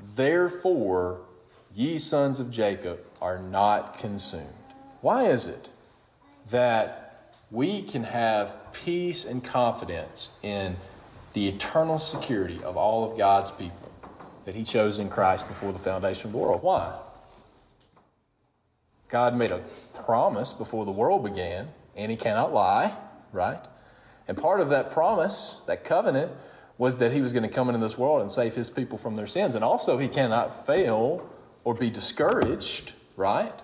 Therefore, 0.00 1.22
ye 1.72 1.98
sons 1.98 2.40
of 2.40 2.50
Jacob 2.50 3.00
are 3.24 3.38
not 3.38 3.96
consumed. 3.96 4.44
Why 5.00 5.24
is 5.24 5.46
it 5.46 5.70
that 6.50 7.32
we 7.50 7.80
can 7.82 8.04
have 8.04 8.54
peace 8.74 9.24
and 9.24 9.42
confidence 9.42 10.38
in 10.42 10.76
the 11.32 11.48
eternal 11.48 11.98
security 11.98 12.62
of 12.62 12.76
all 12.76 13.10
of 13.10 13.16
God's 13.16 13.50
people 13.50 13.90
that 14.44 14.54
He 14.54 14.62
chose 14.62 14.98
in 14.98 15.08
Christ 15.08 15.48
before 15.48 15.72
the 15.72 15.78
foundation 15.78 16.28
of 16.28 16.32
the 16.32 16.38
world? 16.38 16.62
Why? 16.62 16.98
God 19.08 19.34
made 19.34 19.52
a 19.52 19.62
promise 20.04 20.52
before 20.52 20.84
the 20.84 20.92
world 20.92 21.24
began, 21.24 21.68
and 21.96 22.10
He 22.10 22.18
cannot 22.18 22.52
lie, 22.52 22.94
right? 23.32 23.66
And 24.28 24.36
part 24.36 24.60
of 24.60 24.68
that 24.68 24.90
promise, 24.90 25.62
that 25.66 25.82
covenant, 25.82 26.30
was 26.76 26.98
that 26.98 27.10
He 27.12 27.22
was 27.22 27.32
going 27.32 27.48
to 27.48 27.54
come 27.54 27.70
into 27.70 27.80
this 27.80 27.96
world 27.96 28.20
and 28.20 28.30
save 28.30 28.54
His 28.54 28.68
people 28.68 28.98
from 28.98 29.16
their 29.16 29.26
sins. 29.26 29.54
And 29.54 29.64
also, 29.64 29.96
He 29.96 30.08
cannot 30.08 30.66
fail 30.66 31.26
or 31.64 31.72
be 31.72 31.88
discouraged 31.88 32.92
right? 33.16 33.54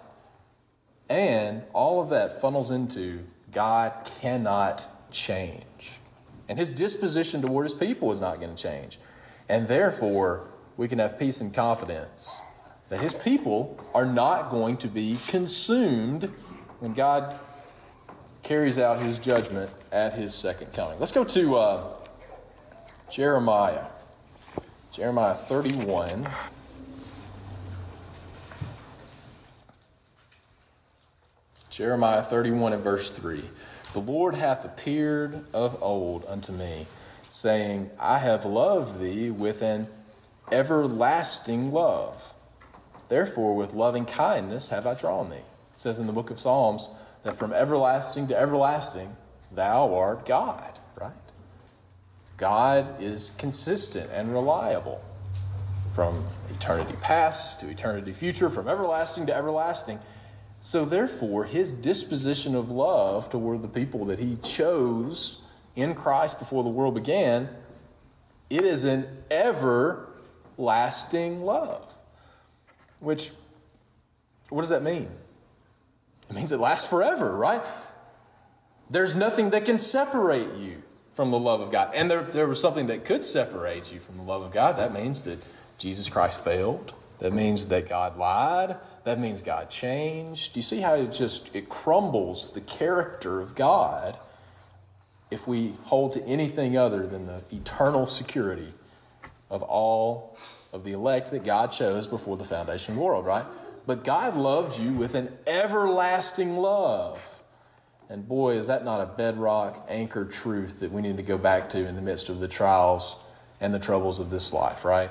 And 1.08 1.62
all 1.72 2.00
of 2.00 2.10
that 2.10 2.40
funnels 2.40 2.70
into 2.70 3.20
God 3.52 4.08
cannot 4.20 5.10
change. 5.10 5.98
And 6.48 6.58
his 6.58 6.68
disposition 6.70 7.42
toward 7.42 7.64
his 7.64 7.74
people 7.74 8.10
is 8.12 8.20
not 8.20 8.40
going 8.40 8.54
to 8.54 8.60
change. 8.60 8.98
And 9.48 9.66
therefore, 9.66 10.48
we 10.76 10.88
can 10.88 10.98
have 10.98 11.18
peace 11.18 11.40
and 11.40 11.52
confidence 11.52 12.40
that 12.88 13.00
his 13.00 13.14
people 13.14 13.78
are 13.94 14.06
not 14.06 14.50
going 14.50 14.76
to 14.78 14.88
be 14.88 15.16
consumed 15.28 16.24
when 16.80 16.92
God 16.92 17.34
carries 18.42 18.78
out 18.78 19.00
his 19.00 19.18
judgment 19.18 19.70
at 19.92 20.14
his 20.14 20.34
second 20.34 20.72
coming. 20.72 20.98
Let's 20.98 21.12
go 21.12 21.24
to 21.24 21.56
uh, 21.56 21.94
Jeremiah. 23.10 23.86
Jeremiah 24.92 25.34
31. 25.34 26.28
Jeremiah 31.80 32.22
31 32.22 32.74
and 32.74 32.82
verse 32.82 33.10
3. 33.10 33.42
The 33.94 34.00
Lord 34.00 34.34
hath 34.34 34.66
appeared 34.66 35.46
of 35.54 35.82
old 35.82 36.26
unto 36.28 36.52
me, 36.52 36.86
saying, 37.30 37.88
I 37.98 38.18
have 38.18 38.44
loved 38.44 39.00
thee 39.00 39.30
with 39.30 39.62
an 39.62 39.86
everlasting 40.52 41.72
love. 41.72 42.34
Therefore, 43.08 43.56
with 43.56 43.72
loving 43.72 44.04
kindness 44.04 44.68
have 44.68 44.86
I 44.86 44.92
drawn 44.92 45.30
thee. 45.30 45.36
It 45.36 45.44
says 45.76 45.98
in 45.98 46.06
the 46.06 46.12
book 46.12 46.30
of 46.30 46.38
Psalms 46.38 46.90
that 47.22 47.36
from 47.36 47.54
everlasting 47.54 48.28
to 48.28 48.38
everlasting, 48.38 49.16
thou 49.50 49.94
art 49.94 50.26
God, 50.26 50.78
right? 51.00 51.14
God 52.36 53.02
is 53.02 53.30
consistent 53.38 54.10
and 54.12 54.34
reliable 54.34 55.02
from 55.94 56.26
eternity 56.50 56.94
past 57.00 57.58
to 57.60 57.70
eternity 57.70 58.12
future, 58.12 58.50
from 58.50 58.68
everlasting 58.68 59.24
to 59.28 59.34
everlasting. 59.34 59.98
So, 60.60 60.84
therefore, 60.84 61.44
his 61.44 61.72
disposition 61.72 62.54
of 62.54 62.70
love 62.70 63.30
toward 63.30 63.62
the 63.62 63.68
people 63.68 64.04
that 64.06 64.18
he 64.18 64.36
chose 64.42 65.40
in 65.74 65.94
Christ 65.94 66.38
before 66.38 66.62
the 66.62 66.68
world 66.68 66.94
began, 66.94 67.48
it 68.50 68.64
is 68.64 68.84
an 68.84 69.06
everlasting 69.30 70.06
love. 71.40 71.94
Which, 73.00 73.30
what 74.50 74.60
does 74.60 74.68
that 74.68 74.82
mean? 74.82 75.08
It 76.28 76.36
means 76.36 76.52
it 76.52 76.60
lasts 76.60 76.88
forever, 76.88 77.34
right? 77.34 77.62
There's 78.90 79.16
nothing 79.16 79.50
that 79.50 79.64
can 79.64 79.78
separate 79.78 80.54
you 80.56 80.82
from 81.12 81.30
the 81.30 81.38
love 81.38 81.60
of 81.62 81.72
God. 81.72 81.92
And 81.94 82.10
there, 82.10 82.22
there 82.22 82.46
was 82.46 82.60
something 82.60 82.86
that 82.86 83.06
could 83.06 83.24
separate 83.24 83.92
you 83.92 83.98
from 83.98 84.18
the 84.18 84.22
love 84.22 84.42
of 84.42 84.52
God. 84.52 84.76
That 84.76 84.92
means 84.92 85.22
that 85.22 85.38
Jesus 85.78 86.10
Christ 86.10 86.44
failed. 86.44 86.92
That 87.20 87.32
means 87.32 87.66
that 87.66 87.88
God 87.88 88.16
lied. 88.16 88.76
That 89.04 89.18
means 89.18 89.42
God 89.42 89.70
changed. 89.70 90.52
Do 90.52 90.58
you 90.58 90.62
see 90.62 90.80
how 90.80 90.94
it 90.94 91.10
just 91.12 91.54
it 91.54 91.68
crumbles 91.68 92.50
the 92.50 92.60
character 92.60 93.40
of 93.40 93.54
God 93.54 94.18
if 95.30 95.46
we 95.46 95.72
hold 95.84 96.12
to 96.12 96.24
anything 96.24 96.76
other 96.76 97.06
than 97.06 97.26
the 97.26 97.42
eternal 97.52 98.04
security 98.04 98.72
of 99.48 99.62
all 99.62 100.36
of 100.72 100.84
the 100.84 100.92
elect 100.92 101.30
that 101.30 101.44
God 101.44 101.72
chose 101.72 102.06
before 102.06 102.36
the 102.36 102.44
foundation 102.44 102.92
of 102.92 102.98
the 102.98 103.04
world, 103.04 103.24
right? 103.24 103.44
But 103.86 104.04
God 104.04 104.36
loved 104.36 104.78
you 104.78 104.92
with 104.92 105.14
an 105.14 105.32
everlasting 105.46 106.56
love. 106.56 107.42
And 108.08 108.28
boy, 108.28 108.54
is 108.54 108.66
that 108.66 108.84
not 108.84 109.00
a 109.00 109.06
bedrock 109.06 109.86
anchor 109.88 110.24
truth 110.24 110.80
that 110.80 110.90
we 110.92 111.00
need 111.00 111.16
to 111.16 111.22
go 111.22 111.38
back 111.38 111.70
to 111.70 111.86
in 111.86 111.94
the 111.94 112.02
midst 112.02 112.28
of 112.28 112.40
the 112.40 112.48
trials 112.48 113.16
and 113.60 113.72
the 113.72 113.78
troubles 113.78 114.18
of 114.18 114.30
this 114.30 114.52
life, 114.52 114.84
right? 114.84 115.10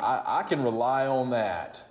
I, 0.00 0.22
I 0.26 0.42
can 0.42 0.62
rely 0.62 1.06
on 1.06 1.30
that 1.30 1.84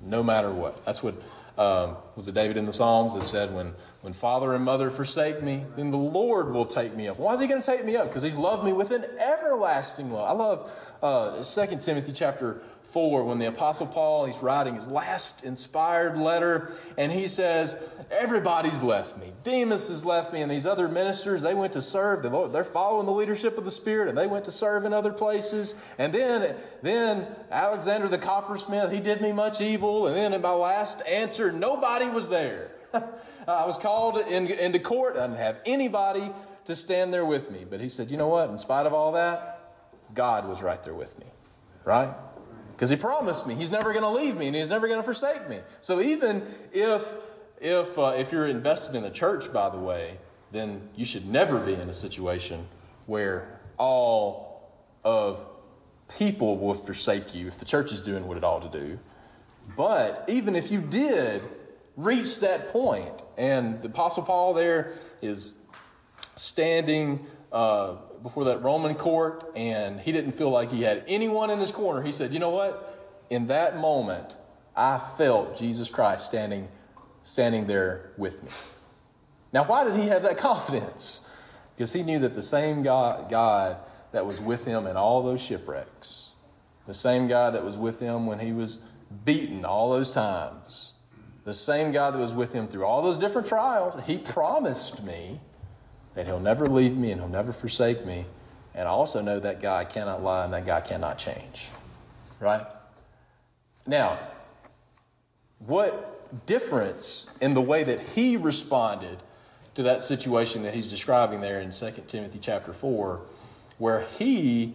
no 0.00 0.22
matter 0.22 0.50
what. 0.50 0.84
That's 0.84 1.02
what 1.02 1.14
um, 1.58 1.96
was 2.14 2.28
it 2.28 2.34
David 2.34 2.56
in 2.56 2.66
the 2.66 2.72
Psalms 2.72 3.14
that 3.14 3.24
said, 3.24 3.52
when, 3.52 3.74
when 4.02 4.12
father 4.12 4.54
and 4.54 4.64
mother 4.64 4.90
forsake 4.90 5.42
me, 5.42 5.64
then 5.76 5.90
the 5.90 5.96
Lord 5.96 6.52
will 6.52 6.66
take 6.66 6.94
me 6.94 7.08
up. 7.08 7.18
Why 7.18 7.34
is 7.34 7.40
he 7.40 7.48
going 7.48 7.60
to 7.60 7.66
take 7.66 7.84
me 7.84 7.96
up? 7.96 8.06
Because 8.06 8.22
he's 8.22 8.36
loved 8.36 8.64
me 8.64 8.72
with 8.72 8.92
an 8.92 9.04
everlasting 9.18 10.12
love. 10.12 10.28
I 10.28 10.32
love 10.32 11.42
uh, 11.42 11.42
2 11.42 11.78
Timothy 11.78 12.12
chapter 12.12 12.62
4 12.92 13.24
when 13.24 13.38
the 13.38 13.46
Apostle 13.46 13.86
Paul, 13.86 14.24
he's 14.24 14.42
writing 14.42 14.74
his 14.74 14.90
last 14.90 15.44
inspired 15.44 16.16
letter, 16.16 16.72
and 16.96 17.12
he 17.12 17.26
says, 17.26 17.82
Everybody's 18.10 18.82
left 18.82 19.18
me. 19.18 19.32
Demas 19.42 19.88
has 19.88 20.04
left 20.04 20.32
me, 20.32 20.40
and 20.40 20.50
these 20.50 20.64
other 20.64 20.88
ministers, 20.88 21.42
they 21.42 21.52
went 21.52 21.74
to 21.74 21.82
serve. 21.82 22.22
They're 22.22 22.64
following 22.64 23.04
the 23.04 23.12
leadership 23.12 23.58
of 23.58 23.64
the 23.64 23.70
Spirit, 23.70 24.08
and 24.08 24.16
they 24.16 24.26
went 24.26 24.46
to 24.46 24.50
serve 24.50 24.84
in 24.84 24.94
other 24.94 25.12
places. 25.12 25.74
And 25.98 26.12
then, 26.12 26.56
then 26.82 27.26
Alexander 27.50 28.08
the 28.08 28.18
coppersmith, 28.18 28.90
he 28.90 29.00
did 29.00 29.20
me 29.20 29.32
much 29.32 29.60
evil. 29.60 30.06
And 30.06 30.16
then 30.16 30.32
in 30.32 30.40
my 30.40 30.52
last 30.52 31.02
answer, 31.06 31.52
nobody 31.52 32.08
was 32.08 32.30
there. 32.30 32.70
I 32.92 33.66
was 33.66 33.76
called 33.76 34.18
in, 34.18 34.46
into 34.46 34.78
court. 34.78 35.16
I 35.16 35.26
didn't 35.26 35.38
have 35.38 35.60
anybody 35.66 36.30
to 36.64 36.74
stand 36.74 37.12
there 37.12 37.26
with 37.26 37.50
me. 37.50 37.66
But 37.68 37.80
he 37.80 37.88
said, 37.90 38.10
You 38.10 38.16
know 38.16 38.28
what? 38.28 38.48
In 38.48 38.56
spite 38.56 38.86
of 38.86 38.94
all 38.94 39.12
that, 39.12 39.74
God 40.14 40.48
was 40.48 40.62
right 40.62 40.82
there 40.82 40.94
with 40.94 41.18
me. 41.18 41.26
Right? 41.84 42.10
Because 42.78 42.90
he 42.90 42.96
promised 42.96 43.44
me 43.44 43.56
he's 43.56 43.72
never 43.72 43.92
going 43.92 44.04
to 44.04 44.08
leave 44.10 44.36
me 44.36 44.46
and 44.46 44.54
he's 44.54 44.70
never 44.70 44.86
going 44.86 45.00
to 45.00 45.02
forsake 45.02 45.48
me. 45.48 45.58
So 45.80 46.00
even 46.00 46.44
if 46.72 47.16
if 47.60 47.98
uh, 47.98 48.14
if 48.16 48.30
you're 48.30 48.46
invested 48.46 48.94
in 48.94 49.02
the 49.02 49.10
church, 49.10 49.52
by 49.52 49.68
the 49.68 49.78
way, 49.78 50.16
then 50.52 50.88
you 50.94 51.04
should 51.04 51.28
never 51.28 51.58
be 51.58 51.74
in 51.74 51.90
a 51.90 51.92
situation 51.92 52.68
where 53.06 53.60
all 53.78 54.70
of 55.02 55.44
people 56.16 56.56
will 56.56 56.74
forsake 56.74 57.34
you 57.34 57.48
if 57.48 57.58
the 57.58 57.64
church 57.64 57.90
is 57.90 58.00
doing 58.00 58.28
what 58.28 58.36
it 58.36 58.44
ought 58.44 58.70
to 58.70 58.78
do. 58.78 58.96
But 59.76 60.24
even 60.28 60.54
if 60.54 60.70
you 60.70 60.80
did 60.80 61.42
reach 61.96 62.38
that 62.40 62.68
point, 62.68 63.22
and 63.36 63.82
the 63.82 63.88
Apostle 63.88 64.22
Paul 64.22 64.54
there 64.54 64.92
is 65.20 65.54
standing 66.36 67.26
uh, 67.50 67.96
before 68.22 68.44
that 68.44 68.62
Roman 68.62 68.94
court, 68.94 69.44
and 69.54 70.00
he 70.00 70.12
didn't 70.12 70.32
feel 70.32 70.50
like 70.50 70.70
he 70.70 70.82
had 70.82 71.04
anyone 71.06 71.50
in 71.50 71.58
his 71.58 71.70
corner. 71.70 72.02
He 72.02 72.12
said, 72.12 72.32
You 72.32 72.38
know 72.38 72.50
what? 72.50 73.24
In 73.30 73.48
that 73.48 73.76
moment, 73.76 74.36
I 74.76 74.98
felt 74.98 75.58
Jesus 75.58 75.88
Christ 75.88 76.26
standing, 76.26 76.68
standing 77.22 77.66
there 77.66 78.12
with 78.16 78.42
me. 78.42 78.50
Now, 79.52 79.64
why 79.64 79.84
did 79.84 79.96
he 79.96 80.06
have 80.08 80.22
that 80.22 80.38
confidence? 80.38 81.24
Because 81.74 81.92
he 81.92 82.02
knew 82.02 82.18
that 82.20 82.34
the 82.34 82.42
same 82.42 82.82
God, 82.82 83.30
God 83.30 83.76
that 84.12 84.26
was 84.26 84.40
with 84.40 84.64
him 84.64 84.86
in 84.86 84.96
all 84.96 85.22
those 85.22 85.44
shipwrecks, 85.44 86.32
the 86.86 86.94
same 86.94 87.28
God 87.28 87.54
that 87.54 87.64
was 87.64 87.76
with 87.76 88.00
him 88.00 88.26
when 88.26 88.38
he 88.38 88.52
was 88.52 88.82
beaten 89.24 89.64
all 89.64 89.90
those 89.90 90.10
times, 90.10 90.94
the 91.44 91.54
same 91.54 91.92
God 91.92 92.14
that 92.14 92.18
was 92.18 92.34
with 92.34 92.52
him 92.52 92.68
through 92.68 92.84
all 92.84 93.02
those 93.02 93.18
different 93.18 93.46
trials, 93.46 94.02
he 94.06 94.18
promised 94.18 95.02
me 95.02 95.40
that 96.18 96.26
he'll 96.26 96.40
never 96.40 96.66
leave 96.66 96.96
me 96.96 97.12
and 97.12 97.20
he'll 97.20 97.30
never 97.30 97.52
forsake 97.52 98.04
me. 98.04 98.26
And 98.74 98.88
I 98.88 98.90
also 98.90 99.22
know 99.22 99.38
that 99.38 99.60
God 99.60 99.88
cannot 99.88 100.20
lie 100.20 100.42
and 100.42 100.52
that 100.52 100.66
God 100.66 100.84
cannot 100.84 101.16
change. 101.16 101.70
Right? 102.40 102.66
Now, 103.86 104.18
what 105.60 106.44
difference 106.44 107.30
in 107.40 107.54
the 107.54 107.60
way 107.60 107.84
that 107.84 108.00
he 108.00 108.36
responded 108.36 109.18
to 109.76 109.84
that 109.84 110.02
situation 110.02 110.64
that 110.64 110.74
he's 110.74 110.88
describing 110.88 111.40
there 111.40 111.60
in 111.60 111.70
2 111.70 111.88
Timothy 112.08 112.40
chapter 112.42 112.72
4, 112.72 113.20
where 113.78 114.00
he 114.18 114.74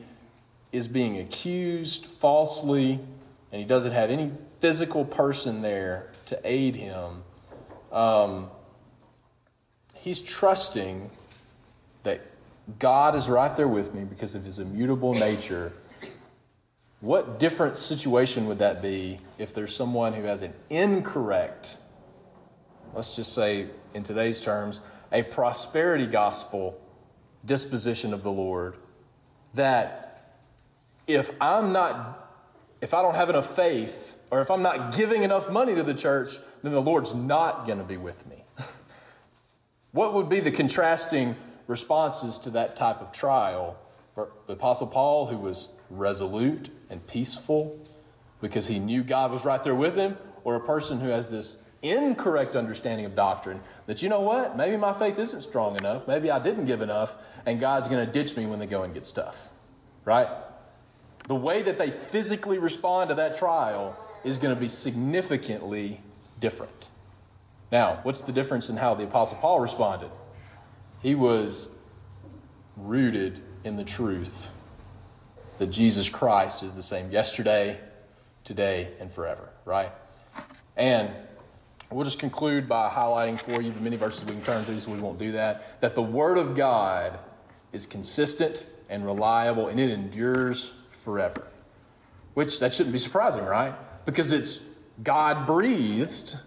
is 0.71 0.87
being 0.87 1.17
accused 1.17 2.05
falsely 2.05 3.01
and 3.51 3.59
he 3.59 3.65
doesn't 3.65 3.91
have 3.91 4.09
any 4.09 4.31
physical 4.61 5.03
person 5.03 5.61
there 5.61 6.07
to 6.27 6.39
aid 6.45 6.77
him. 6.77 7.21
Um, 7.91 8.49
he's 10.03 10.21
trusting 10.21 11.09
that 12.03 12.21
God 12.79 13.15
is 13.15 13.29
right 13.29 13.55
there 13.55 13.67
with 13.67 13.93
me 13.93 14.03
because 14.03 14.35
of 14.35 14.45
his 14.45 14.59
immutable 14.59 15.13
nature. 15.13 15.73
What 17.01 17.39
different 17.39 17.75
situation 17.75 18.47
would 18.47 18.59
that 18.59 18.81
be 18.81 19.19
if 19.37 19.53
there's 19.53 19.75
someone 19.75 20.13
who 20.13 20.23
has 20.23 20.41
an 20.41 20.53
incorrect, 20.69 21.77
let's 22.93 23.15
just 23.15 23.33
say 23.33 23.67
in 23.93 24.03
today's 24.03 24.39
terms, 24.39 24.79
a 25.11 25.23
prosperity 25.23 26.07
gospel 26.07 26.79
disposition 27.43 28.13
of 28.13 28.23
the 28.23 28.31
Lord? 28.31 28.77
That 29.55 30.37
if 31.05 31.31
I'm 31.41 31.73
not, 31.73 32.29
if 32.81 32.93
I 32.93 33.01
don't 33.01 33.15
have 33.15 33.29
enough 33.29 33.53
faith, 33.53 34.17
or 34.31 34.41
if 34.41 34.49
I'm 34.49 34.63
not 34.63 34.95
giving 34.95 35.23
enough 35.23 35.51
money 35.51 35.75
to 35.75 35.83
the 35.83 35.93
church, 35.93 36.37
then 36.63 36.71
the 36.71 36.81
Lord's 36.81 37.13
not 37.13 37.65
going 37.65 37.77
to 37.77 37.83
be 37.83 37.97
with 37.97 38.25
me. 38.27 38.43
what 39.91 40.13
would 40.13 40.29
be 40.29 40.39
the 40.39 40.51
contrasting 40.51 41.35
responses 41.67 42.37
to 42.39 42.49
that 42.51 42.75
type 42.75 43.01
of 43.01 43.11
trial. 43.11 43.77
The 44.15 44.53
Apostle 44.53 44.87
Paul, 44.87 45.27
who 45.27 45.37
was 45.37 45.69
resolute 45.89 46.69
and 46.89 47.05
peaceful 47.07 47.79
because 48.41 48.67
he 48.67 48.77
knew 48.77 49.03
God 49.03 49.31
was 49.31 49.45
right 49.45 49.63
there 49.63 49.75
with 49.75 49.95
him, 49.95 50.17
or 50.43 50.55
a 50.55 50.59
person 50.59 50.99
who 50.99 51.07
has 51.07 51.29
this 51.29 51.63
incorrect 51.81 52.55
understanding 52.55 53.05
of 53.05 53.15
doctrine 53.15 53.61
that, 53.87 54.01
you 54.01 54.09
know 54.09 54.21
what, 54.21 54.57
maybe 54.57 54.77
my 54.77 54.93
faith 54.93 55.17
isn't 55.17 55.41
strong 55.41 55.77
enough, 55.77 56.07
maybe 56.07 56.29
I 56.29 56.39
didn't 56.39 56.65
give 56.65 56.81
enough, 56.81 57.15
and 57.45 57.59
God's 57.59 57.87
going 57.87 58.05
to 58.05 58.11
ditch 58.11 58.35
me 58.35 58.45
when 58.45 58.59
the 58.59 58.65
going 58.65 58.93
gets 58.93 59.11
tough. 59.11 59.49
Right? 60.05 60.27
The 61.27 61.35
way 61.35 61.61
that 61.61 61.77
they 61.77 61.89
physically 61.89 62.57
respond 62.57 63.09
to 63.09 63.15
that 63.15 63.37
trial 63.37 63.97
is 64.25 64.37
going 64.37 64.53
to 64.53 64.59
be 64.59 64.67
significantly 64.67 66.01
different. 66.39 66.89
Now, 67.71 67.99
what's 68.03 68.21
the 68.21 68.33
difference 68.33 68.69
in 68.69 68.77
how 68.77 68.93
the 68.93 69.05
Apostle 69.05 69.37
Paul 69.39 69.61
responded? 69.61 70.11
He 71.03 71.15
was 71.15 71.69
rooted 72.77 73.41
in 73.65 73.75
the 73.75 73.83
truth 73.83 74.49
that 75.59 75.67
Jesus 75.67 76.09
Christ 76.09 76.63
is 76.63 76.71
the 76.71 76.81
same 76.81 77.11
yesterday, 77.11 77.77
today, 78.45 78.87
and 78.99 79.11
forever, 79.11 79.49
right? 79.65 79.91
And 80.75 81.11
we'll 81.91 82.05
just 82.05 82.19
conclude 82.19 82.67
by 82.67 82.89
highlighting 82.89 83.39
for 83.39 83.61
you 83.61 83.71
the 83.71 83.81
many 83.81 83.97
verses 83.97 84.25
we 84.25 84.31
can 84.31 84.41
turn 84.41 84.63
to, 84.63 84.71
so 84.79 84.91
we 84.91 84.99
won't 84.99 85.19
do 85.19 85.33
that. 85.33 85.81
That 85.81 85.93
the 85.93 86.01
Word 86.01 86.37
of 86.37 86.55
God 86.55 87.19
is 87.73 87.85
consistent 87.85 88.65
and 88.89 89.05
reliable, 89.05 89.67
and 89.67 89.79
it 89.79 89.91
endures 89.91 90.81
forever. 90.91 91.47
Which 92.33 92.59
that 92.61 92.73
shouldn't 92.73 92.93
be 92.93 92.99
surprising, 92.99 93.45
right? 93.45 93.75
Because 94.05 94.31
it's 94.31 94.65
God 95.03 95.45
breathed, 95.45 96.37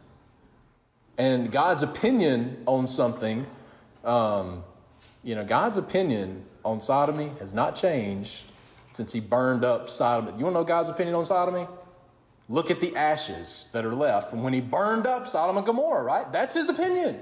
and 1.19 1.53
God's 1.53 1.83
opinion 1.83 2.63
on 2.67 2.87
something, 2.87 3.47
um, 4.07 4.65
you 5.23 5.35
know, 5.35 5.45
God's 5.45 5.77
opinion 5.77 6.45
on 6.65 6.81
sodomy 6.81 7.33
has 7.39 7.53
not 7.53 7.75
changed 7.75 8.47
since 8.93 9.13
He 9.13 9.21
burned 9.21 9.65
up 9.65 9.89
Sodom. 9.89 10.39
You 10.39 10.45
want 10.45 10.55
to 10.55 10.61
know 10.61 10.65
God's 10.65 10.89
opinion 10.89 11.15
on 11.17 11.25
sodomy? 11.25 11.67
Look 12.49 12.71
at 12.71 12.81
the 12.81 12.97
ashes 12.97 13.69
that 13.73 13.85
are 13.85 13.95
left 13.95 14.31
from 14.31 14.43
when 14.43 14.53
He 14.53 14.61
burned 14.61 15.07
up 15.07 15.27
Sodom 15.27 15.57
and 15.57 15.67
Gomorrah, 15.67 16.03
right? 16.03 16.31
That's 16.33 16.55
His 16.55 16.69
opinion. 16.69 17.19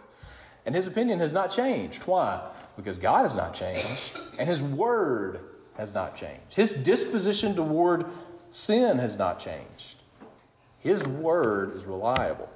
and 0.66 0.74
His 0.74 0.86
opinion 0.86 1.18
has 1.20 1.32
not 1.32 1.50
changed. 1.50 2.02
Why? 2.02 2.40
Because 2.76 2.98
God 2.98 3.22
has 3.22 3.34
not 3.34 3.54
changed, 3.54 4.18
and 4.38 4.48
His 4.48 4.62
Word 4.62 5.40
has 5.78 5.94
not 5.94 6.16
changed. 6.16 6.54
His 6.54 6.72
disposition 6.72 7.54
toward 7.54 8.04
sin 8.50 8.98
has 8.98 9.18
not 9.18 9.38
changed. 9.38 9.96
His 10.80 11.06
word 11.06 11.74
is 11.74 11.84
reliable, 11.86 12.48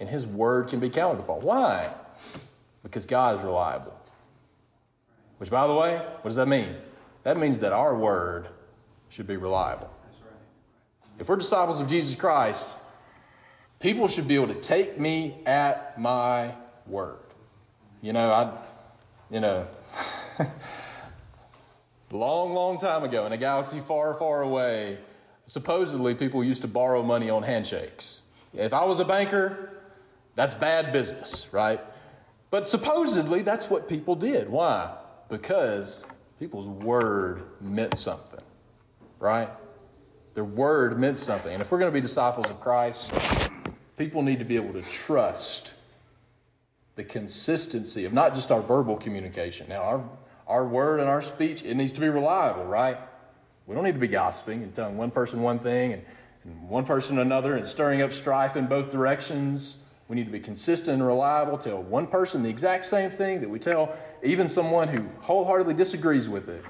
and 0.00 0.08
His 0.08 0.26
word 0.26 0.68
can 0.68 0.80
be 0.80 0.88
counted 0.88 1.20
upon. 1.20 1.42
Why? 1.42 1.92
Because 2.86 3.04
God 3.04 3.36
is 3.36 3.42
reliable. 3.42 3.92
Which, 5.38 5.50
by 5.50 5.66
the 5.66 5.74
way, 5.74 5.96
what 5.96 6.22
does 6.22 6.36
that 6.36 6.46
mean? 6.46 6.76
That 7.24 7.36
means 7.36 7.58
that 7.58 7.72
our 7.72 7.96
word 7.96 8.46
should 9.08 9.26
be 9.26 9.36
reliable. 9.36 9.90
If 11.18 11.28
we're 11.28 11.34
disciples 11.34 11.80
of 11.80 11.88
Jesus 11.88 12.14
Christ, 12.14 12.76
people 13.80 14.06
should 14.06 14.28
be 14.28 14.36
able 14.36 14.54
to 14.54 14.60
take 14.60 15.00
me 15.00 15.34
at 15.46 15.98
my 15.98 16.52
word. 16.86 17.18
You 18.02 18.12
know, 18.12 18.30
I, 18.30 18.56
you 19.30 19.40
know, 19.40 19.66
long, 22.12 22.54
long 22.54 22.78
time 22.78 23.02
ago 23.02 23.26
in 23.26 23.32
a 23.32 23.36
galaxy 23.36 23.80
far, 23.80 24.14
far 24.14 24.42
away, 24.42 24.98
supposedly 25.46 26.14
people 26.14 26.44
used 26.44 26.62
to 26.62 26.68
borrow 26.68 27.02
money 27.02 27.30
on 27.30 27.42
handshakes. 27.42 28.22
If 28.54 28.72
I 28.72 28.84
was 28.84 29.00
a 29.00 29.04
banker, 29.04 29.72
that's 30.36 30.54
bad 30.54 30.92
business, 30.92 31.48
right? 31.52 31.80
But 32.50 32.66
supposedly 32.66 33.42
that's 33.42 33.68
what 33.68 33.88
people 33.88 34.14
did. 34.14 34.48
Why? 34.48 34.94
Because 35.28 36.04
people's 36.38 36.66
word 36.66 37.42
meant 37.60 37.96
something, 37.96 38.44
right? 39.18 39.48
Their 40.34 40.44
word 40.44 40.98
meant 40.98 41.18
something. 41.18 41.52
And 41.52 41.62
if 41.62 41.72
we're 41.72 41.78
going 41.78 41.90
to 41.90 41.94
be 41.94 42.00
disciples 42.00 42.48
of 42.50 42.60
Christ, 42.60 43.50
people 43.96 44.22
need 44.22 44.38
to 44.38 44.44
be 44.44 44.56
able 44.56 44.74
to 44.74 44.82
trust 44.82 45.74
the 46.94 47.04
consistency 47.04 48.04
of 48.04 48.12
not 48.12 48.34
just 48.34 48.50
our 48.50 48.60
verbal 48.60 48.96
communication. 48.96 49.68
Now, 49.68 49.82
our, 49.82 50.10
our 50.46 50.66
word 50.66 51.00
and 51.00 51.08
our 51.08 51.22
speech, 51.22 51.64
it 51.64 51.74
needs 51.74 51.92
to 51.92 52.00
be 52.00 52.08
reliable, 52.08 52.64
right? 52.64 52.96
We 53.66 53.74
don't 53.74 53.84
need 53.84 53.94
to 53.94 54.00
be 54.00 54.08
gossiping 54.08 54.62
and 54.62 54.74
telling 54.74 54.96
one 54.96 55.10
person 55.10 55.42
one 55.42 55.58
thing 55.58 55.92
and, 55.94 56.04
and 56.44 56.68
one 56.68 56.84
person 56.84 57.18
another 57.18 57.54
and 57.54 57.66
stirring 57.66 58.00
up 58.00 58.12
strife 58.12 58.56
in 58.56 58.66
both 58.66 58.90
directions. 58.90 59.82
We 60.08 60.16
need 60.16 60.26
to 60.26 60.32
be 60.32 60.40
consistent 60.40 60.94
and 60.94 61.06
reliable, 61.06 61.58
tell 61.58 61.82
one 61.82 62.06
person 62.06 62.42
the 62.42 62.48
exact 62.48 62.84
same 62.84 63.10
thing 63.10 63.40
that 63.40 63.48
we 63.48 63.58
tell 63.58 63.96
even 64.22 64.46
someone 64.46 64.88
who 64.88 65.04
wholeheartedly 65.20 65.74
disagrees 65.74 66.28
with 66.28 66.48
it. 66.48 66.64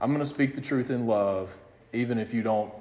I'm 0.00 0.10
going 0.10 0.20
to 0.20 0.26
speak 0.26 0.54
the 0.54 0.60
truth 0.60 0.90
in 0.90 1.06
love, 1.06 1.54
even 1.92 2.18
if 2.18 2.32
you 2.32 2.42
don't 2.42 2.72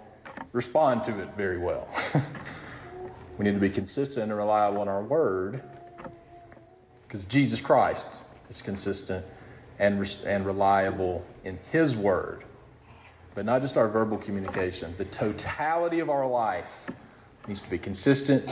respond 0.54 1.04
to 1.06 1.20
it 1.20 1.36
very 1.36 1.58
well. 1.58 1.90
we 3.38 3.44
need 3.46 3.56
to 3.56 3.60
be 3.60 3.70
consistent 3.70 4.24
and 4.24 4.38
reliable 4.38 4.82
in 4.82 4.88
our 4.88 5.04
word 5.04 5.62
because 7.04 7.26
Jesus 7.26 7.60
Christ 7.60 8.24
is 8.50 8.62
consistent 8.62 9.26
and, 9.80 10.22
and 10.26 10.46
reliable 10.46 11.26
in 11.44 11.58
His 11.72 11.98
word 11.98 12.46
but 13.38 13.46
not 13.46 13.62
just 13.62 13.78
our 13.78 13.88
verbal 13.88 14.18
communication. 14.18 14.92
The 14.98 15.06
totality 15.06 16.00
of 16.00 16.10
our 16.10 16.26
life 16.26 16.90
needs 17.48 17.62
to 17.62 17.70
be 17.70 17.78
consistent 17.78 18.44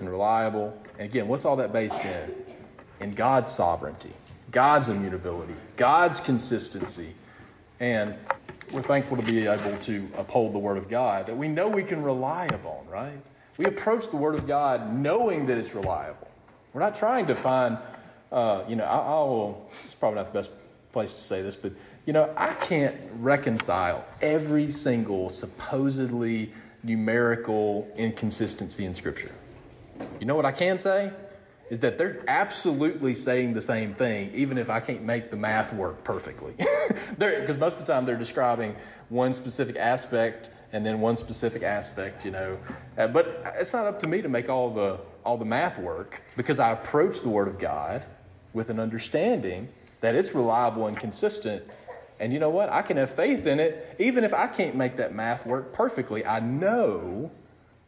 and 0.00 0.10
reliable. 0.10 0.76
And 1.02 1.10
again, 1.10 1.26
what's 1.26 1.44
all 1.44 1.56
that 1.56 1.72
based 1.72 2.00
in? 2.04 2.34
In 3.00 3.12
God's 3.12 3.50
sovereignty, 3.50 4.12
God's 4.52 4.88
immutability, 4.88 5.54
God's 5.76 6.20
consistency. 6.20 7.08
And 7.80 8.16
we're 8.70 8.82
thankful 8.82 9.16
to 9.16 9.22
be 9.24 9.48
able 9.48 9.76
to 9.78 10.08
uphold 10.16 10.54
the 10.54 10.60
Word 10.60 10.76
of 10.76 10.88
God 10.88 11.26
that 11.26 11.36
we 11.36 11.48
know 11.48 11.66
we 11.66 11.82
can 11.82 12.04
rely 12.04 12.46
upon, 12.46 12.86
right? 12.88 13.18
We 13.56 13.64
approach 13.64 14.10
the 14.10 14.16
Word 14.16 14.36
of 14.36 14.46
God 14.46 14.94
knowing 14.94 15.46
that 15.46 15.58
it's 15.58 15.74
reliable. 15.74 16.30
We're 16.72 16.82
not 16.82 16.94
trying 16.94 17.26
to 17.26 17.34
find, 17.34 17.78
uh, 18.30 18.62
you 18.68 18.76
know, 18.76 18.84
I, 18.84 18.98
I 18.98 19.24
will, 19.24 19.68
it's 19.84 19.96
probably 19.96 20.18
not 20.18 20.26
the 20.26 20.38
best 20.38 20.52
place 20.92 21.14
to 21.14 21.20
say 21.20 21.42
this, 21.42 21.56
but 21.56 21.72
you 22.06 22.12
know, 22.12 22.32
I 22.36 22.54
can't 22.60 22.94
reconcile 23.18 24.04
every 24.20 24.70
single 24.70 25.30
supposedly 25.30 26.52
numerical 26.84 27.90
inconsistency 27.96 28.84
in 28.84 28.94
Scripture. 28.94 29.32
You 30.20 30.26
know 30.26 30.34
what 30.34 30.46
I 30.46 30.52
can 30.52 30.78
say? 30.78 31.12
Is 31.70 31.80
that 31.80 31.96
they're 31.96 32.22
absolutely 32.28 33.14
saying 33.14 33.54
the 33.54 33.60
same 33.60 33.94
thing, 33.94 34.30
even 34.34 34.58
if 34.58 34.68
I 34.68 34.80
can't 34.80 35.02
make 35.02 35.30
the 35.30 35.36
math 35.36 35.72
work 35.72 36.04
perfectly. 36.04 36.54
Because 37.18 37.58
most 37.58 37.78
of 37.78 37.86
the 37.86 37.92
time 37.92 38.04
they're 38.06 38.16
describing 38.16 38.74
one 39.08 39.32
specific 39.32 39.76
aspect 39.76 40.50
and 40.72 40.84
then 40.84 41.00
one 41.00 41.16
specific 41.16 41.62
aspect, 41.62 42.24
you 42.24 42.30
know. 42.30 42.58
Uh, 42.96 43.06
but 43.06 43.44
it's 43.58 43.72
not 43.72 43.86
up 43.86 44.00
to 44.00 44.08
me 44.08 44.22
to 44.22 44.28
make 44.28 44.48
all 44.48 44.70
the 44.70 44.98
all 45.24 45.36
the 45.36 45.44
math 45.44 45.78
work 45.78 46.22
because 46.36 46.58
I 46.58 46.72
approach 46.72 47.20
the 47.20 47.28
Word 47.28 47.48
of 47.48 47.58
God 47.58 48.04
with 48.54 48.70
an 48.70 48.80
understanding 48.80 49.68
that 50.00 50.14
it's 50.14 50.34
reliable 50.34 50.86
and 50.86 50.98
consistent 50.98 51.62
and 52.22 52.32
you 52.32 52.38
know 52.38 52.50
what? 52.50 52.70
I 52.70 52.82
can 52.82 52.98
have 52.98 53.10
faith 53.10 53.48
in 53.48 53.58
it. 53.58 53.96
Even 53.98 54.22
if 54.22 54.32
I 54.32 54.46
can't 54.46 54.76
make 54.76 54.94
that 54.96 55.12
math 55.12 55.44
work 55.44 55.74
perfectly, 55.74 56.24
I 56.24 56.38
know 56.38 57.32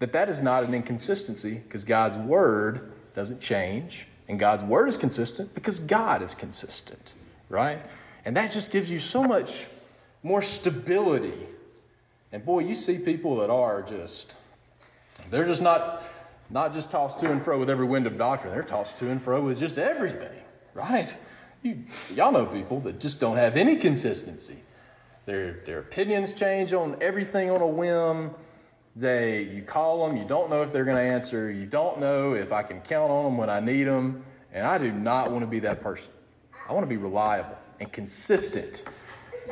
that 0.04 0.12
that 0.12 0.28
is 0.28 0.42
not 0.42 0.64
an 0.64 0.74
inconsistency 0.74 1.54
because 1.64 1.82
God's 1.82 2.18
word 2.18 2.92
doesn't 3.14 3.40
change. 3.40 4.06
And 4.28 4.38
God's 4.38 4.62
word 4.62 4.86
is 4.86 4.98
consistent 4.98 5.54
because 5.54 5.80
God 5.80 6.20
is 6.20 6.34
consistent, 6.34 7.14
right? 7.48 7.78
And 8.26 8.36
that 8.36 8.50
just 8.50 8.70
gives 8.70 8.90
you 8.90 8.98
so 8.98 9.22
much 9.22 9.66
more 10.22 10.42
stability. 10.42 11.32
And 12.32 12.44
boy, 12.44 12.60
you 12.60 12.74
see 12.74 12.98
people 12.98 13.36
that 13.36 13.48
are 13.48 13.80
just, 13.80 14.36
they're 15.30 15.46
just 15.46 15.62
not, 15.62 16.02
not 16.50 16.74
just 16.74 16.90
tossed 16.90 17.20
to 17.20 17.32
and 17.32 17.40
fro 17.40 17.58
with 17.58 17.70
every 17.70 17.86
wind 17.86 18.06
of 18.06 18.18
doctrine. 18.18 18.52
They're 18.52 18.62
tossed 18.62 18.98
to 18.98 19.08
and 19.08 19.22
fro 19.22 19.40
with 19.40 19.58
just 19.58 19.78
everything, 19.78 20.38
right? 20.74 21.16
You, 21.62 21.82
y'all 22.14 22.30
know 22.30 22.44
people 22.44 22.80
that 22.80 23.00
just 23.00 23.20
don't 23.20 23.38
have 23.38 23.56
any 23.56 23.76
consistency. 23.76 24.58
Their, 25.24 25.60
their 25.64 25.78
opinions 25.78 26.34
change 26.34 26.74
on 26.74 26.98
everything 27.00 27.50
on 27.50 27.62
a 27.62 27.66
whim. 27.66 28.32
They, 28.96 29.42
you 29.42 29.62
call 29.62 30.06
them, 30.06 30.16
you 30.16 30.24
don't 30.24 30.50
know 30.50 30.62
if 30.62 30.72
they're 30.72 30.84
going 30.84 30.96
to 30.96 31.02
answer. 31.02 31.50
You 31.50 31.66
don't 31.66 31.98
know 31.98 32.34
if 32.34 32.52
I 32.52 32.62
can 32.62 32.80
count 32.80 33.10
on 33.10 33.24
them 33.24 33.36
when 33.36 33.50
I 33.50 33.60
need 33.60 33.84
them. 33.84 34.24
And 34.52 34.66
I 34.66 34.78
do 34.78 34.92
not 34.92 35.30
want 35.30 35.42
to 35.42 35.48
be 35.48 35.58
that 35.60 35.80
person. 35.80 36.12
I 36.68 36.72
want 36.72 36.84
to 36.84 36.88
be 36.88 36.96
reliable 36.96 37.58
and 37.80 37.90
consistent 37.92 38.84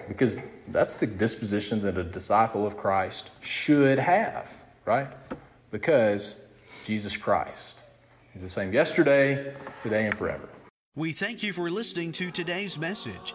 because 0.08 0.38
that's 0.68 0.96
the 0.98 1.06
disposition 1.06 1.82
that 1.82 1.98
a 1.98 2.04
disciple 2.04 2.66
of 2.66 2.76
Christ 2.76 3.30
should 3.40 3.98
have, 3.98 4.62
right? 4.84 5.08
Because 5.70 6.44
Jesus 6.84 7.16
Christ 7.16 7.80
is 8.34 8.42
the 8.42 8.48
same 8.48 8.72
yesterday, 8.72 9.54
today, 9.82 10.06
and 10.06 10.16
forever. 10.16 10.48
We 10.94 11.12
thank 11.12 11.42
you 11.42 11.52
for 11.52 11.70
listening 11.70 12.12
to 12.12 12.30
today's 12.30 12.78
message 12.78 13.34